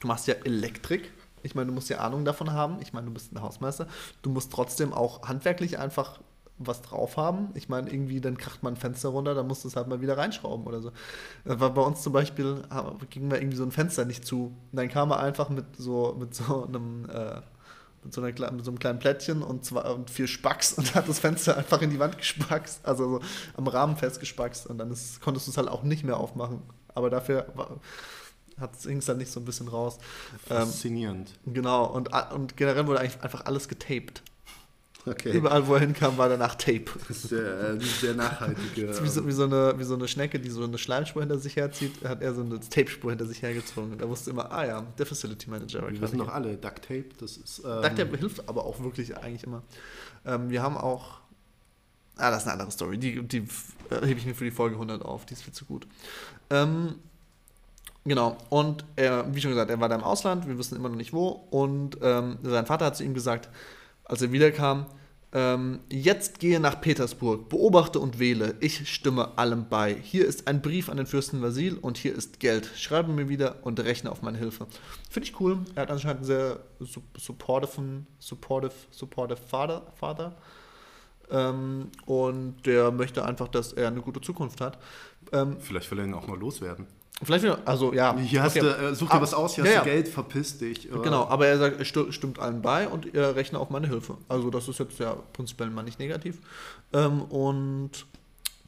du 0.00 0.08
machst 0.08 0.26
ja 0.26 0.34
Elektrik. 0.44 1.12
Ich 1.42 1.54
meine, 1.54 1.68
du 1.68 1.74
musst 1.74 1.90
ja 1.90 1.98
Ahnung 1.98 2.24
davon 2.24 2.52
haben. 2.52 2.78
Ich 2.80 2.92
meine, 2.92 3.06
du 3.06 3.12
bist 3.12 3.32
ein 3.32 3.40
Hausmeister. 3.40 3.86
Du 4.22 4.30
musst 4.30 4.50
trotzdem 4.50 4.92
auch 4.92 5.28
handwerklich 5.28 5.78
einfach 5.78 6.18
was 6.58 6.82
drauf 6.82 7.16
haben. 7.16 7.48
Ich 7.54 7.68
meine, 7.68 7.90
irgendwie, 7.90 8.20
dann 8.20 8.38
kracht 8.38 8.62
man 8.62 8.74
ein 8.74 8.76
Fenster 8.76 9.08
runter, 9.08 9.34
dann 9.34 9.46
musst 9.46 9.64
du 9.64 9.68
es 9.68 9.76
halt 9.76 9.88
mal 9.88 10.00
wieder 10.00 10.16
reinschrauben 10.16 10.66
oder 10.66 10.80
so. 10.80 10.92
War 11.44 11.74
bei 11.74 11.82
uns 11.82 12.02
zum 12.02 12.12
Beispiel, 12.12 12.62
ging 13.10 13.28
mir 13.28 13.38
irgendwie 13.38 13.56
so 13.56 13.64
ein 13.64 13.72
Fenster 13.72 14.04
nicht 14.04 14.24
zu. 14.24 14.46
Und 14.70 14.76
dann 14.76 14.88
kam 14.88 15.10
er 15.10 15.20
einfach 15.20 15.48
mit 15.48 15.76
so, 15.76 16.16
mit 16.18 16.34
so 16.34 16.64
einem, 16.64 17.08
äh, 17.10 17.40
mit 18.04 18.12
so, 18.12 18.22
einer, 18.22 18.52
mit 18.52 18.64
so 18.64 18.70
einem 18.70 18.78
kleinen 18.78 18.98
Plättchen 18.98 19.42
und, 19.42 19.64
zwei, 19.64 19.80
und 19.80 20.10
vier 20.10 20.28
Spacks 20.28 20.74
und 20.74 20.94
hat 20.94 21.08
das 21.08 21.18
Fenster 21.18 21.56
einfach 21.56 21.82
in 21.82 21.90
die 21.90 21.98
Wand 21.98 22.18
gespackst, 22.18 22.86
also 22.86 23.18
so 23.18 23.20
am 23.56 23.66
Rahmen 23.66 23.96
festgespackst 23.96 24.66
und 24.66 24.78
dann 24.78 24.90
ist, 24.90 25.20
konntest 25.20 25.46
du 25.46 25.50
es 25.50 25.56
halt 25.56 25.68
auch 25.68 25.82
nicht 25.82 26.04
mehr 26.04 26.18
aufmachen. 26.18 26.62
Aber 26.94 27.10
dafür 27.10 27.46
hing 28.84 28.98
es 28.98 29.06
dann 29.06 29.18
nicht 29.18 29.32
so 29.32 29.40
ein 29.40 29.44
bisschen 29.44 29.66
raus. 29.66 29.98
Ähm, 30.48 30.58
faszinierend. 30.58 31.32
genau, 31.46 31.86
und, 31.86 32.10
und 32.32 32.56
generell 32.56 32.86
wurde 32.86 33.00
eigentlich 33.00 33.20
einfach 33.22 33.46
alles 33.46 33.68
getaped. 33.68 34.22
Okay. 35.06 35.32
Überall, 35.32 35.66
wo 35.66 35.74
er 35.74 35.80
hinkam, 35.80 36.16
war 36.16 36.28
danach 36.28 36.54
Tape. 36.54 36.84
Das 37.08 37.18
ist 37.18 37.28
sehr, 37.28 37.70
äh, 37.70 37.80
sehr 37.80 38.14
nachhaltige. 38.14 38.86
Das 38.86 38.96
ist 38.98 39.04
wie, 39.04 39.08
so, 39.08 39.26
wie, 39.26 39.32
so 39.32 39.44
eine, 39.44 39.78
wie 39.78 39.84
so 39.84 39.94
eine 39.94 40.08
Schnecke, 40.08 40.38
die 40.38 40.50
so 40.50 40.64
eine 40.64 40.78
Schleimspur 40.78 41.22
hinter 41.22 41.38
sich 41.38 41.56
herzieht, 41.56 42.02
hat 42.04 42.22
er 42.22 42.34
so 42.34 42.42
eine 42.42 42.60
Tape-Spur 42.60 43.10
hinter 43.10 43.26
sich 43.26 43.42
hergezogen. 43.42 43.98
Er 43.98 44.08
wusste 44.08 44.30
immer, 44.30 44.50
ah 44.50 44.64
ja, 44.64 44.82
der 44.98 45.06
Facility 45.06 45.50
Manager. 45.50 45.90
Wir 45.90 46.00
wissen 46.00 46.18
doch 46.18 46.28
alle, 46.28 46.56
Duct 46.56 46.82
Tape, 46.82 47.06
das 47.18 47.36
ist. 47.36 47.58
Ähm, 47.60 47.82
Ducktape 47.82 48.16
hilft 48.16 48.48
aber 48.48 48.64
auch 48.64 48.82
wirklich 48.82 49.16
eigentlich 49.16 49.44
immer. 49.44 49.62
Ähm, 50.24 50.50
wir 50.50 50.62
haben 50.62 50.76
auch. 50.76 51.20
Ah, 52.16 52.30
das 52.30 52.42
ist 52.42 52.44
eine 52.44 52.52
andere 52.52 52.70
Story. 52.70 52.96
Die, 52.96 53.22
die 53.22 53.38
äh, 53.90 54.06
hebe 54.06 54.18
ich 54.20 54.26
mir 54.26 54.34
für 54.34 54.44
die 54.44 54.52
Folge 54.52 54.76
100 54.76 55.02
auf. 55.02 55.26
Die 55.26 55.34
ist 55.34 55.42
viel 55.42 55.52
zu 55.52 55.64
gut. 55.64 55.86
Ähm, 56.50 56.94
genau. 58.04 58.38
Und 58.50 58.84
er, 58.94 59.34
wie 59.34 59.40
schon 59.40 59.50
gesagt, 59.50 59.70
er 59.70 59.80
war 59.80 59.88
da 59.88 59.96
im 59.96 60.04
Ausland. 60.04 60.46
Wir 60.46 60.56
wissen 60.56 60.76
immer 60.76 60.88
noch 60.88 60.96
nicht 60.96 61.12
wo. 61.12 61.28
Und 61.28 61.98
ähm, 62.02 62.38
sein 62.42 62.66
Vater 62.66 62.86
hat 62.86 62.96
zu 62.96 63.02
ihm 63.02 63.14
gesagt, 63.14 63.48
als 64.04 64.22
er 64.22 64.32
wiederkam, 64.32 64.86
ähm, 65.32 65.80
jetzt 65.88 66.38
gehe 66.38 66.60
nach 66.60 66.80
Petersburg, 66.80 67.48
beobachte 67.48 67.98
und 67.98 68.20
wähle. 68.20 68.54
Ich 68.60 68.88
stimme 68.88 69.36
allem 69.36 69.68
bei. 69.68 69.94
Hier 69.94 70.26
ist 70.26 70.46
ein 70.46 70.62
Brief 70.62 70.88
an 70.88 70.96
den 70.96 71.06
Fürsten 71.06 71.42
Vasil 71.42 71.76
und 71.76 71.98
hier 71.98 72.14
ist 72.14 72.38
Geld. 72.38 72.70
Schreibe 72.76 73.10
mir 73.12 73.28
wieder 73.28 73.56
und 73.62 73.80
rechne 73.80 74.12
auf 74.12 74.22
meine 74.22 74.38
Hilfe. 74.38 74.68
Finde 75.10 75.28
ich 75.28 75.40
cool. 75.40 75.58
Er 75.74 75.82
hat 75.82 75.90
anscheinend 75.90 76.18
einen 76.18 76.26
sehr 76.26 76.60
su- 76.78 77.02
supportive, 77.16 78.04
supportive, 78.20 78.74
supportive 78.90 79.36
Father. 79.38 79.82
Father. 79.98 80.36
Ähm, 81.30 81.88
und 82.06 82.64
der 82.64 82.92
möchte 82.92 83.24
einfach, 83.24 83.48
dass 83.48 83.72
er 83.72 83.88
eine 83.88 84.02
gute 84.02 84.20
Zukunft 84.20 84.60
hat. 84.60 84.78
Ähm, 85.32 85.56
Vielleicht 85.58 85.90
will 85.90 85.98
er 85.98 86.04
ihn 86.04 86.14
auch 86.14 86.28
mal 86.28 86.38
loswerden. 86.38 86.86
Vielleicht 87.22 87.44
also 87.66 87.92
ja. 87.94 88.16
Hier 88.18 88.42
hast 88.42 88.56
okay. 88.56 88.66
du, 88.66 88.86
äh, 88.88 88.94
such 88.94 89.08
dir 89.08 89.14
Ah, 89.14 89.20
was 89.20 89.34
aus, 89.34 89.54
hier 89.54 89.64
ja, 89.64 89.70
hast 89.70 89.76
ja. 89.76 89.84
du 89.84 89.90
Geld, 89.90 90.08
verpiss 90.08 90.58
dich. 90.58 90.90
äh, 90.92 90.98
Genau, 91.02 91.26
aber 91.28 91.46
er 91.46 91.58
sagt, 91.58 91.86
stu- 91.86 92.10
stimmt 92.12 92.38
allen 92.38 92.60
bei 92.62 92.88
und 92.88 93.14
er 93.14 93.36
rechnet 93.36 93.60
auf 93.60 93.70
meine 93.70 93.86
Hilfe. 93.88 94.16
Also 94.28 94.50
das 94.50 94.68
ist 94.68 94.78
jetzt 94.78 94.98
ja 94.98 95.14
prinzipiell 95.32 95.70
mal 95.70 95.82
nicht 95.82 95.98
negativ. 95.98 96.38
Ähm, 96.92 97.22
und 97.22 98.06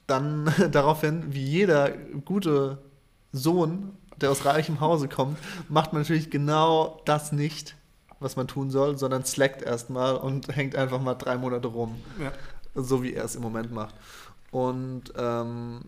dann 0.07 0.53
daraufhin, 0.71 1.35
wie 1.35 1.45
jeder 1.45 1.91
gute 2.25 2.79
Sohn, 3.33 3.93
der 4.21 4.31
aus 4.31 4.45
reichem 4.45 4.81
Hause 4.81 5.09
kommt, 5.09 5.39
macht 5.69 5.93
man 5.93 6.03
natürlich 6.03 6.31
genau 6.31 7.01
das 7.05 7.33
nicht, 7.33 7.75
was 8.21 8.37
man 8.37 8.49
tun 8.49 8.71
soll, 8.71 8.97
sondern 8.97 9.25
slackt 9.27 9.61
erstmal 9.61 10.17
und 10.17 10.55
hängt 10.57 10.75
einfach 10.77 11.01
mal 11.03 11.15
drei 11.15 11.37
Monate 11.37 11.69
rum. 11.69 11.97
Ja. 12.23 12.33
So 12.75 13.03
wie 13.03 13.13
er 13.13 13.25
es 13.25 13.35
im 13.37 13.43
Moment 13.43 13.73
macht. 13.73 13.95
Und 14.51 15.13
ähm, 15.19 15.81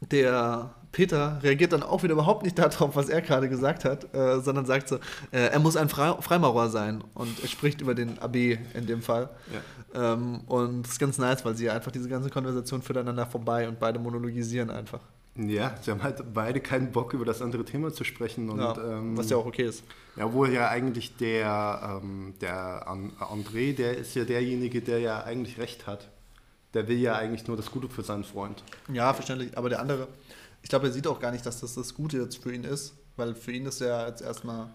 der 0.00 0.70
Peter 0.92 1.38
reagiert 1.42 1.72
dann 1.72 1.82
auch 1.82 2.02
wieder 2.02 2.14
überhaupt 2.14 2.42
nicht 2.42 2.58
darauf, 2.58 2.96
was 2.96 3.08
er 3.08 3.20
gerade 3.22 3.48
gesagt 3.48 3.84
hat, 3.84 4.12
äh, 4.14 4.40
sondern 4.40 4.66
sagt 4.66 4.88
so, 4.88 4.96
äh, 5.30 5.48
er 5.50 5.58
muss 5.60 5.76
ein 5.76 5.88
Fre 5.88 6.20
Freimaurer 6.20 6.68
sein. 6.68 7.04
Und 7.14 7.40
er 7.42 7.48
spricht 7.48 7.80
über 7.80 7.94
den 7.94 8.18
AB 8.18 8.58
in 8.74 8.86
dem 8.86 9.02
Fall. 9.02 9.28
Ja. 9.52 10.14
Ähm, 10.14 10.40
und 10.46 10.82
das 10.82 10.92
ist 10.92 10.98
ganz 10.98 11.18
nice, 11.18 11.44
weil 11.44 11.54
sie 11.54 11.70
einfach 11.70 11.92
diese 11.92 12.08
ganze 12.08 12.30
Konversation 12.30 12.82
führeinander 12.82 13.26
vorbei 13.26 13.68
und 13.68 13.78
beide 13.78 13.98
monologisieren 13.98 14.70
einfach. 14.70 15.00
Ja, 15.36 15.74
sie 15.80 15.90
haben 15.92 16.02
halt 16.02 16.22
beide 16.34 16.60
keinen 16.60 16.90
Bock, 16.90 17.14
über 17.14 17.24
das 17.24 17.40
andere 17.40 17.64
Thema 17.64 17.92
zu 17.92 18.04
sprechen. 18.04 18.50
Und, 18.50 18.58
ja, 18.58 18.76
ähm, 18.76 19.16
was 19.16 19.30
ja 19.30 19.36
auch 19.36 19.46
okay 19.46 19.64
ist. 19.64 19.84
Ja, 20.16 20.32
wo 20.32 20.44
ja 20.44 20.68
eigentlich 20.68 21.16
der, 21.16 22.00
ähm, 22.02 22.34
der 22.40 22.88
An 22.88 23.12
André, 23.20 23.74
der 23.74 23.96
ist 23.96 24.14
ja 24.16 24.24
derjenige, 24.24 24.82
der 24.82 24.98
ja 24.98 25.22
eigentlich 25.22 25.58
recht 25.58 25.86
hat. 25.86 26.08
Der 26.74 26.88
will 26.88 26.98
ja 26.98 27.14
eigentlich 27.16 27.46
nur 27.46 27.56
das 27.56 27.70
Gute 27.70 27.88
für 27.88 28.02
seinen 28.02 28.24
Freund. 28.24 28.62
Ja, 28.92 29.12
verständlich. 29.12 29.56
Aber 29.56 29.68
der 29.68 29.80
andere, 29.80 30.08
ich 30.62 30.68
glaube, 30.68 30.86
er 30.86 30.92
sieht 30.92 31.06
auch 31.06 31.20
gar 31.20 31.32
nicht, 31.32 31.44
dass 31.46 31.60
das 31.60 31.74
das 31.74 31.94
Gute 31.94 32.18
jetzt 32.18 32.42
für 32.42 32.52
ihn 32.52 32.64
ist, 32.64 32.94
weil 33.16 33.34
für 33.34 33.52
ihn 33.52 33.66
ist 33.66 33.80
er 33.80 34.08
jetzt 34.08 34.22
erstmal. 34.22 34.68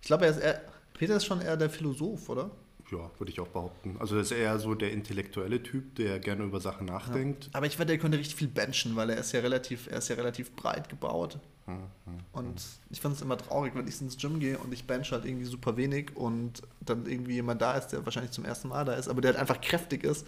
Ich 0.00 0.06
glaube, 0.06 0.24
er 0.24 0.30
ist 0.32 0.40
eher, 0.40 0.60
Peter 0.94 1.16
ist 1.16 1.24
schon 1.24 1.40
eher 1.40 1.56
der 1.56 1.70
Philosoph, 1.70 2.28
oder? 2.28 2.50
Ja, 2.90 3.10
würde 3.18 3.32
ich 3.32 3.40
auch 3.40 3.48
behaupten. 3.48 3.96
Also 3.98 4.16
das 4.16 4.30
ist 4.30 4.36
eher 4.36 4.58
so 4.58 4.74
der 4.74 4.92
intellektuelle 4.92 5.62
Typ, 5.62 5.94
der 5.96 6.18
gerne 6.20 6.44
über 6.44 6.60
Sachen 6.60 6.86
nachdenkt. 6.86 7.48
Aber 7.52 7.66
ich 7.66 7.78
wette, 7.78 7.92
er 7.92 7.98
könnte 7.98 8.18
richtig 8.18 8.36
viel 8.36 8.48
benchen, 8.48 8.94
weil 8.94 9.10
er 9.10 9.18
ist 9.18 9.32
ja 9.32 9.40
relativ, 9.40 9.86
er 9.90 9.98
ist 9.98 10.08
ja 10.08 10.16
relativ 10.16 10.54
breit 10.54 10.88
gebaut. 10.90 11.38
Mhm. 11.66 11.88
Und 12.32 12.62
ich 12.90 13.00
finde 13.00 13.16
es 13.16 13.22
immer 13.22 13.38
traurig, 13.38 13.74
wenn 13.74 13.88
ich 13.88 14.00
ins 14.00 14.18
Gym 14.18 14.38
gehe 14.38 14.58
und 14.58 14.72
ich 14.72 14.86
bench 14.86 15.12
halt 15.12 15.24
irgendwie 15.24 15.46
super 15.46 15.76
wenig 15.76 16.14
und 16.14 16.62
dann 16.80 17.06
irgendwie 17.06 17.34
jemand 17.34 17.62
da 17.62 17.74
ist, 17.74 17.88
der 17.88 18.04
wahrscheinlich 18.04 18.32
zum 18.32 18.44
ersten 18.44 18.68
Mal 18.68 18.84
da 18.84 18.94
ist, 18.94 19.08
aber 19.08 19.22
der 19.22 19.32
halt 19.32 19.40
einfach 19.40 19.60
kräftig 19.60 20.04
ist. 20.04 20.26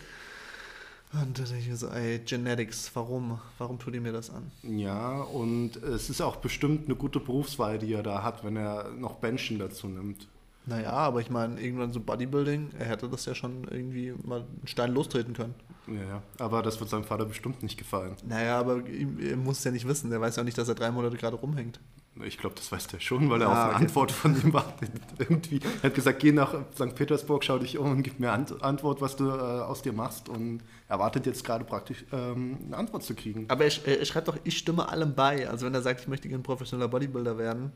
Und 1.12 1.38
da 1.38 1.44
denke 1.44 1.60
ich 1.60 1.68
mir 1.68 1.76
so, 1.76 1.88
ey, 1.88 2.18
Genetics, 2.18 2.90
warum? 2.94 3.40
Warum 3.58 3.78
tut 3.78 3.94
ihr 3.94 4.00
mir 4.00 4.12
das 4.12 4.30
an? 4.30 4.50
Ja, 4.62 5.22
und 5.22 5.76
es 5.76 6.10
ist 6.10 6.20
auch 6.20 6.36
bestimmt 6.36 6.86
eine 6.86 6.96
gute 6.96 7.20
Berufswahl, 7.20 7.78
die 7.78 7.92
er 7.92 8.02
da 8.02 8.22
hat, 8.22 8.44
wenn 8.44 8.56
er 8.56 8.90
noch 8.90 9.14
Benchen 9.16 9.58
dazu 9.58 9.86
nimmt. 9.86 10.26
Naja, 10.68 10.90
aber 10.90 11.20
ich 11.20 11.30
meine, 11.30 11.60
irgendwann 11.60 11.92
so 11.92 12.00
Bodybuilding, 12.00 12.70
er 12.78 12.86
hätte 12.86 13.08
das 13.08 13.24
ja 13.24 13.34
schon 13.36 13.64
irgendwie 13.70 14.12
mal 14.24 14.40
einen 14.40 14.66
Stein 14.66 14.92
lostreten 14.92 15.32
können. 15.32 15.54
Ja, 15.86 16.02
ja. 16.02 16.22
Aber 16.40 16.62
das 16.62 16.80
wird 16.80 16.90
seinem 16.90 17.04
Vater 17.04 17.24
bestimmt 17.24 17.62
nicht 17.62 17.76
gefallen. 17.78 18.16
Naja, 18.26 18.58
aber 18.58 18.84
ihm- 18.88 19.20
er 19.20 19.36
muss 19.36 19.58
es 19.58 19.64
ja 19.64 19.70
nicht 19.70 19.86
wissen. 19.86 20.10
Der 20.10 20.20
weiß 20.20 20.34
ja 20.34 20.40
auch 20.42 20.44
nicht, 20.44 20.58
dass 20.58 20.68
er 20.68 20.74
drei 20.74 20.90
Monate 20.90 21.16
gerade 21.16 21.36
rumhängt. 21.36 21.78
Ich 22.24 22.38
glaube, 22.38 22.56
das 22.56 22.72
weiß 22.72 22.88
der 22.88 22.98
schon, 22.98 23.30
weil 23.30 23.42
er 23.42 23.48
Ah, 23.48 23.52
auf 23.52 23.58
eine 23.58 23.74
okay. 23.74 23.84
Antwort 23.84 24.10
von 24.10 24.34
ihm 24.42 24.52
wartet. 24.52 24.90
Irgendwie. 25.18 25.60
Er 25.82 25.90
hat 25.90 25.94
gesagt, 25.94 26.18
geh 26.18 26.32
nach 26.32 26.54
St. 26.74 26.94
Petersburg, 26.96 27.44
schau 27.44 27.58
dich 27.58 27.78
um 27.78 27.88
und 27.92 28.02
gib 28.02 28.18
mir 28.18 28.32
Ant 28.32 28.60
Antwort, 28.62 29.00
was 29.00 29.14
du 29.14 29.28
äh, 29.28 29.30
aus 29.30 29.82
dir 29.82 29.92
machst. 29.92 30.28
Und 30.28 30.62
er 30.88 30.98
wartet 30.98 31.26
jetzt 31.26 31.44
gerade 31.44 31.64
praktisch, 31.64 32.04
ähm, 32.12 32.58
eine 32.66 32.76
Antwort 32.78 33.04
zu 33.04 33.14
kriegen. 33.14 33.44
Aber 33.48 33.64
er, 33.66 33.86
er 34.00 34.04
schreibt 34.04 34.26
doch, 34.26 34.38
ich 34.42 34.58
stimme 34.58 34.88
allem 34.88 35.14
bei. 35.14 35.48
Also 35.48 35.66
wenn 35.66 35.74
er 35.74 35.82
sagt, 35.82 36.00
ich 36.00 36.08
möchte 36.08 36.28
gerne 36.28 36.42
professioneller 36.42 36.88
Bodybuilder 36.88 37.38
werden, 37.38 37.70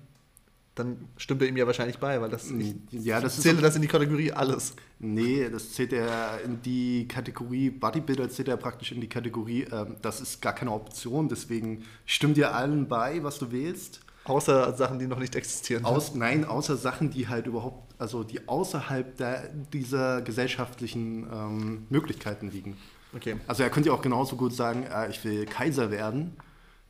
dann 0.74 1.09
stimmt 1.16 1.42
er 1.42 1.48
ihm 1.48 1.56
ja 1.56 1.66
wahrscheinlich 1.66 1.98
bei, 1.98 2.20
weil 2.20 2.30
das, 2.30 2.50
ich 2.50 2.74
Ja, 2.90 3.20
das 3.20 3.37
ist 3.37 3.42
zähle 3.42 3.61
das 3.61 3.76
in 3.76 3.83
die 3.83 3.88
Kategorie 3.88 4.33
alles. 4.33 4.74
Nee, 4.98 5.48
das 5.50 5.72
zählt 5.72 5.92
er 5.92 6.40
in 6.44 6.62
die 6.62 7.06
Kategorie 7.09 7.70
Bodybuilder, 7.70 8.30
zählt 8.30 8.48
er 8.48 8.56
praktisch 8.56 8.92
in 8.92 9.01
die 9.01 9.09
Kategorie, 9.09 9.66
ähm, 9.70 9.97
das 10.03 10.20
ist 10.20 10.40
gar 10.40 10.55
keine 10.55 10.72
Option, 10.72 11.28
deswegen 11.28 11.84
stimmt 12.07 12.36
dir 12.36 12.55
allen 12.55 12.88
bei, 12.88 13.22
was 13.22 13.38
du 13.38 13.51
wählst. 13.51 14.01
Außer 14.24 14.76
Sachen, 14.76 14.99
die 14.99 15.07
noch 15.07 15.18
nicht 15.18 15.34
existieren. 15.34 15.84
Aus, 15.84 16.14
nein, 16.14 16.44
außer 16.44 16.76
Sachen, 16.76 17.11
die 17.11 17.28
halt 17.28 17.47
überhaupt, 17.47 17.94
also 17.99 18.22
die 18.22 18.49
außerhalb 18.49 19.16
der, 19.16 19.49
dieser 19.72 20.22
gesellschaftlichen 20.22 21.26
ähm, 21.32 21.86
Möglichkeiten 21.88 22.51
liegen. 22.51 22.76
Okay. 23.14 23.36
Also 23.49 23.62
er 23.62 23.70
könnte 23.70 23.88
ja 23.88 23.94
auch 23.94 24.03
genauso 24.03 24.36
gut 24.36 24.55
sagen, 24.55 24.84
äh, 24.84 25.11
ich 25.11 25.24
will 25.24 25.47
Kaiser 25.47 25.90
werden. 25.90 26.36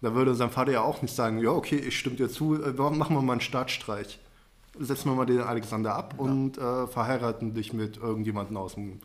Da 0.02 0.14
würde 0.14 0.34
sein 0.34 0.50
Vater 0.50 0.72
ja 0.72 0.82
auch 0.82 1.02
nicht 1.02 1.14
sagen, 1.14 1.38
ja 1.40 1.50
okay, 1.50 1.76
ich 1.76 1.98
stimme 1.98 2.16
dir 2.16 2.28
zu, 2.28 2.62
äh, 2.62 2.72
machen 2.72 3.14
wir 3.14 3.22
mal 3.22 3.32
einen 3.32 3.40
Staatsstreich. 3.40 4.18
Setzen 4.78 5.10
wir 5.10 5.16
mal 5.16 5.26
den 5.26 5.40
Alexander 5.40 5.94
ab 5.94 6.14
und 6.16 6.56
äh, 6.56 6.86
verheiraten 6.86 7.54
dich 7.54 7.72
mit 7.72 7.96
irgendjemandem 7.96 8.56
aus 8.56 8.74
dem 8.74 9.00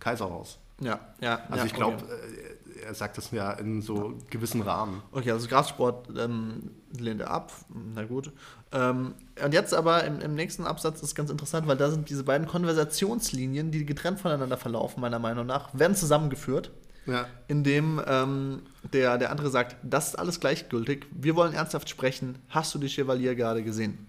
Kaiserhaus. 0.00 0.58
Ja, 0.80 0.98
ja. 1.20 1.40
Also 1.48 1.56
ja, 1.58 1.64
ich 1.66 1.74
glaube, 1.74 1.96
okay. 1.96 2.80
äh, 2.80 2.86
er 2.86 2.94
sagt 2.94 3.18
das 3.18 3.30
ja 3.30 3.52
in 3.52 3.82
so 3.82 4.14
gewissen 4.30 4.62
Rahmen. 4.62 5.02
Okay, 5.12 5.30
also 5.30 5.46
Grassport 5.46 6.08
ähm, 6.18 6.70
lehnt 6.98 7.20
er 7.20 7.30
ab. 7.30 7.52
Na 7.94 8.04
gut. 8.04 8.32
Ähm, 8.72 9.14
und 9.44 9.52
jetzt 9.52 9.74
aber 9.74 10.04
im, 10.04 10.20
im 10.20 10.34
nächsten 10.34 10.66
Absatz 10.66 11.02
ist 11.02 11.14
ganz 11.14 11.30
interessant, 11.30 11.66
weil 11.66 11.76
da 11.76 11.90
sind 11.90 12.08
diese 12.08 12.24
beiden 12.24 12.46
Konversationslinien, 12.46 13.70
die 13.70 13.84
getrennt 13.84 14.20
voneinander 14.20 14.56
verlaufen, 14.56 15.00
meiner 15.00 15.18
Meinung 15.18 15.46
nach, 15.46 15.68
werden 15.74 15.94
zusammengeführt. 15.94 16.70
Ja. 17.06 17.26
Indem 17.48 18.00
ähm, 18.06 18.62
der, 18.92 19.18
der 19.18 19.30
andere 19.30 19.50
sagt, 19.50 19.76
das 19.82 20.08
ist 20.08 20.14
alles 20.16 20.40
gleichgültig, 20.40 21.06
wir 21.10 21.34
wollen 21.36 21.54
ernsthaft 21.54 21.88
sprechen, 21.88 22.36
hast 22.48 22.74
du 22.74 22.78
die 22.78 22.88
Chevalier 22.88 23.34
gerade 23.34 23.62
gesehen? 23.62 24.06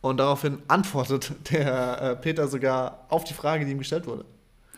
Und 0.00 0.18
daraufhin 0.18 0.58
antwortet 0.68 1.32
der 1.50 2.00
äh, 2.00 2.16
Peter 2.16 2.48
sogar 2.48 3.06
auf 3.08 3.24
die 3.24 3.34
Frage, 3.34 3.64
die 3.64 3.72
ihm 3.72 3.78
gestellt 3.78 4.06
wurde. 4.06 4.24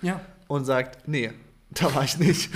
Ja. 0.01 0.21
Und 0.47 0.65
sagt, 0.65 1.07
nee, 1.07 1.33
da 1.71 1.95
war 1.95 2.05
ich 2.05 2.19
nicht. 2.19 2.51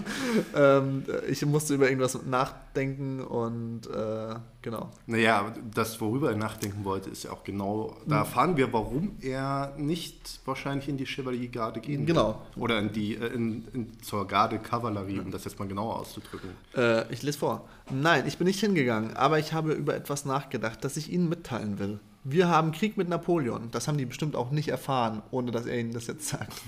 ähm, 0.54 1.04
ich 1.28 1.44
musste 1.46 1.74
über 1.74 1.88
irgendwas 1.88 2.22
nachdenken 2.26 3.20
und 3.22 3.86
äh, 3.86 4.34
genau. 4.60 4.90
Naja, 5.06 5.54
das, 5.74 5.98
worüber 6.00 6.30
er 6.30 6.36
nachdenken 6.36 6.84
wollte, 6.84 7.08
ist 7.08 7.24
ja 7.24 7.32
auch 7.32 7.42
genau, 7.42 7.96
da 8.06 8.18
erfahren 8.18 8.56
wir, 8.58 8.70
warum 8.72 9.16
er 9.22 9.74
nicht 9.78 10.40
wahrscheinlich 10.44 10.88
in 10.88 10.98
die 10.98 11.06
Chevalier-Garde 11.06 11.80
gehen 11.80 12.00
will. 12.00 12.06
Genau. 12.06 12.42
Oder 12.56 12.78
in 12.78 12.92
die, 12.92 13.14
äh, 13.14 13.28
in, 13.28 13.66
in, 13.72 14.02
zur 14.02 14.26
Garde-Kavallerie, 14.26 15.20
um 15.20 15.30
das 15.30 15.44
jetzt 15.44 15.58
mal 15.58 15.66
genauer 15.66 15.98
auszudrücken. 15.98 16.50
Äh, 16.76 17.10
ich 17.12 17.22
lese 17.22 17.38
vor. 17.38 17.66
Nein, 17.90 18.24
ich 18.26 18.36
bin 18.36 18.46
nicht 18.46 18.60
hingegangen, 18.60 19.16
aber 19.16 19.38
ich 19.38 19.54
habe 19.54 19.72
über 19.72 19.94
etwas 19.94 20.26
nachgedacht, 20.26 20.84
das 20.84 20.98
ich 20.98 21.10
Ihnen 21.10 21.28
mitteilen 21.28 21.78
will. 21.78 21.98
Wir 22.24 22.48
haben 22.48 22.72
Krieg 22.72 22.96
mit 22.96 23.08
Napoleon. 23.08 23.70
Das 23.70 23.88
haben 23.88 23.96
die 23.96 24.04
bestimmt 24.04 24.36
auch 24.36 24.50
nicht 24.50 24.68
erfahren, 24.68 25.22
ohne 25.30 25.50
dass 25.50 25.66
er 25.66 25.78
ihnen 25.78 25.92
das 25.92 26.06
jetzt 26.06 26.28
sagt. 26.28 26.52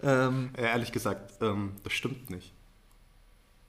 Ähm, 0.00 0.50
Äh, 0.56 0.62
ehrlich 0.62 0.92
gesagt, 0.92 1.42
ähm, 1.42 1.72
das 1.82 1.92
stimmt 1.92 2.30
nicht. 2.30 2.52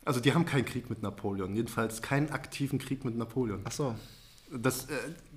Also 0.05 0.19
die 0.19 0.35
haben 0.35 0.45
keinen 0.45 0.65
Krieg 0.65 0.91
mit 0.91 1.01
Napoleon, 1.01 1.55
jedenfalls 1.55 2.03
keinen 2.03 2.29
aktiven 2.29 2.77
Krieg 2.77 3.03
mit 3.03 3.17
Napoleon. 3.17 3.61
ach 3.63 3.71
so. 3.71 3.95
Das, 4.51 4.85
äh, 4.85 4.93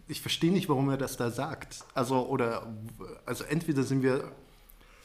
ich 0.09 0.21
verstehe 0.21 0.53
nicht, 0.53 0.69
warum 0.69 0.91
er 0.91 0.99
das 0.99 1.17
da 1.17 1.31
sagt. 1.31 1.85
Also, 1.95 2.27
oder, 2.27 2.67
also 3.25 3.45
entweder 3.45 3.85
sind 3.85 4.03
wir 4.03 4.33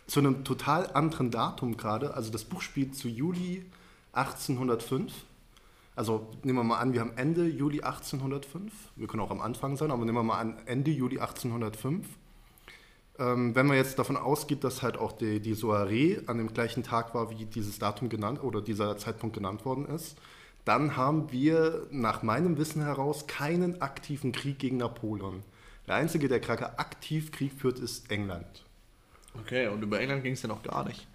zu 0.08 0.20
einem 0.20 0.44
total 0.44 0.92
anderen 0.92 1.32
Datum 1.32 1.78
gerade, 1.78 2.14
also 2.14 2.32
das 2.32 2.44
Buch 2.44 2.62
spielt 2.62 2.96
zu 2.96 3.08
Juli 3.08 3.66
1805. 4.14 5.14
Also 5.98 6.28
nehmen 6.44 6.60
wir 6.60 6.64
mal 6.64 6.78
an, 6.78 6.94
wir 6.94 7.02
haben 7.02 7.14
Ende 7.18 7.48
Juli 7.48 7.82
1805. 7.82 8.72
Wir 8.96 9.08
können 9.08 9.24
auch 9.24 9.32
am 9.32 9.42
Anfang 9.42 9.78
sein, 9.78 9.90
aber 9.90 10.06
nehmen 10.06 10.16
wir 10.20 10.24
mal 10.24 10.38
an, 10.38 10.60
Ende 10.68 10.92
Juli 10.92 11.18
1805. 11.18 12.06
Ähm, 13.18 13.56
wenn 13.56 13.66
man 13.66 13.78
jetzt 13.78 13.98
davon 13.98 14.16
ausgeht, 14.16 14.64
dass 14.64 14.84
halt 14.84 14.96
auch 15.00 15.12
die, 15.12 15.40
die 15.40 15.56
Soiree 15.56 16.20
an 16.28 16.38
dem 16.38 16.54
gleichen 16.54 16.84
Tag 16.84 17.16
war, 17.16 17.32
wie 17.32 17.46
dieses 17.46 17.80
Datum 17.80 18.10
genannt 18.10 18.44
oder 18.44 18.62
dieser 18.62 18.96
Zeitpunkt 18.98 19.36
genannt 19.36 19.66
worden 19.66 19.88
ist, 19.88 20.20
dann 20.66 20.98
haben 20.98 21.32
wir 21.32 21.88
nach 21.90 22.22
meinem 22.22 22.60
Wissen 22.60 22.84
heraus 22.84 23.26
keinen 23.26 23.82
aktiven 23.82 24.32
Krieg 24.32 24.60
gegen 24.60 24.78
Napoleon. 24.78 25.42
Der 25.88 25.96
einzige, 25.96 26.28
der 26.28 26.40
gerade 26.40 26.78
aktiv 26.78 27.32
Krieg 27.32 27.54
führt, 27.54 27.80
ist 27.80 28.12
England. 28.12 28.66
Okay, 29.34 29.68
und 29.68 29.82
über 29.82 30.00
England 30.00 30.22
ging 30.22 30.34
es 30.34 30.44
ja 30.44 30.48
noch 30.48 30.62
gar 30.62 30.86
nicht. 30.86 31.08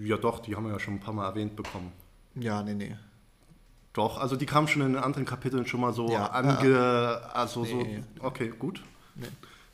Ja 0.00 0.16
doch, 0.16 0.38
die 0.38 0.54
haben 0.54 0.64
wir 0.66 0.72
ja 0.74 0.78
schon 0.78 0.94
ein 0.94 1.00
paar 1.00 1.14
Mal 1.14 1.26
erwähnt 1.26 1.56
bekommen. 1.56 1.90
Ja, 2.36 2.62
nee, 2.62 2.74
nee. 2.74 2.96
Doch, 3.92 4.18
also 4.18 4.36
die 4.36 4.46
kamen 4.46 4.68
schon 4.68 4.82
in 4.82 4.92
den 4.94 5.02
anderen 5.02 5.24
Kapiteln 5.24 5.66
schon 5.66 5.80
mal 5.80 5.92
so 5.92 6.10
Ja, 6.10 6.26
ange... 6.26 7.20
also 7.32 7.62
Nee. 7.62 8.02
so... 8.18 8.24
Okay, 8.24 8.52
gut. 8.56 8.82
Nee. 9.16 9.26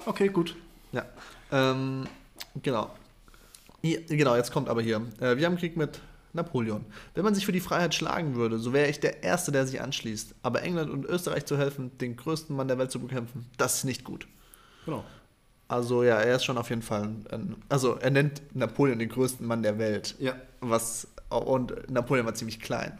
Okay, 0.05 0.29
gut. 0.29 0.57
Ja. 0.93 1.05
Ähm, 1.53 2.07
genau. 2.63 2.91
Hier, 3.83 4.01
genau, 4.07 4.35
jetzt 4.37 4.53
kommt 4.53 4.69
aber 4.69 4.81
hier. 4.81 5.03
Äh, 5.21 5.37
wir 5.37 5.47
haben 5.47 5.57
Krieg 5.57 5.77
mit 5.77 6.01
Napoleon. 6.33 6.85
Wenn 7.15 7.25
man 7.25 7.35
sich 7.35 7.45
für 7.45 7.53
die 7.53 7.61
Freiheit 7.61 7.95
schlagen 7.95 8.37
würde, 8.37 8.59
so 8.59 8.73
wäre 8.73 8.89
ich 8.89 9.01
der 9.01 9.23
Erste, 9.23 9.53
der 9.53 9.67
sich 9.67 9.81
anschließt. 9.81 10.35
Aber 10.43 10.63
England 10.63 10.91
und 10.91 11.05
Österreich 11.05 11.45
zu 11.45 11.59
helfen, 11.59 11.97
den 11.99 12.17
größten 12.17 12.55
Mann 12.57 12.69
der 12.69 12.79
Welt 12.79 12.91
zu 12.91 13.01
bekämpfen, 13.01 13.47
das 13.59 13.79
ist 13.79 13.85
nicht 13.85 14.05
gut. 14.05 14.27
Genau. 14.85 15.05
Also 15.69 16.05
ja, 16.05 16.17
er 16.21 16.37
ist 16.37 16.45
schon 16.45 16.59
auf 16.59 16.71
jeden 16.71 16.83
Fall 16.83 17.03
ein, 17.31 17.57
also 17.69 17.97
er 17.97 18.11
nennt 18.11 18.41
Napoleon 18.55 18.99
den 19.01 19.09
größten 19.09 19.45
Mann 19.45 19.63
der 19.65 19.79
Welt. 19.79 20.15
Ja. 20.21 20.37
Was 20.61 21.09
und 21.29 21.91
Napoleon 21.91 22.25
war 22.25 22.35
ziemlich 22.35 22.61
klein. 22.61 22.97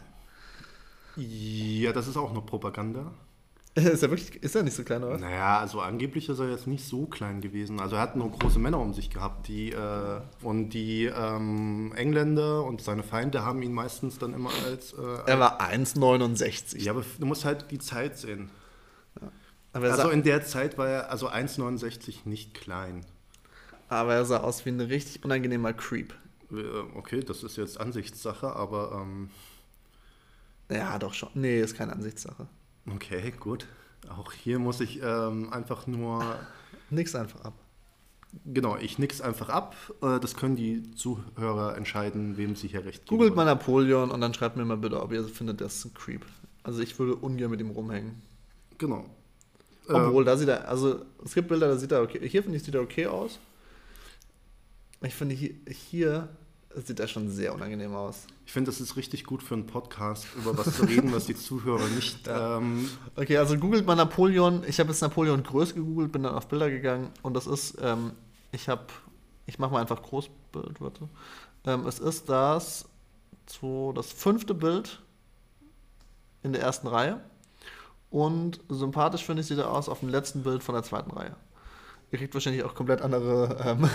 Ja, 1.17 1.93
das 1.93 2.07
ist 2.07 2.17
auch 2.17 2.33
noch 2.33 2.45
Propaganda. 2.45 3.11
ist 3.75 4.01
er 4.01 4.09
wirklich 4.09 4.41
ist 4.43 4.55
er 4.55 4.63
nicht 4.63 4.75
so 4.75 4.83
klein 4.83 5.03
oder? 5.03 5.13
was? 5.13 5.21
Naja, 5.21 5.59
also 5.59 5.81
angeblich 5.81 6.29
ist 6.29 6.39
er 6.39 6.49
jetzt 6.49 6.65
nicht 6.67 6.83
so 6.85 7.05
klein 7.05 7.41
gewesen. 7.41 7.79
Also 7.79 7.95
er 7.95 8.01
hat 8.01 8.15
nur 8.15 8.31
große 8.31 8.57
Männer 8.59 8.79
um 8.79 8.93
sich 8.93 9.09
gehabt. 9.09 9.47
Die, 9.47 9.71
äh, 9.71 10.21
und 10.41 10.69
die 10.71 11.05
ähm, 11.05 11.91
Engländer 11.95 12.63
und 12.63 12.81
seine 12.81 13.03
Feinde 13.03 13.43
haben 13.45 13.61
ihn 13.61 13.73
meistens 13.73 14.17
dann 14.17 14.33
immer 14.33 14.49
als... 14.65 14.93
Äh, 14.93 15.01
Er 15.27 15.39
war 15.39 15.61
1,69. 15.61 16.79
ja, 16.81 16.91
aber 16.93 17.03
du 17.19 17.25
musst 17.25 17.45
halt 17.45 17.69
die 17.71 17.77
Zeit 17.79 18.17
sehen. 18.17 18.49
Er 19.73 19.81
Also 19.83 20.09
in 20.09 20.23
der 20.23 20.43
Zeit 20.43 20.77
war 20.79 20.87
er 20.87 21.11
also 21.11 21.29
1,69 21.29 22.21
nicht 22.25 22.53
klein. 22.55 23.05
aber 23.89 24.15
er 24.15 24.25
sah 24.25 24.37
aus 24.39 24.65
wie 24.65 24.69
ein 24.69 24.81
richtig 24.81 25.23
unangenehmer 25.23 25.73
Creep. 25.73 26.13
Äh, 26.51 26.55
Okay, 26.95 27.19
das 27.19 27.43
ist 27.43 27.57
jetzt 27.57 27.79
Ansichtssache, 27.79 28.55
aber 28.55 28.91
ähm, 29.03 29.29
Ja, 30.69 30.97
doch 30.99 31.13
schon. 31.13 31.29
Nee, 31.33 31.61
ist 31.61 31.75
keine 31.75 31.93
Ansichtssache. 31.93 32.47
okay, 32.93 33.33
gut. 33.39 33.67
Auch 34.09 34.31
hier 34.31 34.59
muss 34.59 34.79
ich 34.81 35.01
ähm, 35.01 35.51
einfach 35.51 35.87
nur... 35.87 36.23
Nix 36.89 37.15
einfach 37.15 37.41
ab. 37.41 37.53
Genau, 38.45 38.77
ich 38.77 38.99
nix 38.99 39.21
einfach 39.21 39.49
ab. 39.49 39.75
Äh, 40.01 40.19
Das 40.19 40.35
können 40.35 40.55
die 40.55 40.91
Zuhörer 40.95 41.75
entscheiden, 41.75 42.37
wem 42.37 42.55
sie 42.55 42.67
hier 42.67 42.85
recht 42.85 43.05
geben 43.05 43.17
Googelt 43.17 43.35
mal. 43.35 43.45
Napoleon 43.45 44.11
und 44.11 44.21
dann 44.21 44.33
schreibt 44.33 44.57
mir 44.57 44.65
mal 44.65 44.77
bitte, 44.77 45.01
ob 45.01 45.11
ihr 45.11 45.23
findet, 45.25 45.61
das 45.61 45.75
ist 45.77 45.85
ein 45.85 45.93
Creep. 45.93 46.25
Also 46.63 46.81
ich 46.81 46.97
würde 46.99 47.15
ungern 47.15 47.49
mit 47.51 47.59
ihm 47.61 47.71
rumhängen. 47.71 48.21
Genau. 48.77 49.05
Obwohl, 49.87 50.25
da 50.25 50.35
sieht 50.35 50.49
er, 50.49 50.67
also 50.67 51.05
es 51.23 51.33
gibt 51.33 51.47
Bilder, 51.47 51.67
da 51.69 51.77
sieht 51.77 51.91
er 51.93 52.01
okay. 52.01 52.27
Hier 52.27 52.43
finde 52.43 52.57
ich, 52.57 52.63
sieht 52.63 52.75
er 52.75 52.81
okay 52.81 53.07
aus. 53.07 53.39
Ich 55.01 55.13
finde, 55.15 55.33
hier, 55.35 55.51
hier 55.69 56.29
sieht 56.85 56.99
er 56.99 57.07
schon 57.07 57.29
sehr 57.29 57.53
unangenehm 57.53 57.95
aus. 57.95 58.27
Ich 58.45 58.51
finde, 58.53 58.69
das 58.69 58.79
ist 58.79 58.95
richtig 58.95 59.23
gut 59.23 59.41
für 59.41 59.55
einen 59.55 59.65
Podcast, 59.65 60.27
über 60.37 60.57
was 60.57 60.75
zu 60.75 60.83
reden, 60.85 61.11
was 61.13 61.25
die 61.25 61.35
Zuhörer 61.35 61.87
nicht. 61.89 62.27
Ja. 62.27 62.57
Ähm, 62.57 62.89
Okay, 63.15 63.37
also 63.37 63.57
googelt 63.57 63.85
mal 63.85 63.95
Napoleon. 63.95 64.63
Ich 64.67 64.79
habe 64.79 64.89
jetzt 64.89 65.01
Napoleon 65.01 65.43
Größ 65.43 65.73
gegoogelt, 65.73 66.11
bin 66.11 66.23
dann 66.23 66.35
auf 66.35 66.47
Bilder 66.47 66.69
gegangen 66.69 67.11
und 67.23 67.33
das 67.33 67.47
ist, 67.47 67.77
ähm, 67.81 68.11
ich 68.51 68.69
habe, 68.69 68.85
ich 69.45 69.59
mache 69.59 69.71
mal 69.71 69.81
einfach 69.81 70.01
Großbild, 70.01 70.79
warte. 70.79 71.09
Ähm, 71.65 71.85
es 71.87 71.99
ist 71.99 72.29
das, 72.29 72.85
so, 73.47 73.91
das 73.93 74.11
fünfte 74.11 74.53
Bild 74.53 75.01
in 76.43 76.53
der 76.53 76.61
ersten 76.61 76.87
Reihe 76.87 77.19
und 78.09 78.61
sympathisch 78.69 79.23
finde 79.25 79.41
ich 79.41 79.47
sieht 79.47 79.57
er 79.57 79.71
aus 79.71 79.89
auf 79.89 79.99
dem 79.99 80.09
letzten 80.09 80.43
Bild 80.43 80.63
von 80.63 80.75
der 80.75 80.83
zweiten 80.83 81.11
Reihe. 81.11 81.35
Ihr 82.11 82.19
kriegt 82.19 82.33
wahrscheinlich 82.33 82.63
auch 82.63 82.73
komplett 82.73 83.01
andere 83.01 83.57
ähm, 83.65 83.89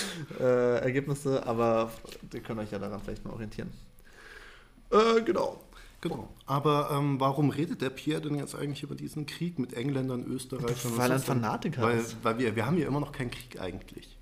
äh, 0.40 0.78
Ergebnisse, 0.78 1.46
aber 1.46 1.90
ihr 2.32 2.40
könnt 2.40 2.60
euch 2.60 2.70
ja 2.70 2.78
daran 2.78 3.00
vielleicht 3.02 3.24
mal 3.24 3.32
orientieren. 3.32 3.70
Äh, 4.90 5.20
genau. 5.22 5.60
genau. 6.00 6.30
Aber 6.46 6.90
ähm, 6.92 7.20
warum 7.20 7.50
redet 7.50 7.82
der 7.82 7.90
Pierre 7.90 8.22
denn 8.22 8.36
jetzt 8.36 8.54
eigentlich 8.54 8.82
über 8.82 8.94
diesen 8.94 9.26
Krieg 9.26 9.58
mit 9.58 9.74
Engländern, 9.74 10.24
Österreichern? 10.26 10.96
Weil 10.96 11.10
er 11.10 11.16
ein? 11.16 11.22
Fanatiker 11.22 11.82
weil, 11.82 11.98
ist. 11.98 12.16
Weil 12.22 12.38
wir, 12.38 12.56
wir 12.56 12.64
haben 12.64 12.78
ja 12.78 12.86
immer 12.86 13.00
noch 13.00 13.12
keinen 13.12 13.30
Krieg 13.30 13.60
eigentlich. 13.60 14.16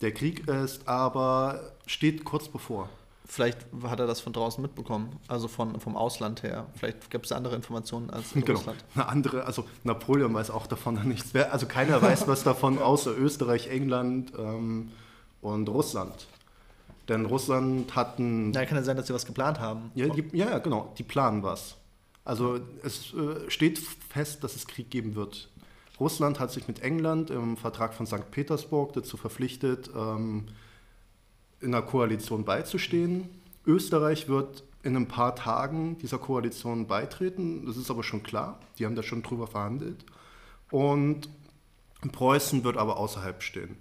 Der 0.00 0.12
Krieg 0.12 0.48
ist 0.48 0.88
aber, 0.88 1.72
steht 1.86 2.24
kurz 2.24 2.48
bevor. 2.48 2.90
Vielleicht 3.26 3.58
hat 3.84 4.00
er 4.00 4.06
das 4.06 4.20
von 4.20 4.32
draußen 4.34 4.60
mitbekommen, 4.60 5.16
also 5.28 5.48
von, 5.48 5.80
vom 5.80 5.96
Ausland 5.96 6.42
her. 6.42 6.66
Vielleicht 6.76 7.10
gibt 7.10 7.24
es 7.24 7.32
andere 7.32 7.56
Informationen 7.56 8.10
als 8.10 8.32
in 8.34 8.40
Genau. 8.44 8.58
Russland. 8.58 8.84
Eine 8.94 9.08
andere, 9.08 9.44
also 9.46 9.64
Napoleon 9.82 10.34
weiß 10.34 10.50
auch 10.50 10.66
davon 10.66 11.00
nichts. 11.08 11.32
Wer- 11.32 11.52
Also 11.52 11.66
keiner 11.66 12.02
weiß 12.02 12.28
was 12.28 12.42
davon, 12.44 12.78
außer 12.78 13.16
Österreich, 13.16 13.68
England 13.68 14.32
ähm, 14.38 14.90
und 15.40 15.68
Russland. 15.70 16.26
Denn 17.08 17.24
Russland 17.26 17.94
hat 17.96 18.18
ein 18.18 18.52
Ja, 18.52 18.64
kann 18.66 18.76
ja 18.76 18.82
sein, 18.84 18.96
dass 18.96 19.06
sie 19.06 19.14
was 19.14 19.26
geplant 19.26 19.58
haben. 19.58 19.90
Ja, 19.94 20.06
die, 20.08 20.24
ja, 20.36 20.58
genau. 20.58 20.92
Die 20.98 21.02
planen 21.02 21.42
was. 21.42 21.76
Also 22.26 22.58
es 22.82 23.12
äh, 23.14 23.50
steht 23.50 23.78
fest, 23.78 24.44
dass 24.44 24.54
es 24.56 24.66
Krieg 24.66 24.90
geben 24.90 25.14
wird. 25.14 25.48
Russland 26.00 26.40
hat 26.40 26.50
sich 26.50 26.66
mit 26.68 26.80
England 26.82 27.30
im 27.30 27.56
Vertrag 27.56 27.94
von 27.94 28.06
St. 28.06 28.30
Petersburg 28.30 28.92
dazu 28.94 29.16
verpflichtet, 29.16 29.90
ähm, 29.96 30.46
in 31.60 31.74
einer 31.74 31.82
Koalition 31.82 32.44
beizustehen. 32.44 33.28
Österreich 33.66 34.28
wird 34.28 34.64
in 34.82 34.96
ein 34.96 35.08
paar 35.08 35.34
Tagen 35.34 35.96
dieser 35.98 36.18
Koalition 36.18 36.86
beitreten. 36.86 37.64
Das 37.66 37.76
ist 37.76 37.90
aber 37.90 38.02
schon 38.02 38.22
klar. 38.22 38.60
Die 38.78 38.84
haben 38.84 38.94
da 38.94 39.02
schon 39.02 39.22
drüber 39.22 39.46
verhandelt. 39.46 40.04
Und 40.70 41.28
Preußen 42.12 42.64
wird 42.64 42.76
aber 42.76 42.98
außerhalb 42.98 43.42
stehen. 43.42 43.76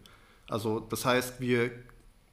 Also 0.47 0.79
das 0.79 1.05
heißt, 1.05 1.41
wir 1.41 1.71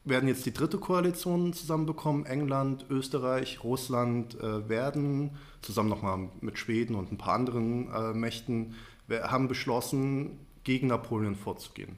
werden 0.04 0.28
jetzt 0.28 0.46
die 0.46 0.54
dritte 0.54 0.78
Koalition 0.78 1.52
zusammenbekommen. 1.52 2.26
England, 2.26 2.86
Österreich, 2.88 3.62
Russland 3.64 4.38
äh, 4.40 4.68
werden 4.68 5.36
zusammen 5.62 5.88
nochmal 5.88 6.28
mit 6.40 6.58
Schweden 6.58 6.94
und 6.94 7.12
ein 7.12 7.18
paar 7.18 7.34
anderen 7.34 7.92
äh, 7.92 8.12
Mächten 8.14 8.74
haben 9.10 9.48
beschlossen, 9.48 10.38
gegen 10.62 10.86
Napoleon 10.88 11.34
vorzugehen. 11.34 11.96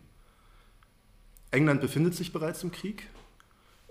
England 1.51 1.81
befindet 1.83 2.15
sich 2.15 2.33
bereits 2.33 2.63
im 2.63 2.73
Krieg 2.73 3.07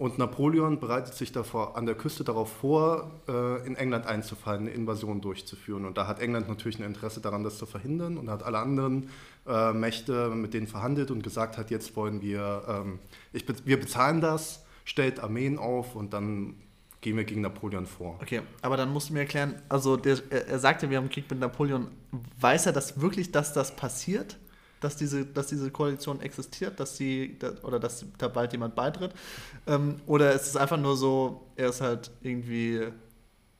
und 0.01 0.17
Napoleon 0.17 0.79
bereitet 0.79 1.13
sich 1.13 1.31
davor 1.31 1.77
an 1.77 1.85
der 1.85 1.93
Küste 1.93 2.23
darauf 2.23 2.51
vor, 2.51 3.11
äh, 3.27 3.67
in 3.67 3.75
England 3.75 4.07
einzufallen, 4.07 4.61
eine 4.61 4.71
Invasion 4.71 5.21
durchzuführen. 5.21 5.85
Und 5.85 5.95
da 5.95 6.07
hat 6.07 6.19
England 6.19 6.49
natürlich 6.49 6.79
ein 6.79 6.85
Interesse 6.85 7.21
daran, 7.21 7.43
das 7.43 7.59
zu 7.59 7.67
verhindern 7.67 8.17
und 8.17 8.27
hat 8.27 8.41
alle 8.41 8.57
anderen 8.57 9.11
äh, 9.45 9.73
Mächte 9.73 10.29
mit 10.31 10.55
denen 10.55 10.65
verhandelt 10.65 11.11
und 11.11 11.21
gesagt 11.21 11.59
hat, 11.59 11.69
jetzt 11.69 11.95
wollen 11.95 12.19
wir, 12.23 12.63
ähm, 12.67 12.97
wir 13.63 13.79
bezahlen 13.79 14.21
das, 14.21 14.65
stellt 14.85 15.19
Armeen 15.19 15.59
auf 15.59 15.95
und 15.95 16.13
dann 16.13 16.55
gehen 17.01 17.15
wir 17.15 17.23
gegen 17.23 17.41
Napoleon 17.41 17.85
vor. 17.85 18.17
Okay, 18.23 18.41
aber 18.63 18.77
dann 18.77 18.89
musst 18.89 19.09
du 19.09 19.13
mir 19.13 19.19
erklären, 19.19 19.61
also 19.69 19.97
der, 19.97 20.17
er, 20.31 20.47
er 20.47 20.57
sagte, 20.57 20.89
wir 20.89 20.97
haben 20.97 21.09
Krieg 21.09 21.29
mit 21.29 21.39
Napoleon. 21.39 21.89
Weiß 22.39 22.65
er 22.65 22.73
das 22.73 23.01
wirklich, 23.01 23.31
dass 23.31 23.53
das 23.53 23.75
passiert? 23.75 24.39
Dass 24.81 24.97
diese, 24.97 25.25
dass 25.25 25.47
diese 25.47 25.71
Koalition 25.71 26.19
existiert, 26.21 26.79
dass 26.79 26.97
sie 26.97 27.37
oder 27.63 27.79
dass 27.79 28.05
da 28.17 28.27
bald 28.27 28.51
jemand 28.51 28.75
beitritt? 28.75 29.13
Ähm, 29.67 30.01
oder 30.07 30.33
ist 30.33 30.47
es 30.47 30.57
einfach 30.57 30.77
nur 30.77 30.97
so, 30.97 31.47
er 31.55 31.69
ist 31.69 31.79
halt 31.79 32.11
irgendwie, 32.21 32.87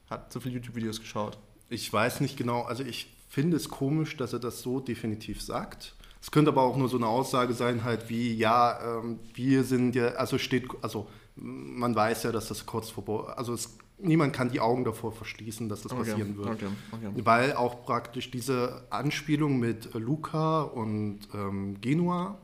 hat 0.09 0.33
so 0.33 0.39
viele 0.39 0.55
YouTube-Videos 0.55 0.99
geschaut? 0.99 1.37
Ich 1.69 1.91
weiß 1.91 2.19
nicht 2.19 2.35
genau, 2.37 2.63
also 2.63 2.83
ich 2.83 3.15
finde 3.29 3.55
es 3.55 3.69
komisch, 3.69 4.17
dass 4.17 4.33
er 4.33 4.39
das 4.39 4.61
so 4.61 4.81
definitiv 4.81 5.41
sagt. 5.41 5.95
Es 6.21 6.29
könnte 6.29 6.51
aber 6.51 6.63
auch 6.63 6.75
nur 6.75 6.89
so 6.89 6.97
eine 6.97 7.07
Aussage 7.07 7.53
sein, 7.53 7.83
halt 7.83 8.09
wie, 8.09 8.33
ja, 8.33 8.99
ähm, 8.99 9.19
wir 9.33 9.63
sind 9.63 9.95
ja, 9.95 10.09
also 10.09 10.37
steht, 10.37 10.67
also 10.81 11.07
man 11.35 11.95
weiß 11.95 12.23
ja, 12.23 12.31
dass 12.31 12.47
das 12.47 12.65
kurz 12.65 12.89
vor, 12.89 13.37
also 13.37 13.53
es, 13.53 13.77
niemand 14.03 14.33
kann 14.33 14.49
die 14.49 14.59
Augen 14.59 14.83
davor 14.83 15.11
verschließen, 15.11 15.69
dass 15.69 15.81
das 15.81 15.91
okay, 15.91 16.09
passieren 16.09 16.37
wird. 16.37 16.49
Okay, 16.49 16.67
okay. 16.91 17.21
Weil 17.23 17.53
auch 17.53 17.83
praktisch 17.83 18.31
diese 18.31 18.85
Anspielung 18.89 19.59
mit 19.59 19.93
Luca 19.93 20.61
und 20.63 21.19
ähm, 21.33 21.79
Genua, 21.81 22.37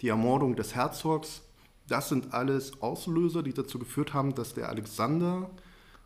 die 0.00 0.08
Ermordung 0.08 0.56
des 0.56 0.74
Herzogs, 0.74 1.42
das 1.88 2.08
sind 2.08 2.32
alles 2.32 2.80
Auslöser, 2.82 3.42
die 3.42 3.52
dazu 3.52 3.78
geführt 3.78 4.14
haben, 4.14 4.34
dass 4.34 4.54
der 4.54 4.68
Alexander 4.68 5.50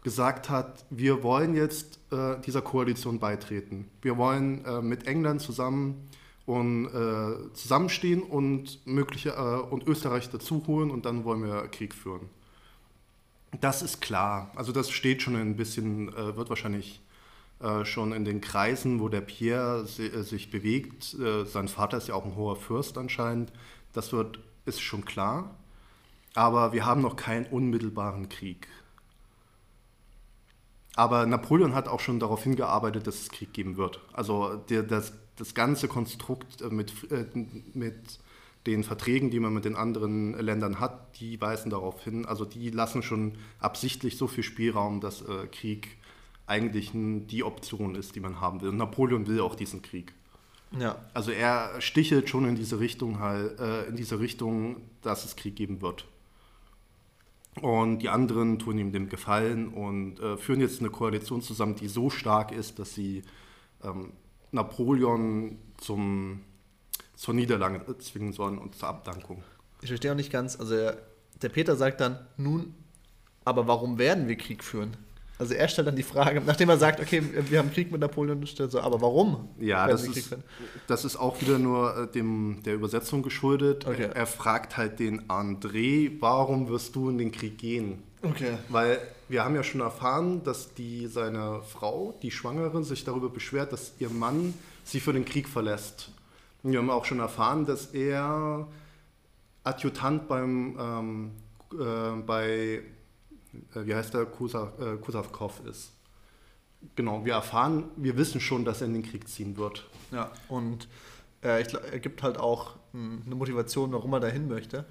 gesagt 0.03 0.51
hat, 0.51 0.85
wir 0.91 1.23
wollen 1.23 1.55
jetzt 1.55 1.99
äh, 2.11 2.41
dieser 2.41 2.63
Koalition 2.63 3.19
beitreten. 3.19 3.89
Wir 4.03 4.17
wollen 4.17 4.65
äh, 4.65 4.83
mit 4.83 5.07
England 5.07 5.41
zusammen 5.41 6.09
und 6.47 6.87
äh, 6.87 7.53
zusammenstehen 7.55 8.23
und 8.23 8.87
mögliche 8.87 9.31
äh, 9.31 9.73
und 9.73 9.87
Österreich 9.89 10.29
dazu 10.31 10.63
holen 10.67 10.91
und 10.91 11.07
dann 11.07 11.25
wollen 11.25 11.43
wir 11.43 11.69
Krieg 11.69 11.95
führen. 11.95 12.29
Das 13.61 13.83
ist 13.83 14.01
klar. 14.01 14.51
Also 14.55 14.73
das 14.73 14.91
steht 14.91 15.23
schon 15.23 15.37
ein 15.37 15.57
bisschen, 15.57 16.09
äh, 16.09 16.37
wird 16.37 16.49
wahrscheinlich 16.49 17.03
äh, 17.61 17.85
schon 17.85 18.13
in 18.13 18.25
den 18.25 18.41
Kreisen, 18.41 19.01
wo 19.01 19.09
der 19.09 19.21
Pierre 19.21 19.87
si 19.87 20.07
äh, 20.07 20.23
sich 20.23 20.51
bewegt. 20.51 21.15
Äh, 21.15 21.45
sein 21.45 21.69
Vater 21.69 21.99
ist 21.99 22.09
ja 22.09 22.15
auch 22.15 22.25
ein 22.25 22.37
hoher 22.37 22.57
Fürst 22.57 22.99
anscheinend. 22.99 23.53
Das 23.93 24.13
wird, 24.13 24.39
ist 24.67 24.81
schon 24.81 25.05
klar. 25.05 25.55
Aber 26.35 26.73
wir 26.73 26.85
haben 26.85 27.01
noch 27.01 27.17
keinen 27.17 27.47
unmittelbaren 27.47 28.29
Krieg. 28.29 28.67
Aber 30.97 31.27
Napoleon 31.27 31.75
hat 31.75 31.89
auch 31.89 32.01
schon 32.01 32.21
darauf 32.21 32.43
hingearbeitet, 32.45 33.07
dass 33.07 33.21
es 33.21 33.29
Krieg 33.31 33.53
geben 33.53 33.77
wird. 33.77 34.01
Also 34.13 34.57
der, 34.69 34.83
das 34.83 35.13
das 35.37 35.55
ganze 35.55 35.89
Konstrukt 35.89 36.63
äh, 36.63 36.69
mit, 36.69 36.93
mit 37.75 38.19
den 38.67 38.83
Verträgen, 38.83 39.31
die 39.31 39.41
man 39.41 39.53
mit 39.53 39.65
den 39.65 39.77
anderen 39.77 40.33
Ländern 40.39 40.81
hat, 40.81 41.21
die 41.21 41.41
weisen 41.41 41.71
darauf 41.71 42.03
hin, 42.03 42.25
also 42.25 42.45
die 42.45 42.71
lassen 42.71 43.03
schon 43.03 43.33
absichtlich 43.59 44.17
so 44.17 44.27
viel 44.27 44.45
Spielraum, 44.45 45.01
dass 45.01 45.23
äh, 45.23 45.47
Krieg 45.49 45.99
eigentlich 46.47 46.91
die 46.95 47.43
Option 47.43 47.95
ist, 47.95 48.17
die 48.17 48.21
man 48.21 48.41
haben 48.41 48.61
will. 48.61 48.71
Und 48.71 48.77
Napoleon 48.77 49.27
will 49.27 49.41
auch 49.41 49.55
diesen 49.55 49.83
Krieg. 49.83 50.13
Ja. 50.79 50.97
Also 51.15 51.31
er 51.31 51.81
stichelt 51.81 52.29
schon 52.29 52.47
in 52.47 52.57
diese 52.57 52.81
Richtung 52.81 53.21
halt, 53.21 53.59
äh, 53.61 53.85
in 53.87 53.97
diese 53.97 54.19
Richtung, 54.19 54.83
dass 55.03 55.25
es 55.25 55.37
Krieg 55.37 55.57
geben 55.57 55.81
wird. 55.81 56.07
Und 57.61 58.01
die 58.01 58.09
anderen 58.09 58.59
tun 58.59 58.79
ihm 58.79 58.93
dem 58.93 59.09
Gefallen 59.09 59.69
und 59.69 60.19
äh, 60.19 60.37
führen 60.37 60.61
jetzt 60.61 60.81
eine 60.81 60.91
Koalition 60.91 61.41
zusammen, 61.41 61.77
die 61.77 61.89
so 61.89 62.11
stark 62.11 62.51
ist, 62.51 62.79
dass 62.79 62.95
sie 62.95 63.23
ähm, 63.83 64.13
Napoleon 64.51 65.59
zum, 65.77 66.41
zur 67.17 67.35
Niederlage 67.35 67.81
zwingen 67.99 68.33
sollen 68.33 68.59
und 68.59 68.77
zur 68.77 68.89
Abdankung. 68.89 69.43
Ich 69.83 69.89
verstehe 69.89 70.13
auch 70.13 70.17
nicht 70.17 70.33
ganz, 70.33 70.59
also 70.59 70.75
er, 70.75 70.99
der 71.43 71.49
Peter 71.49 71.77
sagt 71.77 72.01
dann, 72.01 72.19
nun, 72.37 72.75
aber 73.45 73.67
warum 73.67 73.99
werden 73.99 74.29
wir 74.29 74.37
Krieg 74.37 74.65
führen? 74.65 74.97
Also 75.37 75.55
er 75.55 75.67
stellt 75.67 75.89
dann 75.89 75.97
die 75.97 76.05
Frage, 76.05 76.41
nachdem 76.41 76.69
er 76.69 76.79
sagt, 76.79 77.01
okay, 77.01 77.21
wir 77.49 77.59
haben 77.59 77.73
Krieg 77.73 77.91
mit 77.91 78.01
Napoleon, 78.01 78.47
stellt 78.47 78.71
so, 78.71 78.81
aber 78.81 79.01
warum? 79.01 79.49
Ja, 79.59 79.89
das 79.89 80.07
ist, 80.07 80.37
das 80.87 81.05
ist 81.05 81.17
auch 81.17 81.41
wieder 81.41 81.59
nur 81.59 81.97
äh, 81.97 82.07
dem, 82.07 82.63
der 82.65 82.75
Übersetzung 82.75 83.23
geschuldet. 83.23 83.85
Okay. 83.85 84.05
Er, 84.05 84.17
er, 84.17 84.27
fragt 84.27 84.77
halt 84.77 85.01
den 85.01 85.29
André, 85.29 86.13
warum 86.21 86.69
wirst 86.69 86.95
du 86.95 87.11
in 87.11 87.19
den 87.19 87.33
Krieg 87.33 87.59
gehen? 87.59 88.03
Okay. 88.23 88.59
Weil 88.69 89.01
wir 89.29 89.45
haben 89.45 89.57
ja 89.57 89.65
schon 89.65 89.81
erfahren, 89.81 90.45
dass 90.45 90.73
die, 90.75 91.09
seine 91.09 91.63
Frau, 91.63 92.15
die 92.23 92.31
Schwangere, 92.31 92.85
sich 92.85 93.05
darüber 93.05 93.29
beschwert, 93.29 93.73
dass 93.73 93.93
ihr 93.99 94.11
Mann 94.11 94.55
sie 94.85 95.01
für 95.01 95.13
den 95.13 95.25
Krieg 95.25 95.49
verlässt. 95.49 96.11
Wir 96.65 96.79
haben 96.79 96.89
auch 96.89 97.05
schon 97.05 97.21
erfahren, 97.21 97.67
dass 97.67 97.87
er 97.89 98.67
Adjutant 99.65 100.29
beim, 100.29 100.77
ähm, 100.81 101.31
äh, 101.73 102.23
bei, 102.23 102.83
äh, 103.75 103.85
wie 103.85 103.95
heißt 103.95 104.15
der, 104.15 104.25
Kusavkov 104.25 105.61
äh, 105.65 105.71
ist. 105.71 105.93
Genau, 106.97 107.23
wir 107.25 107.35
erfahren, 107.35 107.85
wir 107.97 108.17
wissen 108.17 108.41
schon, 108.41 108.65
dass 108.65 108.81
er 108.81 108.87
in 108.87 108.95
den 108.95 109.03
Krieg 109.03 109.29
ziehen 109.29 109.59
wird. 109.59 109.87
Ja, 110.11 110.31
und 110.49 110.89
äh, 111.43 111.61
ich, 111.61 111.75
er 111.75 111.99
gibt 111.99 112.23
halt 112.23 112.39
auch 112.39 112.77
hm, 112.93 113.23
eine 113.27 113.35
Motivation, 113.35 113.93
warum 113.93 114.15
er 114.15 114.21
dahin 114.21 114.49
möchte. 114.49 114.87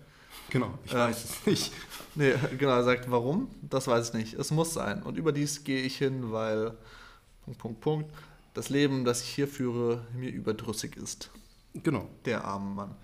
Genau, 0.51 0.77
ich 0.85 0.93
äh, 0.93 0.97
weiß 0.97 1.23
es 1.23 1.45
nicht. 1.45 1.73
Nee, 2.15 2.35
genau, 2.59 2.73
er 2.73 2.83
sagt, 2.83 3.09
warum? 3.09 3.49
Das 3.63 3.87
weiß 3.87 4.09
ich 4.09 4.13
nicht. 4.13 4.33
Es 4.35 4.51
muss 4.51 4.75
sein. 4.75 5.01
Und 5.01 5.17
überdies 5.17 5.63
gehe 5.63 5.81
ich 5.81 5.97
hin, 5.97 6.31
weil, 6.31 6.77
Punkt, 7.45 7.59
Punkt, 7.59 7.81
Punkt, 7.81 8.13
das 8.53 8.69
Leben, 8.69 9.03
das 9.05 9.23
ich 9.23 9.29
hier 9.29 9.47
führe, 9.47 10.05
mir 10.15 10.29
überdrüssig 10.29 10.95
ist. 10.95 11.31
Genau. 11.73 12.07
Der 12.25 12.43
arme 12.43 12.69
Mann. 12.69 12.95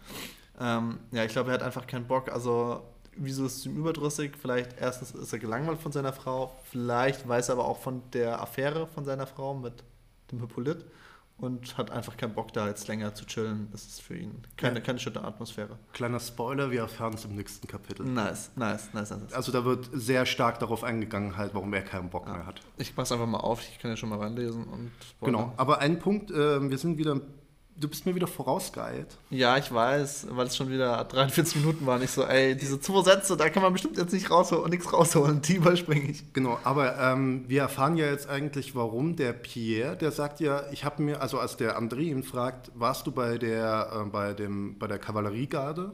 Ähm, 0.59 0.99
ja, 1.11 1.23
ich 1.23 1.31
glaube, 1.31 1.51
er 1.51 1.55
hat 1.55 1.63
einfach 1.63 1.87
keinen 1.87 2.05
Bock. 2.05 2.31
Also, 2.31 2.83
wieso 3.15 3.45
ist 3.45 3.57
es 3.57 3.65
ihm 3.65 3.77
überdrüssig? 3.77 4.33
Vielleicht 4.39 4.79
erstens 4.79 5.11
ist 5.11 5.33
er 5.33 5.39
gelangweilt 5.39 5.79
von 5.79 5.91
seiner 5.91 6.13
Frau, 6.13 6.55
vielleicht 6.69 7.27
weiß 7.27 7.49
er 7.49 7.53
aber 7.53 7.65
auch 7.65 7.79
von 7.79 8.01
der 8.11 8.41
Affäre 8.41 8.87
von 8.87 9.05
seiner 9.05 9.27
Frau 9.27 9.53
mit 9.53 9.83
dem 10.31 10.39
Hippolyt 10.41 10.85
und 11.37 11.77
hat 11.77 11.89
einfach 11.91 12.17
keinen 12.17 12.33
Bock, 12.33 12.51
da 12.53 12.67
jetzt 12.67 12.87
länger 12.87 13.15
zu 13.15 13.25
chillen. 13.25 13.69
Das 13.71 13.85
ist 13.85 14.01
für 14.01 14.15
ihn 14.15 14.43
keine, 14.57 14.79
ja. 14.79 14.81
keine 14.81 14.99
schöne 14.99 15.23
Atmosphäre. 15.23 15.79
Kleiner 15.93 16.19
Spoiler, 16.19 16.69
wir 16.71 16.81
erfahren 16.81 17.13
es 17.13 17.25
im 17.25 17.35
nächsten 17.35 17.67
Kapitel. 17.67 18.05
Nice, 18.05 18.51
nice, 18.55 18.93
nice, 18.93 19.11
nice. 19.11 19.33
Also 19.33 19.51
da 19.51 19.63
wird 19.63 19.89
sehr 19.93 20.25
stark 20.25 20.59
darauf 20.59 20.83
eingegangen, 20.83 21.37
halt, 21.37 21.53
warum 21.53 21.73
er 21.73 21.81
keinen 21.81 22.09
Bock 22.09 22.27
ja. 22.27 22.33
mehr 22.33 22.45
hat. 22.45 22.61
Ich 22.77 22.95
passe 22.95 23.13
einfach 23.13 23.27
mal 23.27 23.39
auf, 23.39 23.61
ich 23.61 23.79
kann 23.79 23.91
ja 23.91 23.97
schon 23.97 24.09
mal 24.09 24.19
reinlesen. 24.19 24.65
Und 24.65 24.91
genau, 25.21 25.53
aber 25.55 25.79
ein 25.79 25.99
Punkt, 25.99 26.29
äh, 26.31 26.69
wir 26.69 26.77
sind 26.77 26.97
wieder 26.97 27.21
Du 27.79 27.87
bist 27.87 28.05
mir 28.05 28.13
wieder 28.13 28.27
vorausgeeilt. 28.27 29.17
Ja, 29.29 29.57
ich 29.57 29.71
weiß, 29.71 30.27
weil 30.31 30.47
es 30.47 30.57
schon 30.57 30.69
wieder 30.69 31.03
43 31.05 31.57
Minuten 31.57 31.85
waren. 31.85 32.01
Ich 32.01 32.11
so, 32.11 32.23
ey, 32.23 32.55
diese 32.55 32.79
zwei 32.81 33.01
Sätze, 33.03 33.37
da 33.37 33.49
kann 33.49 33.63
man 33.63 33.71
bestimmt 33.71 33.97
jetzt 33.97 34.11
nicht 34.11 34.29
rausholen, 34.29 34.69
nichts 34.69 34.91
rausholen. 34.91 35.41
Die 35.41 35.55
überspringe 35.55 36.11
ich. 36.11 36.33
Genau, 36.33 36.59
aber 36.63 36.97
ähm, 36.99 37.45
wir 37.47 37.61
erfahren 37.61 37.95
ja 37.95 38.07
jetzt 38.07 38.27
eigentlich, 38.27 38.75
warum 38.75 39.15
der 39.15 39.31
Pierre, 39.33 39.95
der 39.95 40.11
sagt 40.11 40.41
ja, 40.41 40.63
ich 40.71 40.83
habe 40.83 41.01
mir, 41.01 41.21
also 41.21 41.39
als 41.39 41.55
der 41.55 41.79
André 41.79 42.01
ihn 42.01 42.23
fragt, 42.23 42.71
warst 42.75 43.07
du 43.07 43.11
bei 43.11 43.37
der, 43.37 43.91
äh, 43.93 44.09
bei 44.09 44.33
dem, 44.33 44.77
bei 44.77 44.87
der 44.87 44.99
Kavalleriegarde? 44.99 45.93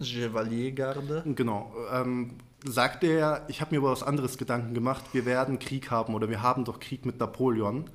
Chevaliergarde. 0.00 1.24
Genau. 1.34 1.72
Ähm, 1.92 2.38
sagt 2.64 3.04
er, 3.04 3.44
ich 3.48 3.60
habe 3.60 3.72
mir 3.72 3.78
über 3.78 3.90
was 3.90 4.02
anderes 4.02 4.38
Gedanken 4.38 4.74
gemacht, 4.74 5.04
wir 5.12 5.26
werden 5.26 5.58
Krieg 5.58 5.90
haben 5.90 6.14
oder 6.14 6.28
wir 6.28 6.42
haben 6.42 6.64
doch 6.64 6.80
Krieg 6.80 7.04
mit 7.04 7.18
Napoleon. 7.20 7.90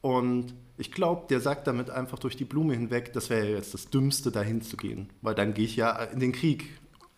Und 0.00 0.54
ich 0.78 0.92
glaube, 0.92 1.26
der 1.28 1.40
sagt 1.40 1.66
damit 1.66 1.90
einfach 1.90 2.18
durch 2.18 2.36
die 2.36 2.44
Blume 2.44 2.74
hinweg, 2.74 3.12
das 3.12 3.30
wäre 3.30 3.48
jetzt 3.48 3.74
das 3.74 3.88
Dümmste, 3.88 4.30
dahin 4.30 4.62
zu 4.62 4.76
gehen. 4.76 5.10
Weil 5.22 5.34
dann 5.34 5.54
gehe 5.54 5.64
ich 5.64 5.76
ja 5.76 5.92
in 6.04 6.20
den 6.20 6.32
Krieg. 6.32 6.68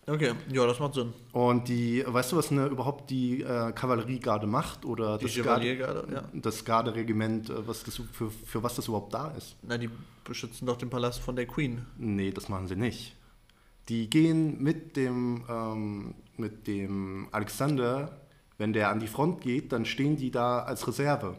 Okay, 0.07 0.33
ja, 0.51 0.65
das 0.65 0.79
macht 0.79 0.95
Sinn. 0.95 1.13
Und 1.33 1.67
die, 1.67 2.03
weißt 2.05 2.31
du, 2.31 2.37
was 2.37 2.51
eine, 2.51 2.65
überhaupt 2.65 3.11
die 3.11 3.41
äh, 3.41 3.71
Kavalleriegarde 3.73 4.47
macht? 4.47 4.83
Oder 4.85 5.17
Die 5.19 5.25
das 5.25 5.33
Chevaliergarde, 5.33 6.07
ja. 6.11 6.23
Das 6.33 6.65
Garderegiment, 6.65 7.49
äh, 7.49 7.67
was 7.67 7.83
das, 7.83 8.01
für, 8.11 8.31
für 8.31 8.63
was 8.63 8.75
das 8.75 8.87
überhaupt 8.87 9.13
da 9.13 9.29
ist? 9.31 9.55
Na, 9.61 9.77
die 9.77 9.89
beschützen 10.23 10.65
doch 10.65 10.77
den 10.77 10.89
Palast 10.89 11.19
von 11.19 11.35
der 11.35 11.45
Queen. 11.45 11.85
Nee, 11.97 12.31
das 12.31 12.49
machen 12.49 12.67
sie 12.67 12.75
nicht. 12.75 13.15
Die 13.87 14.09
gehen 14.09 14.61
mit 14.61 14.95
dem, 14.95 15.43
ähm, 15.47 16.15
mit 16.37 16.65
dem 16.65 17.27
Alexander, 17.31 18.21
wenn 18.57 18.73
der 18.73 18.89
an 18.89 18.99
die 18.99 19.07
Front 19.07 19.41
geht, 19.41 19.71
dann 19.71 19.85
stehen 19.85 20.15
die 20.15 20.31
da 20.31 20.59
als 20.59 20.87
Reserve. 20.87 21.37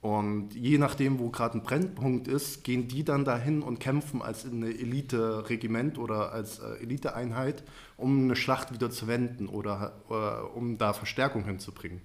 Und 0.00 0.54
je 0.54 0.78
nachdem, 0.78 1.18
wo 1.18 1.28
gerade 1.30 1.58
ein 1.58 1.62
Brennpunkt 1.62 2.28
ist, 2.28 2.62
gehen 2.62 2.86
die 2.86 3.02
dann 3.02 3.24
dahin 3.24 3.62
und 3.62 3.80
kämpfen 3.80 4.22
als 4.22 4.44
eine 4.44 4.68
Elite-Regiment 4.68 5.98
oder 5.98 6.32
als 6.32 6.60
äh, 6.60 6.80
Eliteeinheit, 6.80 7.64
um 7.96 8.24
eine 8.24 8.36
Schlacht 8.36 8.72
wieder 8.72 8.90
zu 8.90 9.08
wenden 9.08 9.48
oder 9.48 9.94
äh, 10.08 10.56
um 10.56 10.78
da 10.78 10.92
Verstärkung 10.92 11.44
hinzubringen. 11.44 12.00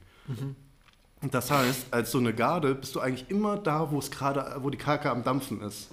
Und 1.21 1.33
das 1.33 1.51
heißt, 1.51 1.93
als 1.93 2.11
so 2.11 2.17
eine 2.17 2.33
Garde 2.33 2.73
bist 2.73 2.95
du 2.95 2.99
eigentlich 2.99 3.29
immer 3.29 3.57
da, 3.57 3.91
wo 3.91 3.99
es 3.99 4.09
gerade, 4.09 4.57
wo 4.63 4.69
die 4.69 4.77
Kacke 4.77 5.11
am 5.11 5.23
Dampfen 5.23 5.61
ist. 5.61 5.89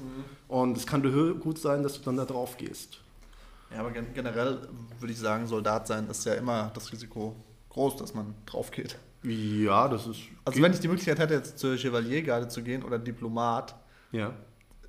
Und 0.49 0.77
es 0.77 0.87
kann 0.87 1.03
gut 1.39 1.59
sein, 1.59 1.83
dass 1.83 1.99
du 1.99 2.01
dann 2.01 2.17
da 2.17 2.25
drauf 2.25 2.57
gehst. 2.57 2.99
Ja, 3.73 3.81
aber 3.81 3.93
gen 3.93 4.13
generell 4.15 4.59
würde 4.99 5.13
ich 5.13 5.19
sagen, 5.19 5.47
Soldat 5.47 5.87
sein 5.87 6.09
ist 6.09 6.25
ja 6.25 6.35
immer 6.35 6.73
das 6.75 6.91
Risiko 6.91 7.37
groß, 7.69 7.97
dass 7.97 8.15
man 8.15 8.35
drauf 8.47 8.71
geht. 8.71 8.99
Ja, 9.23 9.89
das 9.89 10.07
ist. 10.07 10.21
Also 10.45 10.63
wenn 10.63 10.73
ich 10.73 10.81
die 10.81 10.89
Möglichkeit 10.89 11.19
hätte, 11.19 11.35
jetzt 11.35 11.59
zur 11.59 11.77
Chevaliergarde 11.77 12.49
zu 12.49 12.63
gehen 12.63 12.83
oder 12.83 12.99
Diplomat, 12.99 13.75
ja. 14.13 14.33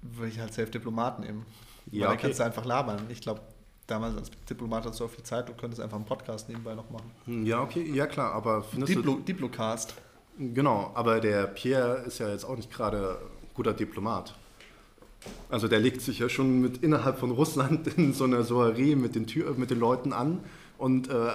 würde 0.02 0.32
ich 0.32 0.40
halt 0.40 0.54
safe 0.54 0.70
Diplomat 0.70 1.20
nehmen. 1.20 1.46
Ja, 1.92 1.92
Weil 1.92 2.00
dann 2.00 2.10
okay. 2.12 2.22
kannst 2.22 2.40
du 2.40 2.44
einfach 2.46 2.66
labern. 2.66 3.02
Ich 3.10 3.22
glaube, 3.22 3.42
damals 3.88 4.16
als 4.16 4.32
Diplomat 4.50 4.86
hast 4.86 5.00
du 5.00 5.06
auch 5.06 5.10
viel 5.10 5.24
Zeit, 5.24 5.50
du 5.50 5.54
könntest 5.54 5.82
einfach 5.82 5.98
einen 5.98 6.06
Podcast 6.06 6.48
nebenbei 6.48 6.76
noch 6.76 6.90
machen. 6.90 7.12
Ja, 7.46 7.62
okay, 7.62 7.84
ja 7.94 8.08
klar, 8.08 8.34
aber 8.34 8.64
findest 8.64 8.96
Diplo 8.96 9.16
Diplocast. 9.16 9.96
du. 10.38 10.54
Genau, 10.54 10.92
aber 10.96 11.20
der 11.20 11.48
Pierre 11.48 12.04
ist 12.08 12.20
ja 12.20 12.30
jetzt 12.30 12.46
auch 12.46 12.56
nicht 12.56 12.72
gerade 12.72 13.18
guter 13.54 13.74
Diplomat. 13.74 14.36
Also 15.50 15.68
der 15.68 15.80
legt 15.80 16.02
sich 16.02 16.20
ja 16.20 16.30
schon 16.30 16.62
mit 16.62 16.78
innerhalb 16.78 17.20
von 17.20 17.32
Russland 17.32 17.88
in 17.98 18.14
so 18.14 18.24
einer 18.24 18.44
Soiree 18.44 18.96
mit 18.96 19.16
den, 19.16 19.28
Tür, 19.28 19.54
mit 19.56 19.70
den 19.70 19.80
Leuten 19.80 20.14
an 20.14 20.40
und 20.78 21.10
äh, 21.10 21.32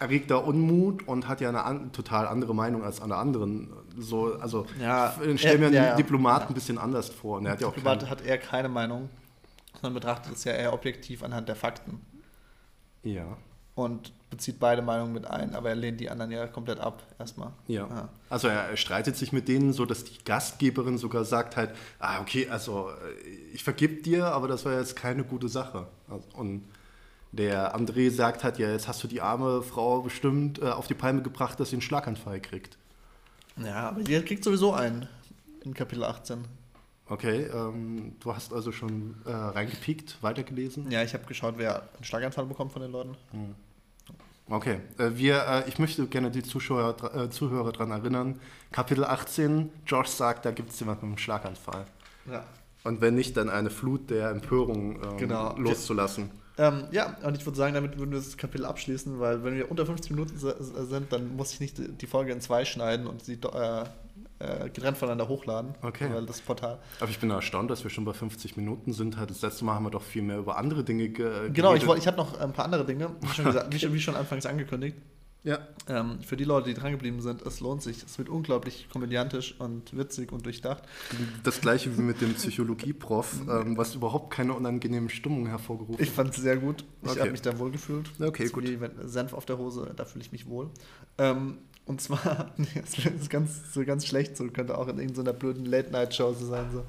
erregt 0.00 0.30
da 0.30 0.36
Unmut 0.36 1.06
und 1.08 1.26
hat 1.28 1.40
ja 1.40 1.48
eine 1.48 1.64
an, 1.64 1.92
total 1.92 2.26
andere 2.28 2.54
Meinung 2.54 2.84
als 2.84 3.00
alle 3.00 3.16
anderen. 3.16 3.70
So, 3.98 4.34
also 4.40 4.66
Ja, 4.80 5.14
ich 5.26 5.40
stelle 5.40 5.58
mir 5.58 5.66
einen 5.66 5.74
ja, 5.74 5.84
ja. 5.86 5.96
Diplomat 5.96 6.48
ein 6.48 6.54
bisschen 6.54 6.78
anders 6.78 7.08
vor. 7.08 7.38
Und 7.38 7.46
er 7.46 7.52
hat 7.52 7.60
ja 7.60 7.66
auch 7.68 7.74
Diplomat 7.74 8.00
keinen- 8.00 8.10
hat 8.10 8.20
eher 8.22 8.38
keine 8.38 8.68
Meinung, 8.68 9.08
sondern 9.74 9.94
betrachtet 9.94 10.34
es 10.34 10.44
ja 10.44 10.52
eher 10.52 10.72
objektiv 10.72 11.22
anhand 11.22 11.48
der 11.48 11.56
Fakten 11.56 12.00
ja. 13.02 13.36
und 13.74 14.12
bezieht 14.30 14.60
beide 14.60 14.82
Meinungen 14.82 15.14
mit 15.14 15.26
ein, 15.26 15.54
aber 15.54 15.70
er 15.70 15.74
lehnt 15.74 16.00
die 16.00 16.10
anderen 16.10 16.30
ja 16.30 16.46
komplett 16.46 16.80
ab 16.80 17.02
erstmal. 17.18 17.50
Ja. 17.66 17.86
Ja. 17.88 18.08
Also 18.28 18.48
er 18.48 18.76
streitet 18.76 19.16
sich 19.16 19.32
mit 19.32 19.48
denen 19.48 19.72
so, 19.72 19.86
dass 19.86 20.04
die 20.04 20.22
Gastgeberin 20.24 20.98
sogar 20.98 21.24
sagt 21.24 21.56
halt, 21.56 21.70
ah, 21.98 22.20
okay, 22.20 22.46
also 22.50 22.90
äh, 22.90 23.28
ich 23.54 23.64
vergib 23.64 24.02
dir, 24.02 24.26
aber 24.26 24.46
das 24.46 24.64
war 24.66 24.74
jetzt 24.74 24.96
keine 24.96 25.24
gute 25.24 25.48
Sache. 25.48 25.86
Also, 26.10 26.24
Und 26.34 26.64
der 27.32 27.76
André 27.76 28.10
sagt 28.10 28.42
halt, 28.44 28.58
ja, 28.58 28.70
jetzt 28.70 28.88
hast 28.88 29.02
du 29.02 29.08
die 29.08 29.20
arme 29.20 29.62
Frau 29.62 30.00
bestimmt 30.02 30.60
äh, 30.60 30.66
auf 30.70 30.86
die 30.86 30.94
Palme 30.94 31.22
gebracht, 31.22 31.60
dass 31.60 31.70
sie 31.70 31.76
einen 31.76 31.82
Schlaganfall 31.82 32.40
kriegt. 32.40 32.78
Ja, 33.56 33.90
aber 33.90 34.02
die 34.02 34.20
kriegt 34.22 34.44
sowieso 34.44 34.72
einen 34.72 35.08
in 35.64 35.74
Kapitel 35.74 36.04
18. 36.04 36.44
Okay, 37.10 37.44
ähm, 37.52 38.16
du 38.20 38.34
hast 38.34 38.52
also 38.52 38.70
schon 38.70 39.14
äh, 39.24 39.30
reingepiekt, 39.32 40.18
weitergelesen. 40.20 40.90
Ja, 40.90 41.02
ich 41.02 41.14
habe 41.14 41.24
geschaut, 41.24 41.54
wer 41.56 41.82
einen 41.94 42.04
Schlaganfall 42.04 42.46
bekommt 42.46 42.72
von 42.72 42.82
den 42.82 42.92
Leuten. 42.92 43.16
Okay, 44.50 44.80
äh, 44.98 45.10
wir, 45.14 45.42
äh, 45.46 45.68
ich 45.68 45.78
möchte 45.78 46.06
gerne 46.06 46.30
die 46.30 46.42
Zuschauer, 46.42 46.96
äh, 47.14 47.28
Zuhörer 47.30 47.72
daran 47.72 47.90
erinnern, 47.90 48.40
Kapitel 48.72 49.04
18, 49.04 49.70
Josh 49.86 50.08
sagt, 50.08 50.44
da 50.46 50.50
gibt 50.52 50.70
es 50.70 50.80
jemanden 50.80 51.06
mit 51.06 51.10
einem 51.12 51.18
Schlaganfall. 51.18 51.84
Ja. 52.30 52.44
Und 52.84 53.00
wenn 53.00 53.14
nicht, 53.14 53.36
dann 53.36 53.50
eine 53.50 53.70
Flut 53.70 54.08
der 54.10 54.30
Empörung 54.30 55.02
ähm, 55.02 55.16
Genau. 55.18 55.54
loszulassen. 55.58 56.30
Ähm, 56.58 56.84
ja, 56.90 57.16
und 57.22 57.36
ich 57.36 57.46
würde 57.46 57.56
sagen, 57.56 57.74
damit 57.74 57.98
würden 57.98 58.10
wir 58.10 58.18
das 58.18 58.36
Kapitel 58.36 58.66
abschließen, 58.66 59.20
weil 59.20 59.44
wenn 59.44 59.54
wir 59.54 59.70
unter 59.70 59.86
50 59.86 60.10
Minuten 60.10 60.36
sind, 60.38 61.12
dann 61.12 61.36
muss 61.36 61.52
ich 61.52 61.60
nicht 61.60 61.76
die 62.00 62.06
Folge 62.06 62.32
in 62.32 62.40
zwei 62.40 62.64
schneiden 62.64 63.06
und 63.06 63.22
sie 63.24 63.34
äh, 63.34 63.84
äh, 64.40 64.68
getrennt 64.70 64.98
voneinander 64.98 65.28
hochladen. 65.28 65.74
Okay. 65.82 66.08
Weil 66.12 66.26
das 66.26 66.40
Portal. 66.40 66.78
Aber 67.00 67.10
ich 67.10 67.18
bin 67.20 67.30
erstaunt, 67.30 67.70
dass 67.70 67.84
wir 67.84 67.90
schon 67.90 68.04
bei 68.04 68.12
50 68.12 68.56
Minuten 68.56 68.92
sind. 68.92 69.16
Halt, 69.18 69.30
Das 69.30 69.40
letzte 69.42 69.64
Mal 69.64 69.74
haben 69.74 69.84
wir 69.84 69.90
doch 69.90 70.02
viel 70.02 70.22
mehr 70.22 70.38
über 70.38 70.56
andere 70.58 70.82
Dinge 70.84 71.08
ge 71.08 71.50
Genau, 71.52 71.74
ich, 71.74 71.80
geredet. 71.80 71.86
wollt- 71.86 71.98
ich 72.00 72.06
hatte 72.06 72.16
noch 72.18 72.38
ein 72.40 72.52
paar 72.52 72.64
andere 72.64 72.84
Dinge, 72.84 73.10
wie 73.20 73.28
schon, 73.28 73.44
gesagt, 73.46 73.72
wie, 73.72 73.78
schon- 73.78 73.92
wie 73.94 74.00
schon 74.00 74.16
anfangs 74.16 74.44
angekündigt. 74.46 74.96
Ja. 75.44 75.60
Ähm, 75.88 76.20
für 76.22 76.36
die 76.36 76.44
Leute, 76.44 76.68
die 76.68 76.74
drangeblieben 76.74 77.22
sind, 77.22 77.42
es 77.42 77.60
lohnt 77.60 77.80
sich. 77.82 78.02
Es 78.02 78.18
wird 78.18 78.28
unglaublich 78.28 78.88
komödiantisch 78.92 79.54
und 79.60 79.96
witzig 79.96 80.32
und 80.32 80.44
durchdacht. 80.44 80.82
Das 81.44 81.60
gleiche 81.60 81.96
wie 81.96 82.02
mit 82.02 82.20
dem 82.20 82.34
Psychologie-Prof, 82.34 83.42
ähm, 83.48 83.76
was 83.78 83.94
überhaupt 83.94 84.34
keine 84.34 84.52
unangenehmen 84.54 85.08
Stimmung 85.08 85.46
hervorgerufen 85.46 86.02
Ich 86.02 86.10
fand 86.10 86.30
es 86.36 86.42
sehr 86.42 86.56
gut. 86.56 86.84
Ich 87.02 87.10
Okay. 87.10 87.20
habe 87.20 87.30
mich 87.30 87.42
da 87.42 87.58
wohl 87.58 87.70
gefühlt. 87.70 88.10
Okay, 88.20 88.42
Das 88.42 88.46
ist 88.46 88.52
gut. 88.52 88.64
Wie 88.68 88.80
wenn 88.80 89.08
Senf 89.08 89.32
auf 89.32 89.46
der 89.46 89.58
Hose, 89.58 89.92
da 89.96 90.04
fühle 90.04 90.24
ich 90.24 90.32
mich 90.32 90.48
wohl. 90.48 90.70
Ähm, 91.18 91.58
und 91.86 92.02
zwar, 92.02 92.52
nee, 92.58 92.66
das 92.74 92.98
ist 92.98 93.30
ganz, 93.30 93.72
so 93.72 93.82
ganz 93.84 94.04
schlecht, 94.06 94.36
so 94.36 94.46
könnte 94.48 94.76
auch 94.76 94.88
in 94.88 94.98
irgendeiner 94.98 95.32
blöden 95.32 95.64
Late-Night-Show 95.64 96.34
so 96.34 96.46
sein. 96.46 96.66
So. 96.72 96.84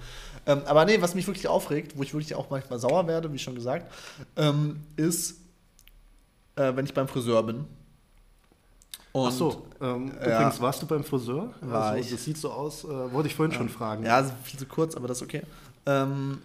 Ähm, 0.48 0.64
aber 0.66 0.84
nee, 0.86 1.00
was 1.02 1.16
mich 1.16 1.26
wirklich 1.28 1.48
aufregt, 1.48 1.98
wo 1.98 2.04
ich 2.04 2.14
wirklich 2.14 2.36
auch 2.36 2.50
manchmal 2.50 2.80
sauer 2.80 3.08
werde, 3.08 3.32
wie 3.32 3.40
schon 3.40 3.56
gesagt, 3.56 3.90
ähm, 4.36 4.82
ist, 4.98 5.40
äh, 6.58 6.76
wenn 6.76 6.84
ich 6.86 6.94
beim 6.94 7.08
Friseur 7.08 7.44
bin. 7.44 7.66
Und 9.12 9.28
Ach 9.28 9.32
so, 9.32 9.66
ähm, 9.82 10.12
ja. 10.20 10.36
übrigens, 10.36 10.62
warst 10.62 10.82
du 10.82 10.86
beim 10.86 11.04
Friseur? 11.04 11.52
War 11.62 11.86
also, 11.86 12.00
ich. 12.00 12.12
Das 12.12 12.24
sieht 12.24 12.38
so 12.38 12.52
aus, 12.52 12.84
äh, 12.84 12.88
wollte 12.88 13.28
ich 13.28 13.36
vorhin 13.36 13.54
schon 13.54 13.70
fragen. 13.70 14.06
Ja, 14.06 14.18
also 14.18 14.32
viel 14.44 14.60
zu 14.60 14.66
kurz, 14.68 14.96
aber 14.96 15.08
das 15.08 15.18
ist 15.18 15.24
okay. 15.24 15.42
Ähm, 15.86 16.40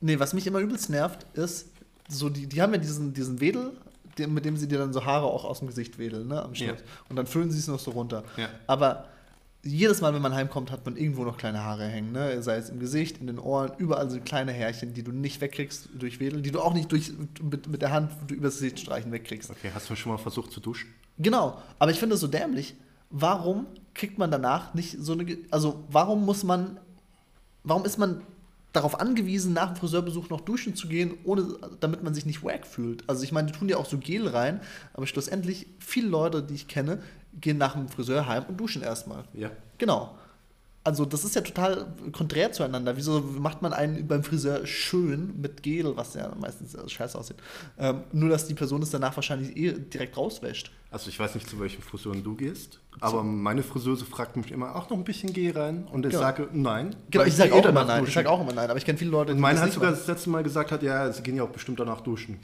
nee, 0.00 0.18
was 0.18 0.34
mich 0.34 0.46
immer 0.46 0.58
übelst 0.58 0.90
nervt, 0.90 1.24
ist, 1.34 1.68
so 2.08 2.28
die, 2.28 2.46
die 2.46 2.60
haben 2.60 2.72
ja 2.72 2.78
diesen, 2.78 3.14
diesen 3.14 3.40
Wedel, 3.40 3.72
mit 4.18 4.44
dem 4.44 4.56
sie 4.56 4.66
dir 4.66 4.78
dann 4.78 4.92
so 4.92 5.04
Haare 5.04 5.26
auch 5.26 5.44
aus 5.44 5.60
dem 5.60 5.68
Gesicht 5.68 5.98
wedeln, 5.98 6.28
ne, 6.28 6.42
am 6.42 6.54
Schnitt. 6.54 6.80
Ja. 6.80 6.84
Und 7.08 7.16
dann 7.16 7.26
füllen 7.26 7.50
sie 7.50 7.58
es 7.58 7.68
noch 7.68 7.78
so 7.78 7.92
runter. 7.92 8.24
Ja. 8.36 8.48
Aber 8.66 9.06
jedes 9.64 10.00
Mal, 10.00 10.12
wenn 10.12 10.22
man 10.22 10.34
heimkommt, 10.34 10.70
hat 10.70 10.84
man 10.84 10.96
irgendwo 10.96 11.24
noch 11.24 11.36
kleine 11.36 11.62
Haare 11.62 11.86
hängen, 11.86 12.12
ne? 12.12 12.42
Sei 12.42 12.56
es 12.56 12.68
im 12.68 12.80
Gesicht, 12.80 13.18
in 13.18 13.28
den 13.28 13.38
Ohren, 13.38 13.72
überall 13.78 14.10
so 14.10 14.18
kleine 14.20 14.52
Härchen, 14.52 14.92
die 14.92 15.04
du 15.04 15.12
nicht 15.12 15.40
wegkriegst 15.40 15.90
durch 15.94 16.18
Wedeln, 16.18 16.42
die 16.42 16.50
du 16.50 16.60
auch 16.60 16.74
nicht 16.74 16.90
durch, 16.90 17.12
mit, 17.40 17.68
mit 17.68 17.80
der 17.80 17.92
Hand 17.92 18.10
übers 18.30 18.54
Gesicht 18.54 18.80
streichen 18.80 19.12
wegkriegst. 19.12 19.50
Okay, 19.50 19.70
hast 19.72 19.88
du 19.88 19.94
schon 19.94 20.12
mal 20.12 20.18
versucht 20.18 20.50
zu 20.52 20.60
duschen? 20.60 20.92
Genau, 21.18 21.62
aber 21.78 21.90
ich 21.92 21.98
finde 21.98 22.16
es 22.16 22.20
so 22.20 22.26
dämlich. 22.26 22.74
Warum 23.10 23.66
kriegt 23.94 24.18
man 24.18 24.30
danach 24.30 24.74
nicht 24.74 24.96
so 24.98 25.12
eine. 25.12 25.38
Also, 25.50 25.84
warum 25.88 26.24
muss 26.24 26.44
man. 26.44 26.78
Warum 27.64 27.84
ist 27.84 27.98
man 27.98 28.22
darauf 28.72 28.98
angewiesen, 28.98 29.52
nach 29.52 29.72
dem 29.72 29.76
Friseurbesuch 29.76 30.30
noch 30.30 30.40
duschen 30.40 30.74
zu 30.74 30.88
gehen, 30.88 31.14
ohne, 31.24 31.58
damit 31.78 32.02
man 32.02 32.14
sich 32.14 32.26
nicht 32.26 32.42
wack 32.42 32.66
fühlt? 32.66 33.08
Also, 33.08 33.22
ich 33.22 33.32
meine, 33.32 33.50
die 33.50 33.56
tun 33.56 33.68
ja 33.68 33.76
auch 33.76 33.86
so 33.86 33.98
Gel 33.98 34.26
rein, 34.26 34.60
aber 34.94 35.06
schlussendlich, 35.06 35.66
viele 35.78 36.08
Leute, 36.08 36.42
die 36.42 36.54
ich 36.54 36.68
kenne, 36.68 37.02
gehen 37.40 37.58
nach 37.58 37.74
dem 37.74 37.88
Friseur 37.88 38.26
heim 38.26 38.44
und 38.48 38.56
duschen 38.58 38.82
erstmal. 38.82 39.24
Ja. 39.34 39.50
Genau. 39.78 40.14
Also, 40.84 41.04
das 41.04 41.22
ist 41.24 41.36
ja 41.36 41.42
total 41.42 41.86
konträr 42.10 42.50
zueinander. 42.50 42.96
Wieso 42.96 43.20
macht 43.20 43.62
man 43.62 43.72
einen 43.72 44.08
beim 44.08 44.24
Friseur 44.24 44.66
schön 44.66 45.40
mit 45.40 45.62
Gel, 45.62 45.96
was 45.96 46.14
ja 46.14 46.32
meistens 46.40 46.76
scheiße 46.90 47.16
aussieht? 47.16 47.36
Ähm, 47.78 48.00
nur, 48.10 48.30
dass 48.30 48.48
die 48.48 48.54
Person 48.54 48.82
es 48.82 48.90
danach 48.90 49.14
wahrscheinlich 49.14 49.56
eh 49.56 49.72
direkt 49.74 50.16
rauswäscht. 50.16 50.72
Also 50.90 51.08
ich 51.08 51.20
weiß 51.20 51.36
nicht, 51.36 51.48
zu 51.48 51.60
welchen 51.60 51.82
Friseuren 51.82 52.24
du 52.24 52.34
gehst, 52.34 52.80
aber 52.98 53.22
meine 53.22 53.62
Friseuse 53.62 54.04
fragt 54.04 54.36
mich 54.36 54.50
immer, 54.50 54.74
auch 54.74 54.90
noch 54.90 54.96
ein 54.96 55.04
bisschen 55.04 55.32
Geh 55.32 55.50
rein? 55.52 55.84
Und 55.90 56.04
ich 56.04 56.10
Genau. 56.10 56.22
sage 56.22 56.48
nein. 56.52 56.96
Genau, 57.10 57.24
ich 57.24 57.34
sage 57.34 57.54
auch 57.54 57.64
immer 57.64 57.84
nein. 57.84 58.04
Ich 58.04 58.12
sage 58.12 58.28
auch 58.28 58.40
immer 58.40 58.52
nein, 58.52 58.68
aber 58.68 58.76
ich 58.76 58.84
kenne 58.84 58.98
viele 58.98 59.12
Leute, 59.12 59.30
Und 59.30 59.36
die 59.36 59.40
meine 59.40 59.60
das 59.60 59.66
hat 59.68 59.72
sogar 59.74 59.92
das 59.92 60.06
letzte 60.08 60.30
Mal 60.30 60.42
gesagt 60.42 60.72
hat, 60.72 60.82
ja, 60.82 61.10
sie 61.12 61.22
gehen 61.22 61.36
ja 61.36 61.44
auch 61.44 61.48
bestimmt 61.50 61.78
danach 61.78 62.00
duschen. 62.00 62.40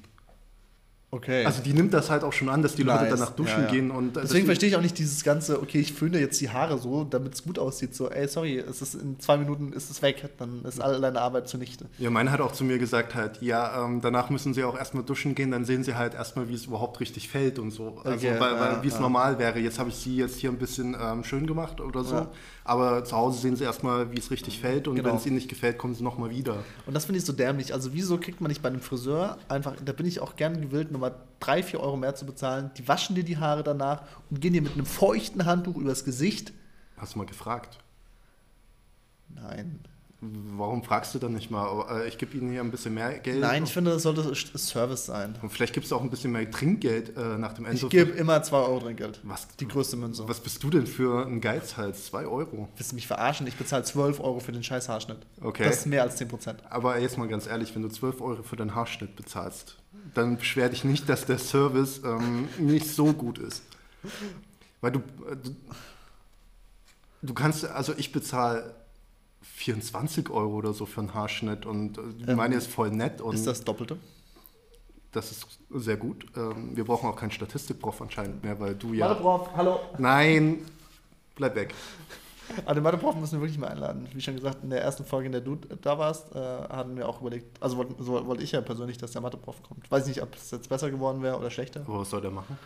Okay. 1.11 1.47
Also 1.47 1.63
die 1.63 1.73
nimmt 1.73 1.95
das 1.95 2.11
halt 2.11 2.23
auch 2.23 2.35
schon 2.35 2.51
an, 2.51 2.61
dass 2.61 2.75
die 2.75 2.83
Leute 2.83 3.05
Nice. 3.05 3.13
danach 3.19 3.31
duschen 3.31 3.61
Ja, 3.61 3.65
ja. 3.65 3.71
gehen. 3.71 3.91
Und 3.91 4.17
äh, 4.19 4.21
Deswegen 4.21 4.45
verstehe 4.45 4.69
ich 4.69 4.77
auch 4.77 4.83
nicht 4.83 4.99
dieses 4.99 5.25
ganze, 5.25 5.63
okay, 5.63 5.81
ich 5.81 5.95
föhne 5.95 6.21
jetzt 6.21 6.39
die 6.39 6.51
Haare 6.51 6.77
so, 6.77 7.05
damit 7.05 7.33
es 7.35 7.43
gut 7.45 7.59
aussieht. 7.59 7.95
So, 7.95 8.11
ey, 8.11 8.29
sorry, 8.29 8.59
es 8.59 8.83
ist 8.83 8.95
in 8.95 9.19
zwei 9.19 9.39
Minuten 9.39 9.73
ist 9.73 9.91
es 9.91 10.03
weg, 10.03 10.29
dann 10.37 10.63
ist 10.67 10.83
all 10.83 11.01
deine 11.01 11.19
Arbeit 11.23 11.49
zunichte. 11.49 11.87
Ja, 11.99 12.11
meine 12.11 12.31
hat 12.31 12.43
auch 12.43 12.53
zu 12.53 12.63
mir 12.63 12.77
gesagt 12.79 13.15
halt, 13.15 13.41
ja, 13.41 13.87
ähm, 13.87 14.03
danach 14.03 14.29
müssen 14.29 14.53
sie 14.53 14.65
auch 14.65 14.77
erstmal 14.77 15.03
duschen 15.03 15.35
gehen, 15.35 15.51
dann 15.51 15.65
sehen 15.65 15.83
sie 15.83 15.95
halt 15.95 16.13
erstmal, 16.13 16.51
wie 16.51 16.55
es 16.55 16.67
überhaupt 16.67 17.01
richtig 17.01 17.31
fällt 17.31 17.59
und 17.59 17.71
so. 17.71 17.99
Also, 18.05 18.27
Okay, 18.29 18.39
weil, 18.39 18.53
weil 18.61 18.73
ja, 18.73 18.83
wie 18.83 18.89
es 18.89 18.95
ja. 18.95 19.01
normal 19.01 19.39
wäre. 19.39 19.59
Jetzt 19.61 19.79
habe 19.79 19.89
ich 19.89 19.97
sie 19.97 20.17
jetzt 20.17 20.37
hier 20.37 20.51
ein 20.51 20.59
bisschen 20.59 20.95
ähm, 21.01 21.25
schön 21.25 21.47
gemacht 21.47 21.81
oder 21.81 22.05
so. 22.05 22.17
Ja. 22.17 22.29
Aber 22.65 23.03
zu 23.05 23.17
Hause 23.17 23.41
sehen 23.41 23.57
sie 23.57 23.65
erstmal, 23.65 24.13
wie 24.13 24.19
es 24.19 24.31
richtig 24.31 24.61
fällt 24.61 24.89
und 24.89 24.97
Genau. 24.97 25.09
wenn 25.09 25.17
es 25.17 25.25
ihnen 25.25 25.37
nicht 25.37 25.49
gefällt, 25.49 25.79
kommen 25.79 25.95
sie 25.95 26.05
nochmal 26.05 26.29
wieder. 26.29 26.57
Und 26.85 26.93
das 26.93 27.07
finde 27.07 27.19
ich 27.21 27.25
so 27.25 27.33
dämlich. 27.33 27.73
Also, 27.73 27.95
wieso 27.95 28.19
kriegt 28.19 28.43
man 28.43 28.51
nicht 28.51 28.61
bei 28.61 28.69
einem 28.69 28.81
Friseur 28.83 29.39
einfach, 29.49 29.75
da 29.83 29.93
bin 29.95 30.05
ich 30.05 30.21
auch 30.21 30.37
gern 30.37 30.61
gewillt, 30.61 30.91
nochmal 30.99 31.21
drei, 31.41 31.63
vier 31.63 31.81
Euro 31.81 31.97
mehr 31.97 32.15
zu 32.15 32.27
bezahlen. 32.27 32.71
Die 32.77 32.87
waschen 32.89 33.15
dir 33.15 33.25
die 33.25 33.39
Haare 33.39 33.63
danach 33.63 34.03
und 34.31 34.41
gehen 34.41 34.53
dir 34.53 34.63
mit 34.63 34.75
einem 34.75 34.87
feuchten 34.87 35.47
Handtuch 35.47 35.77
übers 35.77 36.05
Gesicht. 36.05 36.53
Hast 36.97 37.15
du 37.15 37.19
mal 37.19 37.27
gefragt? 37.27 37.79
Nein. 39.29 39.81
Warum 40.21 40.83
fragst 40.83 41.15
du 41.15 41.21
dann 41.21 41.35
nicht 41.35 41.49
mal? 41.49 41.87
Äh, 41.91 42.09
Ich 42.09 42.19
gebe 42.19 42.37
Ihnen 42.37 42.51
hier 42.51 42.61
ein 42.61 42.73
bisschen 42.73 42.93
mehr 42.93 43.17
Geld. 43.21 43.41
Nein, 43.41 43.63
ich 43.63 43.73
finde, 43.73 43.93
das 43.93 44.03
sollte 44.03 44.35
Service 44.35 45.07
sein. 45.07 45.37
Und 45.43 45.51
vielleicht 45.51 45.73
gibst 45.75 45.93
du 45.93 45.97
auch 45.97 46.03
ein 46.03 46.11
bisschen 46.11 46.33
mehr 46.33 46.51
Trinkgeld 46.51 47.17
äh, 47.17 47.39
nach 47.39 47.53
dem 47.53 47.67
Ende. 47.67 47.77
Ich 47.77 47.89
gebe 47.89 48.11
immer 48.11 48.43
2 48.43 48.57
Euro 48.57 48.81
Trinkgeld. 48.81 49.21
Was? 49.23 49.47
Die 49.61 49.69
größte 49.69 49.97
Münze. 49.97 50.29
Was 50.29 50.41
bist 50.41 50.61
du 50.65 50.71
denn 50.71 50.89
für 50.89 51.25
ein 51.25 51.41
Geizhals? 51.41 52.07
2 52.07 52.27
Euro. 52.27 52.69
Willst 52.77 52.91
du 52.91 52.97
mich 52.97 53.07
verarschen? 53.07 53.47
Ich 53.47 53.55
bezahle 53.55 53.85
12 53.85 54.19
Euro 54.19 54.41
für 54.41 54.51
den 54.51 54.65
scheiß 54.65 54.89
Haarschnitt. 54.89 55.19
Okay. 55.41 55.63
Das 55.65 55.77
ist 55.79 55.87
mehr 55.87 56.03
als 56.03 56.21
10%. 56.21 56.57
Aber 56.69 56.99
jetzt 56.99 57.17
mal 57.17 57.29
ganz 57.29 57.47
ehrlich, 57.47 57.73
wenn 57.77 57.83
du 57.83 57.89
12 57.89 58.21
Euro 58.21 58.43
für 58.43 58.57
deinen 58.57 58.75
Haarschnitt 58.75 59.15
bezahlst, 59.15 59.77
dann 60.15 60.37
beschwer 60.37 60.69
dich 60.69 60.83
nicht, 60.83 61.09
dass 61.09 61.27
der 61.27 61.39
Service 61.39 62.01
ähm, 62.05 62.49
nicht 62.59 62.89
so 62.89 63.13
gut 63.13 63.39
ist. 63.39 63.63
Weil 64.81 64.91
du, 64.91 64.99
äh, 64.99 65.37
du, 65.37 65.55
du 67.23 67.35
kannst, 67.35 67.65
also 67.65 67.95
ich 67.97 68.11
bezahle 68.11 68.75
24 69.55 70.31
Euro 70.31 70.55
oder 70.55 70.73
so 70.73 70.87
für 70.87 71.01
einen 71.01 71.15
Haarschnitt 71.15 71.67
und 71.67 71.99
äh, 71.99 72.03
Ähm, 72.29 72.37
meine 72.37 72.57
ist 72.57 72.69
voll 72.69 72.91
nett 72.91 73.21
und 73.21 73.35
Ist 73.35 73.47
das 73.47 73.65
Doppelte? 73.65 73.97
das 75.13 75.31
ist 75.33 75.47
sehr 75.71 75.97
gut. 75.97 76.27
Ähm, 76.37 76.77
wir 76.77 76.85
brauchen 76.85 77.09
auch 77.09 77.17
keinen 77.17 77.31
Statistikprof 77.31 78.01
anscheinend 78.03 78.43
mehr, 78.45 78.59
weil 78.61 78.75
du 78.75 78.93
ja... 78.93 79.13
Prof, 79.15 79.49
hallo. 79.57 79.81
Nein, 79.99 80.65
bleib 81.35 81.55
weg. 81.57 81.75
Aber 82.65 82.75
den 82.75 82.83
Mathe-Prof 82.83 83.15
müssen 83.17 83.33
wir 83.33 83.41
wirklich 83.41 83.59
mal 83.59 83.69
einladen. 83.69 84.07
Wie 84.13 84.21
schon 84.21 84.35
gesagt, 84.37 84.63
in 84.63 84.71
der 84.71 84.83
ersten 84.83 85.05
Folge, 85.05 85.27
in 85.27 85.33
der 85.33 85.41
du 85.41 85.57
da 85.57 85.99
warst, 85.99 86.35
äh, 86.35 86.39
hatten 86.39 86.97
wir 86.97 87.09
auch 87.09 87.21
überlegt, 87.21 87.61
also 87.63 87.77
wollte 87.79 88.03
so, 88.03 88.27
wollte 88.27 88.43
ich 88.43 88.53
ja 88.53 88.61
persönlich, 88.61 88.97
dass 88.99 89.11
der 89.13 89.21
Mathe-Prof 89.23 89.63
kommt. 89.63 89.91
Weiß 89.91 90.07
nicht, 90.07 90.23
ob 90.23 90.35
es 90.35 90.51
jetzt 90.51 90.69
besser 90.69 90.91
geworden 90.91 91.23
wäre 91.23 91.37
oder 91.39 91.51
schlechter. 91.51 91.81
Aber 91.87 92.01
was 92.01 92.11
soll 92.11 92.21
der 92.21 92.31
machen? 92.31 92.59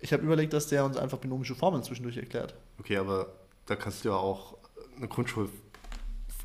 Ich 0.00 0.12
habe 0.12 0.22
überlegt, 0.22 0.52
dass 0.54 0.66
der 0.68 0.84
uns 0.84 0.96
einfach 0.96 1.18
binomische 1.18 1.54
Formeln 1.54 1.82
zwischendurch 1.82 2.16
erklärt. 2.16 2.54
Okay, 2.78 2.96
aber 2.96 3.26
da 3.66 3.76
kannst 3.76 4.04
du 4.04 4.08
ja 4.08 4.16
auch 4.16 4.56
eine 4.96 5.08
Grundschul... 5.08 5.48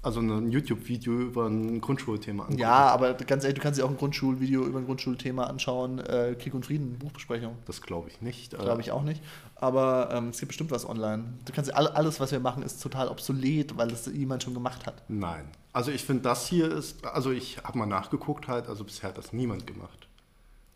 Also 0.05 0.19
ein 0.19 0.51
YouTube-Video 0.51 1.19
über 1.19 1.47
ein 1.47 1.81
Grundschulthema 1.81 2.43
angucken. 2.43 2.59
Ja, 2.61 2.89
aber 2.89 3.15
ganz 3.15 3.43
ehrlich, 3.43 3.55
du 3.55 3.63
kannst 3.63 3.79
dir 3.79 3.85
auch 3.85 3.89
ein 3.89 3.97
Grundschulvideo 3.97 4.63
über 4.63 4.77
ein 4.77 4.85
Grundschulthema 4.85 5.45
anschauen. 5.45 5.97
Äh, 5.97 6.35
Krieg 6.39 6.53
und 6.53 6.63
Frieden, 6.63 6.99
Buchbesprechung. 6.99 7.55
Das 7.65 7.81
glaube 7.81 8.09
ich 8.09 8.21
nicht. 8.21 8.53
Äh, 8.53 8.57
Glaube 8.57 8.81
ich 8.81 8.91
auch 8.91 9.01
nicht. 9.01 9.19
Aber 9.55 10.09
ähm, 10.11 10.29
es 10.29 10.37
gibt 10.37 10.49
bestimmt 10.49 10.69
was 10.69 10.87
online. 10.87 11.23
Du 11.45 11.53
kannst 11.53 11.73
all, 11.73 11.87
alles, 11.87 12.19
was 12.19 12.31
wir 12.31 12.39
machen, 12.39 12.61
ist 12.61 12.83
total 12.83 13.07
obsolet, 13.07 13.75
weil 13.77 13.87
das 13.87 14.05
jemand 14.05 14.43
schon 14.43 14.53
gemacht 14.53 14.85
hat. 14.85 15.01
Nein. 15.07 15.45
Also 15.73 15.89
ich 15.89 16.03
finde, 16.03 16.21
das 16.21 16.45
hier 16.45 16.71
ist, 16.71 17.03
also 17.03 17.31
ich 17.31 17.57
habe 17.63 17.79
mal 17.79 17.87
nachgeguckt 17.87 18.47
halt, 18.47 18.67
also 18.67 18.83
bisher 18.83 19.09
hat 19.09 19.17
das 19.17 19.33
niemand 19.33 19.65
gemacht. 19.65 20.07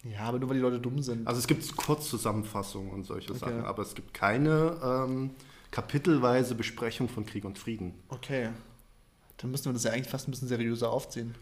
Ja, 0.04 0.22
aber 0.22 0.40
nur 0.40 0.50
weil 0.50 0.56
die 0.56 0.64
Leute 0.64 0.80
dumm 0.80 1.04
sind. 1.04 1.28
Also 1.28 1.38
es 1.40 1.46
gibt 1.46 1.76
Kurzzusammenfassungen 1.76 2.92
und 2.92 3.04
solche 3.06 3.30
Okay. 3.30 3.40
Sachen, 3.42 3.64
aber 3.64 3.84
es 3.84 3.94
gibt 3.94 4.12
keine 4.16 4.76
ähm, 4.84 5.30
kapitelweise 5.70 6.56
Besprechung 6.56 7.10
von 7.10 7.28
Krieg 7.28 7.46
und 7.46 7.60
Frieden. 7.60 7.94
Okay. 8.10 8.50
Dann 9.42 9.52
müssten 9.52 9.70
wir 9.70 9.74
das 9.74 9.84
ja 9.84 9.92
eigentlich 9.92 10.10
fast 10.10 10.28
ein 10.28 10.32
bisschen 10.32 10.50
seriöser 10.50 10.92
aufziehen. 10.92 11.34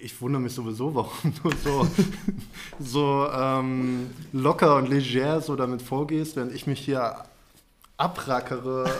Ich 0.00 0.20
wundere 0.20 0.42
mich 0.42 0.52
sowieso, 0.52 0.94
warum 0.94 1.32
du 1.42 1.50
so, 1.64 1.86
so 2.78 3.28
ähm, 3.32 4.10
locker 4.32 4.76
und 4.76 4.88
leger 4.88 5.40
so 5.40 5.56
damit 5.56 5.80
vorgehst, 5.80 6.36
während 6.36 6.52
ich 6.52 6.66
mich 6.66 6.80
hier 6.80 7.24
abrackere, 7.96 8.90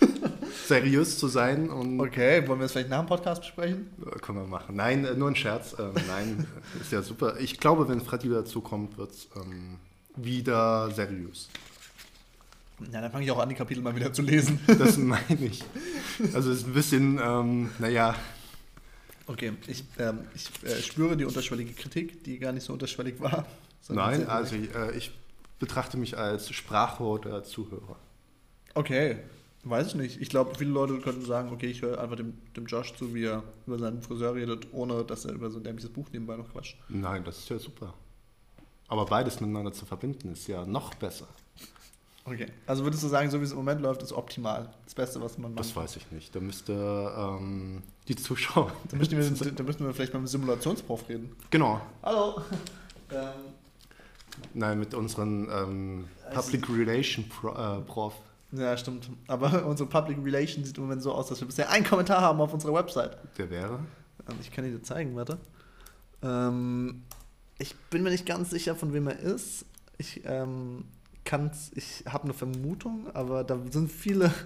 seriös 0.66 1.18
zu 1.18 1.28
sein 1.28 1.70
und 1.70 2.00
Okay, 2.00 2.46
wollen 2.48 2.58
wir 2.58 2.64
das 2.64 2.72
vielleicht 2.72 2.88
nach 2.88 3.00
dem 3.00 3.06
Podcast 3.06 3.42
besprechen? 3.42 3.90
Können 4.22 4.38
wir 4.38 4.46
machen. 4.46 4.74
Nein, 4.74 5.04
äh, 5.04 5.14
nur 5.14 5.28
ein 5.28 5.36
Scherz. 5.36 5.76
Ähm, 5.78 5.92
nein, 6.08 6.46
ist 6.80 6.90
ja 6.90 7.02
super. 7.02 7.38
Ich 7.38 7.60
glaube, 7.60 7.88
wenn 7.88 8.00
Freddy 8.00 8.28
dazu 8.28 8.60
kommt, 8.60 8.98
wird 8.98 9.12
es 9.12 9.28
ähm, 9.36 9.76
wieder 10.16 10.90
seriös. 10.90 11.48
Ja, 12.92 13.00
dann 13.00 13.10
fange 13.10 13.24
ich 13.24 13.30
auch 13.30 13.38
an, 13.38 13.48
die 13.48 13.54
Kapitel 13.54 13.82
mal 13.82 13.94
wieder 13.94 14.12
zu 14.12 14.22
lesen. 14.22 14.58
Das 14.78 14.96
meine 14.96 15.22
ich. 15.40 15.62
Also 16.34 16.50
es 16.50 16.60
ist 16.60 16.66
ein 16.66 16.74
bisschen, 16.74 17.20
ähm, 17.22 17.70
naja, 17.78 18.14
Okay, 19.30 19.52
ich, 19.68 19.84
ähm, 20.00 20.24
ich 20.34 20.50
äh, 20.64 20.82
spüre 20.82 21.16
die 21.16 21.24
unterschwellige 21.24 21.72
Kritik, 21.72 22.24
die 22.24 22.40
gar 22.40 22.50
nicht 22.50 22.64
so 22.64 22.72
unterschwellig 22.72 23.20
war. 23.20 23.46
nein, 23.88 24.26
also 24.26 24.56
äh, 24.56 24.96
ich 24.96 25.12
betrachte 25.60 25.96
mich 25.96 26.18
als 26.18 26.50
Sprachrohr 26.50 27.20
der 27.20 27.44
Zuhörer. 27.44 27.94
Okay, 28.74 29.18
weiß 29.62 29.88
ich 29.88 29.94
nicht. 29.94 30.20
Ich 30.20 30.30
glaube, 30.30 30.56
viele 30.58 30.70
Leute 30.70 30.98
könnten 30.98 31.24
sagen, 31.24 31.52
okay, 31.52 31.66
ich 31.66 31.80
höre 31.80 32.00
einfach 32.00 32.16
dem, 32.16 32.34
dem 32.56 32.66
Josh 32.66 32.92
zu, 32.94 33.14
wie 33.14 33.26
er 33.26 33.44
über 33.68 33.78
seinen 33.78 34.02
Friseur 34.02 34.34
redet, 34.34 34.66
ohne 34.72 35.04
dass 35.04 35.24
er 35.24 35.32
über 35.32 35.48
so 35.48 35.58
ein 35.58 35.64
dämliches 35.64 35.90
Buch 35.90 36.08
nebenbei 36.12 36.36
noch 36.36 36.50
quatscht. 36.50 36.76
Nein, 36.88 37.22
das 37.22 37.38
ist 37.38 37.50
ja 37.50 37.58
super. 37.60 37.94
Aber 38.88 39.06
beides 39.06 39.40
miteinander 39.40 39.72
zu 39.72 39.86
verbinden, 39.86 40.32
ist 40.32 40.48
ja 40.48 40.66
noch 40.66 40.94
besser. 40.94 41.28
Okay, 42.24 42.46
also 42.66 42.84
würdest 42.84 43.02
du 43.02 43.08
sagen, 43.08 43.30
so 43.30 43.40
wie 43.40 43.44
es 43.44 43.50
im 43.50 43.56
Moment 43.56 43.80
läuft, 43.80 44.02
ist 44.02 44.12
optimal. 44.12 44.68
Das 44.84 44.94
Beste, 44.94 45.20
was 45.20 45.38
man 45.38 45.56
Das 45.56 45.68
machen 45.74 45.84
weiß 45.84 45.96
ich 45.96 46.10
nicht. 46.12 46.34
Da 46.34 46.40
müsste 46.40 46.72
ähm, 47.16 47.82
die 48.08 48.14
Zuschauer. 48.16 48.70
Da 48.90 48.96
müssten, 48.96 49.16
wir, 49.16 49.52
da 49.52 49.62
müssten 49.62 49.84
wir 49.86 49.94
vielleicht 49.94 50.12
mal 50.12 50.20
mit 50.20 50.28
dem 50.28 50.32
Simulationsprof 50.32 51.08
reden. 51.08 51.34
Genau. 51.50 51.80
Hallo. 52.02 52.40
Ähm, 53.12 53.52
Nein, 54.54 54.78
mit 54.78 54.94
unseren 54.94 55.48
ähm, 55.50 56.04
Public 56.32 56.68
Relation 56.70 57.28
Pro, 57.28 57.48
äh, 57.48 57.80
Prof. 57.80 58.14
ja, 58.52 58.76
stimmt. 58.76 59.10
Aber 59.26 59.66
unsere 59.66 59.88
Public 59.88 60.18
Relation 60.24 60.64
sieht 60.64 60.76
im 60.78 60.84
Moment 60.84 61.02
so 61.02 61.12
aus, 61.12 61.26
dass 61.28 61.40
wir 61.40 61.48
bisher 61.48 61.68
einen 61.70 61.84
Kommentar 61.84 62.20
haben 62.20 62.40
auf 62.40 62.54
unserer 62.54 62.72
Website. 62.74 63.18
Der 63.36 63.50
wäre. 63.50 63.80
Ähm, 64.28 64.36
Ich 64.40 64.52
kann 64.52 64.64
ihn 64.64 64.70
dir 64.70 64.82
zeigen, 64.84 65.16
warte. 65.16 65.38
Ähm, 66.22 67.02
ich 67.58 67.74
bin 67.90 68.04
mir 68.04 68.10
nicht 68.10 68.26
ganz 68.26 68.50
sicher, 68.50 68.76
von 68.76 68.92
wem 68.92 69.08
er 69.08 69.18
ist. 69.18 69.64
Ich 69.98 70.22
ähm, 70.24 70.84
kann's, 71.30 71.70
ich 71.76 72.02
habe 72.08 72.24
eine 72.24 72.34
Vermutung, 72.34 73.06
aber 73.14 73.44
da 73.44 73.56
sind 73.70 73.90
viele. 73.90 74.32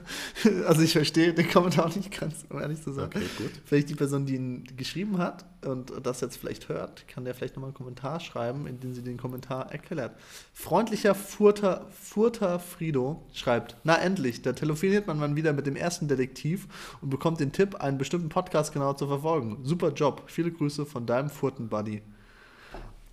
Also 0.66 0.82
ich 0.82 0.92
verstehe 0.92 1.32
den 1.32 1.48
Kommentar 1.48 1.86
auch 1.86 1.96
nicht 1.96 2.20
ganz, 2.20 2.44
um 2.50 2.60
ehrlich 2.60 2.82
zu 2.82 2.92
sein. 2.92 3.06
Okay, 3.06 3.24
gut. 3.38 3.50
Vielleicht 3.64 3.88
die 3.88 3.94
Person, 3.94 4.26
die 4.26 4.34
ihn 4.34 4.64
geschrieben 4.76 5.16
hat 5.16 5.46
und 5.64 5.92
das 6.02 6.20
jetzt 6.20 6.36
vielleicht 6.36 6.68
hört, 6.68 7.08
kann 7.08 7.24
der 7.24 7.34
vielleicht 7.34 7.56
nochmal 7.56 7.68
einen 7.68 7.76
Kommentar 7.76 8.20
schreiben, 8.20 8.66
in 8.66 8.80
dem 8.80 8.92
sie 8.92 9.02
den 9.02 9.16
Kommentar 9.16 9.72
erklärt. 9.72 10.12
Freundlicher 10.52 11.14
Furter, 11.14 11.86
Furter 11.90 12.58
Frido 12.58 13.22
schreibt, 13.32 13.76
na 13.84 13.96
endlich, 13.96 14.42
da 14.42 14.52
telefoniert 14.52 15.06
man 15.06 15.18
mal 15.18 15.34
wieder 15.34 15.54
mit 15.54 15.66
dem 15.66 15.76
ersten 15.76 16.08
Detektiv 16.08 16.68
und 17.00 17.08
bekommt 17.08 17.40
den 17.40 17.52
Tipp, 17.52 17.76
einen 17.76 17.96
bestimmten 17.96 18.28
Podcast 18.28 18.72
genauer 18.74 18.98
zu 18.98 19.06
verfolgen. 19.06 19.60
Super 19.62 19.92
Job. 19.92 20.24
Viele 20.26 20.52
Grüße 20.52 20.84
von 20.84 21.06
deinem 21.06 21.30
Furten-Buddy. 21.30 22.02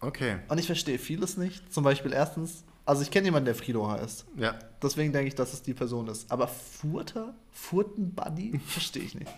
Okay. 0.02 0.40
Und 0.50 0.60
ich 0.60 0.66
verstehe 0.66 1.00
vieles 1.00 1.38
nicht. 1.38 1.72
Zum 1.72 1.84
Beispiel 1.84 2.12
erstens, 2.12 2.66
also 2.86 3.04
ich 3.04 3.12
kenne 3.12 3.26
jemanden, 3.26 3.46
der 3.46 3.56
Frido 3.56 3.90
heißt. 3.90 4.26
Ja. 4.38 4.56
Deswegen 4.82 5.14
denke 5.14 5.28
ich, 5.28 5.36
dass 5.36 5.54
es 5.54 5.62
die 5.62 5.74
Person 5.74 6.08
ist. 6.08 6.32
Aber 6.32 6.48
Furter? 6.48 7.34
Furten-Buddy? 7.52 8.60
Verstehe 8.68 9.04
ich 9.04 9.16
nicht. 9.16 9.32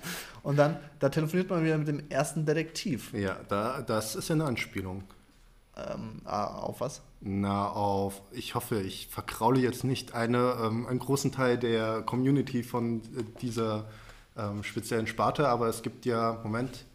Und 0.44 0.58
dann, 0.58 0.78
da 1.00 1.10
telefoniert 1.10 1.50
man 1.50 1.64
wieder 1.64 1.78
mit 1.78 1.88
dem 1.88 2.10
ersten 2.10 2.46
Detektiv. 2.46 3.14
Ja, 3.14 3.38
da, 3.50 3.82
das 3.82 4.16
ist 4.16 4.30
ja 4.30 4.36
eine 4.36 4.46
Anspielung. 4.46 5.04
Ähm, 5.76 6.22
ah, 6.24 6.60
auf 6.60 6.82
was? 6.82 7.02
Na, 7.20 7.70
auf, 7.70 8.22
ich 8.32 8.54
hoffe, 8.54 8.82
ich 8.82 9.08
verkraule 9.08 9.60
jetzt 9.60 9.84
nicht 9.84 10.14
eine, 10.14 10.58
ähm, 10.62 10.86
einen 10.86 11.00
großen 11.00 11.32
Teil 11.32 11.58
der 11.58 12.02
Community 12.04 12.64
von 12.64 13.00
äh, 13.00 13.24
dieser 13.42 13.86
ähm, 14.38 14.64
speziellen 14.64 15.08
Sparte, 15.08 15.48
aber 15.48 15.68
es 15.68 15.82
gibt 15.82 16.06
ja, 16.06 16.40
Moment, 16.44 16.86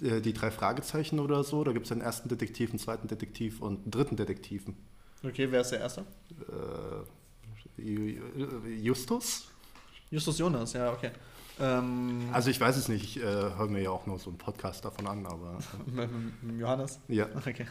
äh, 0.00 0.20
die 0.20 0.32
drei 0.32 0.50
Fragezeichen 0.50 1.18
oder 1.18 1.42
so. 1.42 1.64
Da 1.64 1.72
gibt 1.72 1.86
es 1.86 1.92
einen 1.92 2.00
ersten 2.00 2.28
Detektiv, 2.28 2.70
einen 2.70 2.78
zweiten 2.78 3.08
Detektiv 3.08 3.60
und 3.60 3.82
einen 3.82 3.90
dritten 3.90 4.16
Detektiven. 4.16 4.76
Okay, 5.24 5.46
wer 5.50 5.60
ist 5.60 5.70
der 5.70 5.80
Erste? 5.80 6.00
Äh, 6.30 7.80
Ju- 7.80 8.18
Ju- 8.36 8.66
Justus? 8.80 9.48
Justus 10.10 10.38
Jonas, 10.38 10.72
ja, 10.72 10.92
okay. 10.92 11.10
Ähm, 11.60 12.28
Also 12.32 12.50
ich 12.50 12.60
weiß 12.60 12.76
es 12.76 12.88
nicht, 12.88 13.04
ich 13.04 13.16
äh, 13.18 13.24
höre 13.24 13.68
mir 13.68 13.82
ja 13.82 13.90
auch 13.90 14.06
nur 14.06 14.18
so 14.18 14.30
einen 14.30 14.38
Podcast 14.38 14.84
davon 14.84 15.06
an, 15.06 15.26
aber 15.26 15.58
mit 16.42 16.60
Johannes? 16.60 16.98
äh, 17.08 17.14
ja, 17.14 17.26
Okay. 17.36 17.66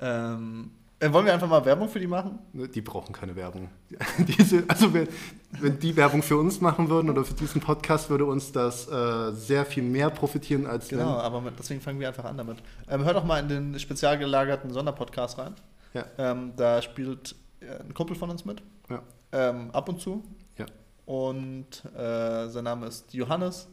Ähm, 0.00 0.70
äh, 1.02 1.10
wollen 1.12 1.24
wir 1.24 1.32
einfach 1.32 1.48
mal 1.48 1.64
Werbung 1.64 1.88
für 1.88 1.98
die 1.98 2.06
machen? 2.06 2.38
ne, 2.52 2.68
die 2.68 2.82
brauchen 2.82 3.12
keine 3.14 3.34
Werbung. 3.34 3.70
Diese, 4.18 4.64
also 4.68 4.92
wenn, 4.92 5.08
wenn 5.52 5.78
die 5.78 5.96
Werbung 5.96 6.22
für 6.22 6.36
uns 6.36 6.60
machen 6.60 6.90
würden 6.90 7.08
oder 7.08 7.24
für 7.24 7.32
diesen 7.34 7.60
Podcast, 7.62 8.10
würde 8.10 8.26
uns 8.26 8.52
das 8.52 8.86
äh, 8.88 9.32
sehr 9.32 9.64
viel 9.64 9.82
mehr 9.82 10.10
profitieren, 10.10 10.66
als 10.66 10.88
Genau, 10.88 11.16
aber 11.16 11.40
mit, 11.40 11.58
deswegen 11.58 11.80
fangen 11.80 11.98
wir 12.00 12.08
einfach 12.08 12.24
an 12.26 12.36
damit. 12.36 12.58
Ähm, 12.88 13.02
hör 13.04 13.14
doch 13.14 13.24
mal 13.24 13.38
in 13.40 13.48
den 13.48 13.78
spezial 13.78 14.18
gelagerten 14.18 14.70
Sonderpodcast 14.72 15.38
rein. 15.38 15.54
Ja. 15.94 16.04
Ähm, 16.18 16.52
da 16.56 16.80
spielt 16.82 17.34
äh, 17.60 17.80
ein 17.80 17.94
Kumpel 17.94 18.16
von 18.16 18.30
uns 18.30 18.44
mit. 18.44 18.62
Ja, 18.88 19.02
Ähm, 19.32 19.70
ab 19.72 19.88
und 19.88 20.00
zu. 20.00 20.22
ja. 20.58 20.66
Und 21.06 21.84
äh, 21.96 22.48
sein 22.48 22.64
Name 22.64 22.86
ist 22.86 23.12
Johannes. 23.12 23.68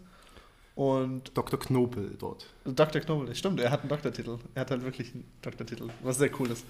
Und 0.76 1.36
Dr. 1.36 1.60
Knobel 1.60 2.16
dort. 2.20 2.46
Dr. 2.64 3.02
Knobel, 3.02 3.34
stimmt, 3.36 3.60
er 3.60 3.72
hat 3.72 3.80
einen 3.82 3.90
Doktortitel. 3.90 4.38
Er 4.54 4.62
hat 4.62 4.70
halt 4.72 4.84
wirklich 4.84 5.12
einen 5.14 5.24
Doktortitel, 5.42 5.90
was 6.04 6.18
sehr 6.20 6.30
cool 6.40 6.52
ist. 6.52 6.66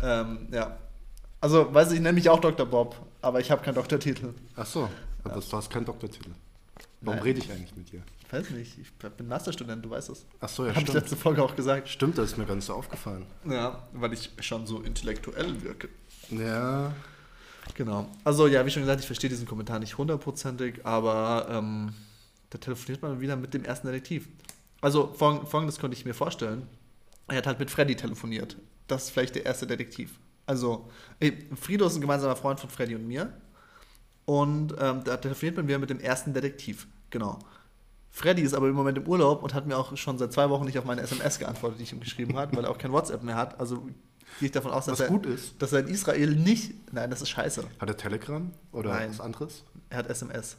Ähm, 0.00 0.48
ja. 0.50 0.76
Also, 1.40 1.72
weiß 1.72 1.88
ich, 1.90 1.94
ich 1.96 2.00
nenne 2.00 2.14
mich 2.14 2.28
auch 2.28 2.40
Dr. 2.40 2.66
Bob, 2.66 2.96
aber 3.20 3.38
ich 3.40 3.50
habe 3.50 3.62
keinen 3.62 3.74
Doktortitel. 3.74 4.34
Ach 4.56 4.66
so, 4.66 4.88
aber 5.24 5.40
du 5.40 5.52
hast 5.56 5.70
keinen 5.70 5.84
Doktortitel. 5.84 6.30
Warum 7.00 7.16
Nein. 7.16 7.22
rede 7.24 7.38
ich 7.40 7.50
eigentlich 7.50 7.74
mit 7.76 7.92
dir? 7.92 8.02
Ich 8.32 8.38
weiß 8.38 8.50
nicht, 8.50 8.78
ich 8.78 8.90
bin 8.92 9.28
Masterstudent, 9.28 9.84
du 9.84 9.90
weißt 9.90 10.08
es. 10.08 10.24
Ach 10.40 10.48
so, 10.48 10.62
ja, 10.64 10.70
Habe 10.70 10.80
ich 10.80 10.86
stimmt. 10.88 11.02
letzte 11.02 11.16
Folge 11.16 11.42
auch 11.42 11.54
gesagt. 11.54 11.88
Stimmt, 11.88 12.16
das 12.16 12.32
ist 12.32 12.38
mir 12.38 12.46
nicht 12.46 12.64
so 12.64 12.72
aufgefallen. 12.74 13.26
Ja, 13.44 13.86
weil 13.92 14.14
ich 14.14 14.30
schon 14.40 14.66
so 14.66 14.80
intellektuell 14.80 15.62
wirke. 15.62 15.88
Ja, 16.30 16.94
Genau. 17.74 18.08
Also 18.24 18.48
ja, 18.48 18.66
wie 18.66 18.70
schon 18.70 18.82
gesagt, 18.82 19.00
ich 19.00 19.06
verstehe 19.06 19.30
diesen 19.30 19.46
Kommentar 19.46 19.78
nicht 19.78 19.96
hundertprozentig, 19.96 20.84
aber 20.84 21.46
ähm, 21.48 21.92
da 22.50 22.58
telefoniert 22.58 23.02
man 23.02 23.20
wieder 23.20 23.36
mit 23.36 23.54
dem 23.54 23.64
ersten 23.64 23.86
Detektiv. 23.86 24.28
Also 24.80 25.12
folg- 25.16 25.46
folgendes 25.48 25.78
konnte 25.78 25.96
ich 25.96 26.04
mir 26.04 26.12
vorstellen. 26.14 26.66
Er 27.28 27.36
hat 27.36 27.46
halt 27.46 27.60
mit 27.60 27.70
Freddy 27.70 27.94
telefoniert. 27.94 28.56
Das 28.88 29.04
ist 29.04 29.10
vielleicht 29.10 29.36
der 29.36 29.46
erste 29.46 29.66
Detektiv. 29.68 30.18
Also, 30.44 30.90
ey, 31.20 31.46
Frido 31.54 31.86
ist 31.86 31.94
ein 31.94 32.00
gemeinsamer 32.00 32.34
Freund 32.34 32.58
von 32.58 32.68
Freddy 32.68 32.96
und 32.96 33.06
mir. 33.06 33.32
Und 34.24 34.74
ähm, 34.80 35.04
da 35.04 35.16
telefoniert 35.18 35.56
man 35.56 35.68
wieder 35.68 35.78
mit 35.78 35.88
dem 35.90 36.00
ersten 36.00 36.34
Detektiv. 36.34 36.88
Genau. 37.10 37.38
Freddy 38.14 38.42
ist 38.42 38.52
aber 38.52 38.68
im 38.68 38.74
Moment 38.74 38.98
im 38.98 39.08
Urlaub 39.08 39.42
und 39.42 39.54
hat 39.54 39.66
mir 39.66 39.76
auch 39.76 39.96
schon 39.96 40.18
seit 40.18 40.32
zwei 40.34 40.50
Wochen 40.50 40.66
nicht 40.66 40.78
auf 40.78 40.84
meine 40.84 41.00
SMS 41.00 41.38
geantwortet, 41.38 41.78
die 41.80 41.84
ich 41.84 41.92
ihm 41.92 42.00
geschrieben 42.00 42.36
habe, 42.36 42.54
weil 42.54 42.64
er 42.64 42.70
auch 42.70 42.76
kein 42.76 42.92
WhatsApp 42.92 43.22
mehr 43.22 43.36
hat. 43.36 43.58
Also 43.58 43.76
gehe 44.38 44.46
ich 44.46 44.52
davon 44.52 44.70
aus, 44.70 44.84
dass 44.84 45.00
er, 45.00 45.08
gut 45.08 45.24
ist. 45.24 45.60
dass 45.60 45.72
er 45.72 45.80
in 45.80 45.88
Israel 45.88 46.36
nicht. 46.36 46.92
Nein, 46.92 47.10
das 47.10 47.22
ist 47.22 47.30
scheiße. 47.30 47.64
Hat 47.80 47.88
er 47.88 47.96
Telegram 47.96 48.50
oder 48.70 48.90
Nein. 48.90 49.10
was 49.10 49.20
anderes? 49.20 49.64
Er 49.88 49.98
hat 49.98 50.10
SMS. 50.10 50.58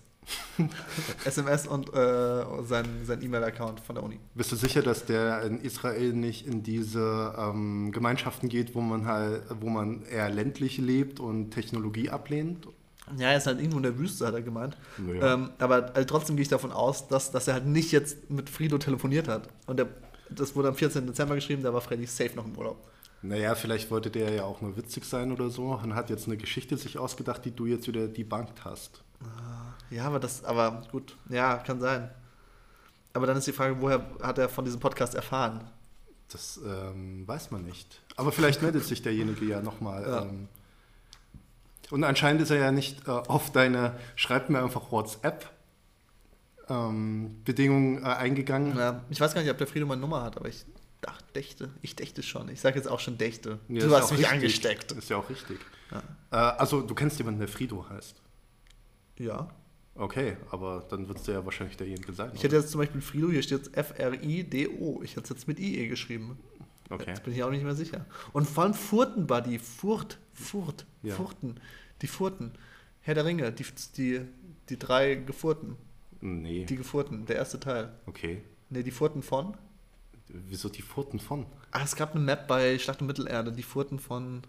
SMS 1.25 1.67
und 1.67 1.93
äh, 1.93 2.45
sein, 2.63 2.85
sein 3.03 3.21
E-Mail-Account 3.21 3.81
von 3.81 3.95
der 3.95 4.03
Uni. 4.03 4.19
Bist 4.33 4.51
du 4.51 4.55
sicher, 4.55 4.81
dass 4.81 5.05
der 5.05 5.43
in 5.43 5.59
Israel 5.59 6.13
nicht 6.13 6.47
in 6.47 6.63
diese 6.63 7.35
ähm, 7.37 7.91
Gemeinschaften 7.91 8.49
geht, 8.49 8.73
wo 8.73 8.81
man 8.81 9.05
halt, 9.05 9.43
wo 9.59 9.69
man 9.69 10.03
eher 10.05 10.29
ländlich 10.29 10.77
lebt 10.79 11.19
und 11.19 11.51
Technologie 11.51 12.09
ablehnt? 12.09 12.67
Ja, 13.17 13.31
er 13.31 13.37
ist 13.37 13.47
halt 13.47 13.59
irgendwo 13.59 13.77
in 13.77 13.83
der 13.83 13.97
Wüste, 13.97 14.25
hat 14.25 14.33
er 14.33 14.41
gemeint. 14.41 14.77
Naja. 14.97 15.33
Ähm, 15.33 15.51
aber 15.59 15.91
halt 15.93 16.09
trotzdem 16.09 16.35
gehe 16.35 16.43
ich 16.43 16.49
davon 16.49 16.71
aus, 16.71 17.07
dass, 17.07 17.31
dass 17.31 17.47
er 17.47 17.55
halt 17.55 17.65
nicht 17.65 17.91
jetzt 17.91 18.29
mit 18.29 18.49
Frido 18.49 18.77
telefoniert 18.77 19.27
hat. 19.27 19.49
Und 19.67 19.77
der, 19.77 19.89
das 20.29 20.55
wurde 20.55 20.69
am 20.69 20.75
14. 20.75 21.05
Dezember 21.05 21.35
geschrieben, 21.35 21.63
da 21.63 21.73
war 21.73 21.81
Freddy 21.81 22.05
safe 22.05 22.35
noch 22.35 22.45
im 22.45 22.57
Urlaub. 22.57 22.77
Naja, 23.21 23.55
vielleicht 23.55 23.89
wollte 23.91 24.09
der 24.09 24.31
ja 24.31 24.43
auch 24.43 24.61
nur 24.61 24.75
witzig 24.75 25.05
sein 25.05 25.31
oder 25.31 25.49
so 25.49 25.73
und 25.73 25.95
hat 25.95 26.09
jetzt 26.09 26.27
eine 26.27 26.37
Geschichte 26.37 26.77
sich 26.77 26.97
ausgedacht, 26.97 27.45
die 27.45 27.51
du 27.51 27.65
jetzt 27.65 27.87
wieder 27.87 28.07
debunked 28.07 28.65
hast. 28.65 29.01
Ja, 29.89 30.05
aber 30.05 30.19
das, 30.19 30.43
aber 30.43 30.81
gut, 30.91 31.15
ja, 31.29 31.57
kann 31.57 31.79
sein. 31.79 32.09
Aber 33.13 33.27
dann 33.27 33.37
ist 33.37 33.47
die 33.47 33.53
Frage, 33.53 33.79
woher 33.79 34.05
hat 34.21 34.39
er 34.39 34.49
von 34.49 34.65
diesem 34.65 34.79
Podcast 34.79 35.15
erfahren? 35.15 35.63
Das 36.29 36.59
ähm, 36.65 37.27
weiß 37.27 37.51
man 37.51 37.63
nicht. 37.63 38.01
Aber 38.15 38.31
vielleicht 38.31 38.61
meldet 38.61 38.83
sich 38.85 39.01
derjenige 39.01 39.45
ja 39.45 39.61
nochmal. 39.61 40.03
Ja. 40.03 40.21
Ähm, 40.23 40.47
und 41.91 42.03
anscheinend 42.03 42.41
ist 42.41 42.49
er 42.49 42.57
ja 42.57 42.71
nicht 42.71 43.07
äh, 43.07 43.11
auf 43.11 43.51
deine, 43.51 43.97
schreib 44.15 44.49
mir 44.49 44.61
einfach 44.61 44.91
WhatsApp. 44.91 45.49
Ähm, 46.69 47.41
Bedingungen 47.43 48.01
äh, 48.03 48.05
eingegangen. 48.07 48.77
Ja, 48.77 49.03
ich 49.09 49.19
weiß 49.19 49.33
gar 49.33 49.41
nicht, 49.41 49.51
ob 49.51 49.57
der 49.57 49.67
Frido 49.67 49.85
meine 49.85 49.99
Nummer 49.99 50.23
hat, 50.23 50.37
aber 50.37 50.47
ich 50.47 50.65
dachte, 51.01 51.25
dächte. 51.35 51.69
Ich 51.81 51.95
dächte 51.95 52.23
schon. 52.23 52.47
Ich 52.49 52.61
sage 52.61 52.77
jetzt 52.77 52.87
auch 52.87 52.99
schon 53.01 53.17
dächte. 53.17 53.59
Ja, 53.67 53.85
du 53.85 53.95
hast 53.95 54.11
mich 54.11 54.21
richtig. 54.21 54.33
angesteckt. 54.33 54.91
Ist 54.93 55.09
ja 55.09 55.17
auch 55.17 55.29
richtig. 55.29 55.59
Ja. 55.91 56.01
Äh, 56.31 56.57
also, 56.59 56.81
du 56.81 56.95
kennst 56.95 57.17
jemanden, 57.17 57.39
der 57.39 57.49
Frido 57.49 57.85
heißt. 57.89 58.21
ja. 59.19 59.49
Okay, 59.95 60.37
aber 60.49 60.83
dann 60.89 61.07
wird 61.07 61.19
es 61.19 61.27
ja 61.27 61.45
wahrscheinlich 61.45 61.77
derjenige 61.77 62.13
sein. 62.13 62.31
Ich 62.33 62.41
hätte 62.41 62.55
jetzt 62.55 62.71
zum 62.71 62.79
Beispiel 62.79 62.99
Frido, 62.99 63.29
hier 63.29 63.43
steht 63.43 63.59
jetzt 63.59 63.77
F-R-I-D-O. 63.77 65.01
Ich 65.03 65.11
hätte 65.11 65.21
es 65.21 65.29
jetzt 65.29 65.47
mit 65.47 65.59
IE 65.59 65.87
geschrieben. 65.87 66.39
Okay. 66.93 67.09
Jetzt 67.09 67.23
bin 67.23 67.33
ich 67.33 67.43
auch 67.43 67.49
nicht 67.51 67.63
mehr 67.63 67.75
sicher. 67.75 68.05
Und 68.33 68.47
vor 68.47 68.63
allem 68.63 68.73
Furtenbuddy, 68.73 69.59
Furt, 69.59 70.19
Furt, 70.33 70.85
Ja. 71.01 71.15
Furten, 71.15 71.59
die 72.01 72.07
Furten. 72.07 72.51
Herr 73.01 73.15
der 73.15 73.25
Ringe, 73.25 73.51
die, 73.51 73.65
die, 73.97 74.21
die 74.69 74.79
drei 74.79 75.15
Gefurten. 75.15 75.75
Nee. 76.21 76.65
Die 76.65 76.75
Gefurten, 76.77 77.25
der 77.25 77.35
erste 77.37 77.59
Teil. 77.59 77.91
okay. 78.05 78.41
Ne, 78.69 78.81
die 78.83 78.91
Furten 78.91 79.21
von? 79.21 79.55
Wieso 80.29 80.69
die 80.69 80.81
Furten 80.81 81.19
von? 81.19 81.45
Ah, 81.71 81.81
es 81.83 81.95
gab 81.95 82.11
eine 82.15 82.23
Map 82.23 82.47
bei 82.47 82.79
Schlacht 82.79 83.01
um 83.01 83.07
Mittelerde, 83.07 83.51
die 83.51 83.61
Furten 83.61 83.99
von, 83.99 84.41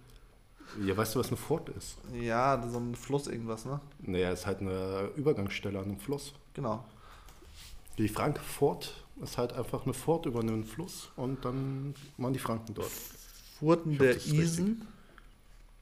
Ja, 0.83 0.97
weißt 0.97 1.15
du, 1.15 1.19
was 1.19 1.29
eine 1.29 1.37
Furt 1.37 1.69
ist? 1.71 1.99
ja, 2.19 2.63
so 2.71 2.79
ein 2.79 2.95
Fluss 2.95 3.27
irgendwas, 3.27 3.65
ne? 3.67 3.81
Naja, 4.01 4.31
ist 4.33 4.47
halt 4.47 4.61
eine 4.61 5.11
Übergangsstelle 5.17 5.79
an 5.79 5.85
einem 5.87 5.99
Fluss. 5.99 6.33
Genau. 6.55 6.85
Die 7.99 8.09
Frankfurt 8.09 9.04
ist 9.23 9.39
halt 9.39 9.53
einfach 9.53 9.85
eine 9.85 9.95
Furt 9.95 10.27
über 10.27 10.41
einen 10.41 10.65
Fluss 10.65 11.11
und 11.17 11.45
dann 11.45 11.95
waren 12.17 12.33
die 12.33 12.39
Franken 12.39 12.75
dort. 12.75 12.91
Furten 13.59 13.93
Ich 13.93 13.99
hoffe, 13.99 14.09
der 14.09 14.17
ist 14.17 14.27
Isen. 14.33 14.87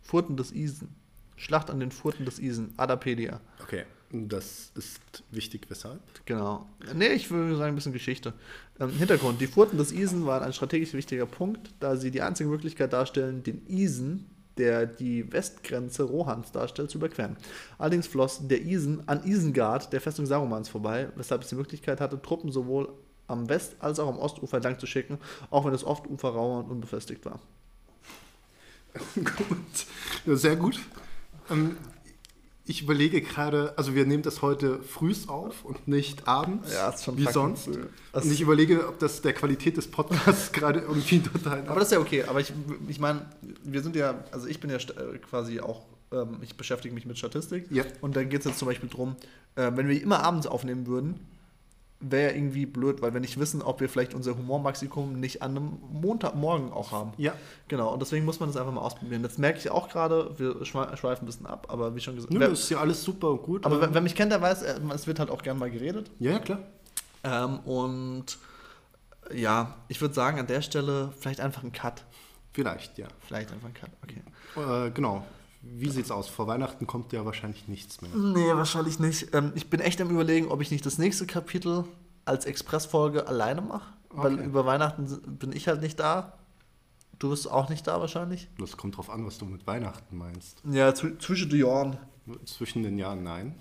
Furten 0.03 0.37
des 0.37 0.53
Isen. 0.53 0.95
Schlacht 1.37 1.71
an 1.71 1.81
den 1.81 1.91
Furten 1.91 2.25
des 2.25 2.39
Isen. 2.39 2.75
Adapedia. 2.77 3.41
Okay, 3.63 3.85
das 4.11 4.71
ist 4.75 5.01
wichtig, 5.31 5.67
weshalb? 5.69 6.01
Genau. 6.27 6.69
Nee, 6.95 7.09
ich 7.09 7.31
würde 7.31 7.57
sagen, 7.57 7.73
ein 7.73 7.75
bisschen 7.75 7.93
Geschichte. 7.95 8.35
Ähm, 8.79 8.91
Hintergrund: 8.91 9.41
Die 9.41 9.47
Furten 9.47 9.79
des 9.79 9.91
Isen 9.91 10.27
waren 10.27 10.43
ein 10.43 10.53
strategisch 10.53 10.93
wichtiger 10.93 11.27
Punkt, 11.27 11.71
da 11.81 11.97
sie 11.97 12.11
die 12.11 12.23
einzige 12.23 12.51
Möglichkeit 12.51 12.93
darstellen, 12.93 13.43
den 13.43 13.67
Isen, 13.67 14.29
der 14.59 14.87
die 14.87 15.33
Westgrenze 15.33 16.03
Rohans 16.03 16.53
darstellt, 16.53 16.91
zu 16.91 16.99
überqueren. 16.99 17.37
Allerdings 17.79 18.07
floss 18.07 18.47
der 18.47 18.61
Isen 18.63 19.09
an 19.09 19.25
Isengard, 19.25 19.93
der 19.93 20.01
Festung 20.01 20.27
Sarumans, 20.27 20.69
vorbei, 20.69 21.09
weshalb 21.17 21.43
es 21.43 21.49
die 21.49 21.55
Möglichkeit 21.55 22.01
hatte, 22.01 22.21
Truppen 22.21 22.53
sowohl 22.53 22.93
am 23.29 23.49
West- 23.49 23.77
als 23.81 23.99
auch 23.99 24.09
am 24.09 24.19
Ostufer 24.19 24.57
entlang 24.57 24.79
zu 24.79 24.87
schicken, 24.87 25.19
auch 25.51 25.65
wenn 25.65 25.73
das 25.73 25.85
Ostufer 25.85 26.31
rauer 26.31 26.65
und 26.65 26.71
unbefestigt 26.71 27.25
war. 27.25 27.39
gut, 29.15 29.87
ja, 30.27 30.37
sehr 30.37 30.57
gut. 30.57 30.79
Ähm, 31.51 31.77
ich 32.65 32.83
überlege 32.83 33.21
gerade, 33.23 33.73
also 33.77 33.95
wir 33.95 34.07
nehmen 34.07 34.23
das 34.23 34.41
heute 34.41 34.83
frühs 34.83 35.29
auf 35.29 35.65
und 35.65 35.89
nicht 35.89 36.29
abends, 36.29 36.73
Ja, 36.73 36.91
ist 36.91 37.05
schon 37.05 37.17
wie 37.17 37.25
sonst. 37.27 37.65
früh. 37.65 37.87
Und 38.13 38.31
ich 38.31 38.41
überlege, 38.41 38.87
ob 38.89 38.99
das 39.01 39.21
der 39.21 39.33
Qualität 39.33 39.77
des 39.77 39.91
Podcasts 39.91 40.53
gerade 40.53 40.81
irgendwie 40.81 41.21
total... 41.21 41.61
Aber 41.67 41.81
das 41.81 41.89
ist 41.89 41.93
ja 41.93 41.99
okay. 42.01 42.23
Aber 42.25 42.41
ich, 42.41 42.53
ich 42.89 43.01
meine, 43.01 43.27
wir 43.65 43.83
sind 43.83 43.97
ja, 43.97 44.23
also 44.31 44.47
ich 44.47 44.61
bin 44.61 44.71
ja 44.71 44.77
äh, 44.77 45.19
quasi 45.19 45.59
auch, 45.61 45.83
ähm, 46.13 46.37
ich 46.43 46.57
beschäftige 46.57 46.95
mich 46.95 47.05
mit 47.05 47.19
Statistik. 47.19 47.67
Ja. 47.71 47.85
Und 48.01 48.15
dann 48.15 48.29
geht 48.29 48.41
es 48.41 48.47
jetzt 48.47 48.59
zum 48.61 48.69
Beispiel 48.69 48.89
drum, 48.89 49.17
äh, 49.57 49.73
wenn 49.75 49.89
wir 49.89 50.01
immer 50.01 50.23
abends 50.23 50.47
aufnehmen 50.47 50.87
würden, 50.87 51.19
wäre 52.03 52.31
ja 52.31 52.37
irgendwie 52.37 52.67
blöd, 52.67 53.01
weil 53.03 53.13
wir 53.15 53.21
nicht 53.21 53.39
wissen, 53.39 53.63
ob 53.63 53.81
wir 53.81 53.89
vielleicht 53.89 54.13
unser 54.15 54.37
Humormaxikum 54.37 55.19
nicht 55.21 55.41
an 55.43 55.53
einem 55.57 55.79
Montagmorgen 55.93 56.73
auch 56.73 56.91
haben. 56.93 57.13
ja, 57.17 57.33
Genau, 57.69 57.93
und 57.93 58.01
deswegen 58.03 58.25
muss 58.25 58.41
man 58.41 58.49
das 58.49 58.57
einfach 58.57 58.73
mal 58.73 58.81
ausprobieren. 58.83 59.23
Jetzt 59.23 59.39
merke 59.39 59.59
ich 59.59 59.71
auch 59.71 59.89
gerade, 59.89 60.35
wir 60.39 60.57
schwe- 60.63 60.95
schweifen 60.97 61.25
ein 61.25 61.27
bisschen 61.27 61.47
ab, 61.47 61.69
aber 61.71 61.95
wie 61.95 62.01
schon 62.01 62.17
gesagt. 62.17 62.33
nö, 62.33 62.41
wer, 62.41 62.49
das 62.51 62.61
ist 62.61 62.71
ja 62.71 62.79
alles 62.79 63.03
super 63.03 63.31
und 63.31 63.43
gut. 63.43 63.65
aber 63.65 63.77
ähm, 63.77 63.81
wer, 63.83 63.95
wer 63.95 64.01
mich 64.03 64.15
kennt, 64.15 64.33
der 64.33 64.41
weiß, 64.43 64.63
äh, 64.63 64.81
es 64.95 65.07
wird 65.07 65.19
halt 65.19 65.31
auch 65.31 65.43
gern 65.43 65.59
mal 65.59 65.71
geredet. 65.71 66.11
ja, 66.19 66.33
ja, 66.33 66.39
klar. 66.39 66.59
Ähm, 67.25 67.61
und 67.61 68.39
ja, 69.33 69.77
ich 69.89 70.01
würde 70.01 70.15
sagen, 70.15 70.39
an 70.41 70.47
der 70.49 70.61
Stelle 70.63 71.13
vielleicht 71.19 71.41
einfach 71.41 71.63
ein 71.63 71.73
Cut. 71.73 72.05
Vielleicht, 72.53 72.99
ja. 72.99 73.07
Vielleicht 73.21 73.53
einfach 73.53 73.69
ein 73.69 73.75
Cut, 73.75 73.91
okay. 74.03 74.87
Äh, 74.87 74.91
genau. 74.91 75.25
Wie 75.63 75.89
sieht's 75.89 76.11
aus? 76.11 76.29
Vor 76.29 76.47
Weihnachten 76.49 76.87
kommt 76.87 77.13
ja 77.13 77.25
wahrscheinlich 77.25 77.69
nichts 77.69 78.03
mehr. 78.03 78.11
Nee, 78.15 78.49
wahrscheinlich 78.55 78.99
nicht. 78.99 79.33
Ähm, 79.35 79.53
ich 79.55 79.71
bin 79.71 79.81
echt 79.81 80.01
am 80.01 80.11
überlegen, 80.11 80.49
ob 80.49 80.61
ich 80.61 80.71
nicht 80.71 80.85
das 80.85 80.99
nächste 80.99 81.27
Kapitel 81.27 81.85
als 82.25 82.45
Expressfolge 82.47 83.27
alleine 83.29 83.61
mache. 83.63 83.93
Weil 84.11 84.35
Okay. 84.35 84.45
über 84.45 84.67
Weihnachten 84.67 85.07
bin 85.39 85.53
ich 85.53 85.69
halt 85.69 85.81
nicht 85.81 85.99
da. 86.01 86.35
Du 87.19 87.31
bist 87.31 87.49
auch 87.51 87.69
nicht 87.69 87.87
da 87.87 88.01
wahrscheinlich. 88.01 88.49
Das 88.59 88.77
kommt 88.77 88.97
drauf 88.97 89.09
an, 89.09 89.25
was 89.25 89.39
du 89.39 89.45
mit 89.45 89.67
Weihnachten 89.67 90.19
meinst. 90.19 90.61
Ja, 90.69 90.93
zw 90.95 91.17
zwischen 91.19 91.49
die 91.49 91.59
Jahren. 91.59 91.97
Zwischen 92.45 92.83
den 92.83 92.99
Jahren 92.99 93.23
nein. 93.23 93.55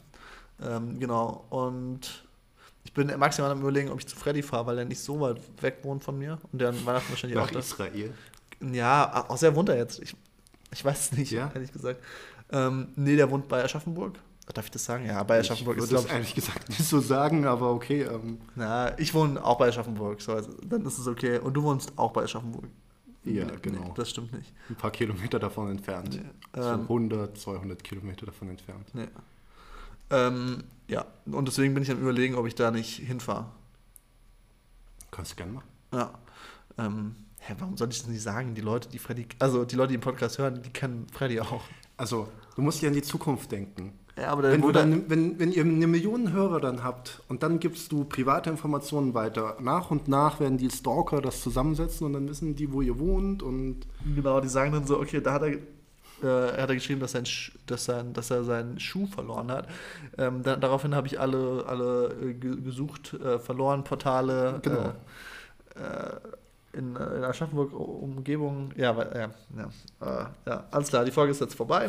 Ähm, 0.62 0.99
genau. 0.99 1.45
Und 1.52 2.26
ich 2.84 2.93
bin 2.93 3.08
maximal 3.20 3.52
am 3.52 3.62
überlegen, 3.62 3.89
ob 3.89 3.99
ich 3.99 4.08
zu 4.08 4.16
Freddy 4.16 4.41
fahre, 4.41 4.66
weil 4.66 4.80
er 4.80 4.86
nicht 4.86 4.99
so 5.02 5.20
weit 5.22 5.39
weg 5.62 5.80
wohnt 5.84 6.04
von 6.04 6.18
mir. 6.18 6.39
Und 6.52 6.60
der 6.60 6.70
an 6.70 6.86
Weihnachten 6.86 7.10
wahrscheinlich 7.12 7.38
Nach 7.38 7.45
auch 7.47 7.52
das. 7.52 7.68
Israel. 7.68 8.14
Ja, 8.72 9.26
außer 9.30 9.47
er 9.47 9.56
wohnt 9.56 9.70
da 9.70 9.76
jetzt. 9.76 9.99
Ich, 10.02 10.16
ich 10.74 10.84
weiß 10.86 11.11
es 11.11 11.17
nicht, 11.17 11.32
Ja? 11.32 11.51
ehrlich 11.53 11.72
gesagt. 11.72 12.01
Ähm, 12.51 12.89
nee, 12.95 13.15
der 13.15 13.30
wohnt 13.32 13.47
bei 13.47 13.63
Aschaffenburg. 13.63 14.19
Darf 14.53 14.65
ich 14.65 14.72
das 14.72 14.84
sagen? 14.84 15.05
Ja, 15.05 15.24
bei 15.24 15.39
Ich 15.39 15.45
Aschaffenburg 15.49 15.78
ist 15.78 15.84
würde 15.84 15.95
es 15.95 16.01
glaube 16.01 16.07
ich. 16.09 16.13
ehrlich 16.13 16.36
gesagt 16.36 16.67
nicht 16.69 16.84
so 16.84 16.99
sagen, 16.99 17.45
aber 17.45 17.72
okay. 17.72 18.01
Ähm, 18.03 18.38
Na, 18.55 18.97
ich 18.99 19.13
wohne 19.13 19.41
auch 19.43 19.57
bei 19.57 19.69
Aschaffenburg, 19.69 20.22
so, 20.22 20.34
also, 20.34 20.51
dann 20.65 20.86
ist 20.86 20.97
es 20.97 21.07
okay. 21.07 21.39
Und 21.39 21.53
du 21.53 21.63
wohnst 21.63 21.97
auch 21.97 22.11
bei 22.11 22.24
Aschaffenburg. 22.24 22.65
Ja, 23.24 23.45
Nee, 23.45 23.51
genau. 23.61 23.84
Nee, 23.84 23.91
das 23.95 24.09
stimmt 24.09 24.34
nicht. 24.34 24.51
ein 24.69 24.76
paar 24.76 24.91
Kilometer 24.91 25.39
davon 25.39 25.69
entfernt. 25.69 26.15
Nee, 26.22 26.30
So 26.61 26.67
ähm, 26.69 26.82
100, 26.82 27.38
200 27.38 27.82
Kilometer 27.84 28.26
davon 28.26 28.49
entfernt. 28.49 28.89
Nee. 28.93 29.07
Ähm, 30.09 30.63
ja, 30.88 31.05
und 31.28 31.47
deswegen 31.47 31.74
bin 31.74 31.84
ich 31.84 31.91
am 31.91 31.99
überlegen, 32.01 32.36
ob 32.36 32.45
ich 32.47 32.55
da 32.55 32.72
nicht 32.72 32.95
hinfahre. 32.97 33.45
Kannst 35.11 35.32
du 35.32 35.36
gerne 35.38 35.53
machen. 35.53 35.67
Ja. 35.93 36.11
Ähm, 36.78 37.15
hä, 37.41 37.55
warum 37.59 37.77
soll 37.77 37.89
ich 37.89 37.99
das 37.99 38.07
nicht 38.07 38.21
sagen? 38.21 38.55
Die 38.55 38.61
Leute, 38.61 38.89
die 38.89 38.99
Freddy, 38.99 39.27
also 39.39 39.65
die 39.65 39.75
Leute, 39.75 39.89
die 39.89 39.97
den 39.97 40.01
Podcast 40.01 40.37
hören, 40.37 40.61
die 40.63 40.69
kennen 40.69 41.07
Freddy 41.11 41.39
auch. 41.39 41.61
Also, 41.97 42.27
du 42.55 42.61
musst 42.61 42.81
ja 42.81 42.87
an 42.89 42.95
die 42.95 43.01
Zukunft 43.01 43.51
denken. 43.51 43.93
Ja, 44.17 44.27
aber 44.27 44.43
Wenn, 44.43 44.61
du 44.61 44.71
dann, 44.71 45.09
wenn, 45.09 45.39
wenn 45.39 45.51
ihr 45.53 45.63
eine 45.63 45.87
Million 45.87 46.33
Hörer 46.33 46.59
dann 46.59 46.83
habt 46.83 47.21
und 47.29 47.43
dann 47.43 47.59
gibst 47.59 47.91
du 47.91 48.03
private 48.03 48.49
Informationen 48.49 49.13
weiter, 49.13 49.55
nach 49.61 49.89
und 49.89 50.07
nach 50.09 50.39
werden 50.39 50.57
die 50.57 50.69
Stalker 50.69 51.21
das 51.21 51.41
zusammensetzen 51.41 52.05
und 52.07 52.13
dann 52.13 52.27
wissen 52.27 52.55
die, 52.55 52.71
wo 52.73 52.81
ihr 52.81 52.99
wohnt 52.99 53.41
und 53.41 53.87
Genau, 54.15 54.41
die 54.41 54.49
sagen 54.49 54.73
dann 54.73 54.85
so, 54.85 54.99
okay, 54.99 55.21
da 55.21 55.33
hat 55.33 55.43
er, 55.43 55.49
äh, 55.51 56.55
er 56.55 56.61
hat 56.63 56.69
er 56.69 56.75
geschrieben, 56.75 56.99
dass, 56.99 57.13
sein, 57.13 57.23
dass, 57.67 57.85
sein, 57.85 58.11
dass 58.13 58.29
er 58.31 58.43
seinen 58.43 58.79
Schuh 58.79 59.07
verloren 59.07 59.49
hat. 59.49 59.67
Ähm, 60.17 60.43
da, 60.43 60.57
daraufhin 60.57 60.93
habe 60.93 61.07
ich 61.07 61.17
alle, 61.19 61.63
alle 61.65 62.13
äh, 62.21 62.33
ge- 62.33 62.59
gesucht, 62.61 63.13
äh, 63.13 63.39
verloren, 63.39 63.85
Portale. 63.85 64.59
Genau. 64.61 64.93
Äh, 65.75 65.79
äh, 65.81 66.19
in, 66.74 66.95
äh, 66.95 67.17
in 67.17 67.24
Aschaffenburg 67.24 67.74
Umgebung. 67.74 68.72
Ja, 68.76 68.93
ja, 68.93 69.30
ja, 69.55 69.69
äh, 70.01 70.26
ja, 70.45 70.67
alles 70.72 70.89
klar, 70.89 71.05
die 71.05 71.11
Folge 71.11 71.32
ist 71.32 71.41
jetzt 71.41 71.55
vorbei. 71.55 71.88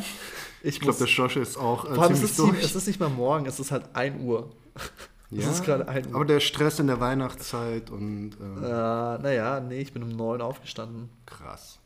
Ich, 0.62 0.74
ich 0.76 0.80
glaube, 0.80 0.98
der 0.98 1.06
Josh 1.06 1.36
ist 1.36 1.56
auch 1.56 1.84
äh, 1.84 1.94
ziemlich 1.94 2.22
ist, 2.22 2.38
durch. 2.38 2.52
nicht- 2.52 2.64
es 2.64 2.74
ist 2.74 2.86
nicht 2.86 3.00
mal 3.00 3.08
morgen, 3.08 3.46
es 3.46 3.58
ist 3.60 3.70
halt 3.70 3.84
1 3.94 4.20
Uhr. 4.22 4.50
Es 5.30 5.46
ist 5.46 5.64
gerade 5.64 5.88
1 5.88 6.08
Uhr. 6.08 6.14
Aber 6.16 6.24
der 6.26 6.40
Stress 6.40 6.78
in 6.78 6.88
der 6.88 7.00
Weihnachtszeit 7.00 7.90
und 7.90 8.32
ähm, 8.40 8.58
Äh, 8.62 8.66
naja, 8.68 9.60
nee, 9.60 9.80
ich 9.80 9.92
bin 9.92 10.02
um 10.02 10.10
9 10.10 10.40
aufgestanden. 10.42 11.08
krass. 11.26 11.78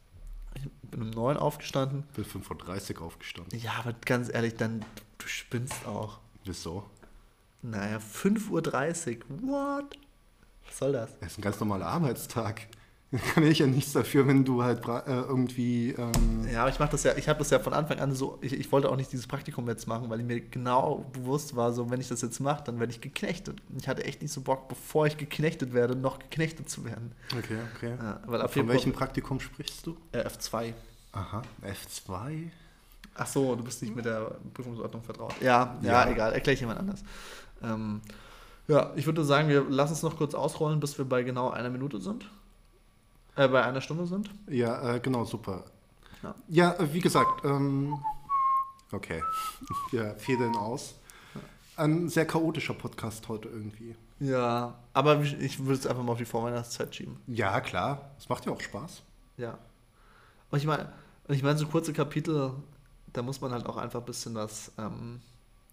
Ich 0.55 0.63
bin 0.91 1.03
um 1.03 1.11
9 1.11 1.37
aufgestanden. 1.37 2.05
Bin 2.15 2.25
5.30 2.25 2.97
Uhr 2.99 3.03
aufgestanden. 3.07 3.59
Ja, 3.61 3.73
aber 3.79 3.93
ganz 4.05 4.33
ehrlich, 4.33 4.55
dann, 4.57 4.85
du 5.19 5.27
spinnst 5.29 5.87
auch. 5.87 6.19
Wieso? 6.45 6.85
Naja, 7.63 7.99
5.30 7.99 9.19
Uhr. 9.29 9.43
What? 9.43 9.99
Was 10.67 10.79
soll 10.79 10.93
das? 10.93 11.11
Es 11.21 11.33
ist 11.33 11.39
ein 11.39 11.43
ganz 11.43 11.61
normaler 11.61 11.87
Arbeitstag. 11.87 12.63
Da 13.13 13.19
kann 13.19 13.45
ich 13.45 13.61
ja 13.61 13.67
nichts 13.67 13.93
dafür, 13.93 14.27
wenn 14.27 14.45
du 14.45 14.65
halt 14.65 14.81
äh, 14.87 15.01
irgendwie. 15.07 15.91
Ähm, 15.93 16.47
Ja, 16.53 16.63
aber 16.63 16.71
ich 16.71 16.79
mache 16.81 16.91
das 16.91 17.05
ja, 17.05 17.17
ich 17.17 17.29
habe 17.29 17.39
das 17.39 17.51
ja 17.51 17.61
von 17.61 17.73
Anfang 17.73 18.01
an 18.01 18.13
so, 18.13 18.39
ich, 18.41 18.53
ich 18.53 18.71
wollte 18.73 18.89
auch 18.91 18.97
nicht 18.97 19.13
dieses 19.13 19.29
Praktikum 19.29 19.69
jetzt 19.69 19.87
machen, 19.87 20.11
weil 20.11 20.19
ich 20.21 20.27
mir 20.27 20.41
genau 20.41 21.07
bewusst 21.13 21.55
war, 21.55 21.73
so 21.73 21.89
wenn 21.89 22.01
ich 22.01 22.09
das 22.09 22.21
jetzt 22.23 22.41
mache, 22.41 22.65
dann 22.65 22.81
werde 22.81 22.93
ich 22.93 23.01
geknechtet. 23.01 23.61
Und 23.71 23.81
ich 23.81 23.87
hatte 23.89 24.05
echt 24.05 24.23
nicht 24.23 24.33
so 24.33 24.41
Bock, 24.41 24.69
bevor 24.69 25.07
ich 25.07 25.17
geknechtet 25.17 25.73
werde, 25.73 25.95
noch 25.95 26.19
geknechtet 26.19 26.69
zu 26.69 26.85
werden. 26.85 27.13
okay, 27.39 27.59
okay. 27.77 27.95
Ja, 27.97 28.21
weil 28.27 28.43
ab 28.43 28.53
Von 28.53 28.69
welchem 28.69 28.93
Praktikum 28.93 29.39
sprichst 29.39 29.87
du? 29.87 29.97
Äh, 30.11 30.27
F2. 30.27 30.73
Aha, 31.13 31.43
F2? 31.63 32.51
Ach 33.15 33.27
so, 33.27 33.55
du 33.55 33.63
bist 33.63 33.81
nicht 33.83 33.95
mit 33.95 34.05
der 34.05 34.33
Prüfungsordnung 34.53 35.03
vertraut. 35.03 35.33
Ja, 35.41 35.77
ja, 35.81 36.05
Ja. 36.05 36.11
egal, 36.11 36.33
erkläre 36.33 36.55
ich 36.55 36.61
jemand 36.61 36.81
anders. 36.81 37.03
Ähm, 37.63 38.01
ja, 38.69 38.91
ich 38.97 39.07
würde 39.07 39.25
sagen, 39.25 39.49
wir 39.49 39.63
lassen 39.63 39.93
es 39.93 40.03
noch 40.03 40.17
kurz 40.17 40.35
ausrollen, 40.35 40.81
bis 40.81 40.99
wir 40.99 41.05
bei 41.05 41.23
genau 41.23 41.51
einer 41.51 41.71
Minute 41.71 42.01
sind. 42.01 42.29
Äh, 43.37 43.49
bei 43.49 43.63
einer 43.63 43.81
Stunde 43.81 44.07
sind. 44.07 44.31
Ja, 44.49 44.95
äh, 44.95 45.01
genau, 45.01 45.25
super. 45.25 45.65
Ja. 46.23 46.35
Ja, 46.49 46.73
äh, 46.75 46.93
wie 46.93 47.01
gesagt, 47.01 47.45
ähm, 47.45 47.99
okay. 48.93 49.23
Wir 49.91 50.15
fädeln 50.17 50.57
aus. 50.57 50.95
Ein 51.77 52.09
sehr 52.09 52.27
chaotischer 52.27 52.73
Podcast 52.75 53.29
heute 53.29 53.49
irgendwie. 53.49 53.95
Ja, 54.19 54.75
aber 54.95 55.21
ich- 55.21 55.59
würde 55.59 55.75
es 55.75 55.87
einfach 55.87 56.03
mal 56.03 56.13
auf 56.13 56.19
die 56.19 56.25
Vorweihnachtszeit 56.25 56.95
schieben. 56.95 57.21
Ja, 57.27 57.61
klar. 57.61 58.13
Es 58.19 58.29
macht 58.31 58.47
ja 58.47 58.53
auch 58.53 58.61
Spaß. 58.61 59.03
Ja. 59.37 59.59
Und 60.51 60.59
ich 60.59 60.65
meine, 60.67 60.91
ich 61.29 61.43
meine, 61.43 61.59
so 61.59 61.67
kurze 61.67 61.93
Kapitel, 61.93 62.53
da 63.13 63.21
muss 63.21 63.43
man 63.43 63.53
halt 63.53 63.67
auch 63.67 63.77
einfach 63.77 64.01
ein 64.01 64.07
bisschen 64.07 64.35
was. 64.35 64.73
Ähm, 64.79 65.21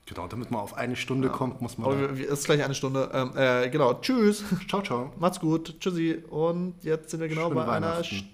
Genau, 0.06 0.28
damit 0.28 0.52
man 0.52 0.60
auf 0.60 0.76
eine 0.76 0.98
Stunde 0.98 1.30
ja. 1.30 1.34
kommt, 1.34 1.62
muss 1.62 1.78
man. 1.78 1.90
Aber 1.90 2.12
es 2.12 2.40
ist 2.40 2.46
gleich 2.46 2.62
eine 2.64 2.76
Stunde. 2.76 3.10
Ähm, 3.14 3.32
äh, 3.38 3.70
genau, 3.70 3.94
tschüss. 3.96 4.44
Ciao, 4.68 4.82
ciao. 4.82 5.14
Macht's 5.18 5.40
gut. 5.40 5.80
Tschüssi. 5.80 6.24
Und 6.30 6.76
jetzt 6.84 7.12
sind 7.12 7.22
wir 7.22 7.30
genau 7.30 7.48
Schöne 7.48 7.56
bei 7.56 7.68
einer. 7.68 8.04
Stunde. 8.04 8.28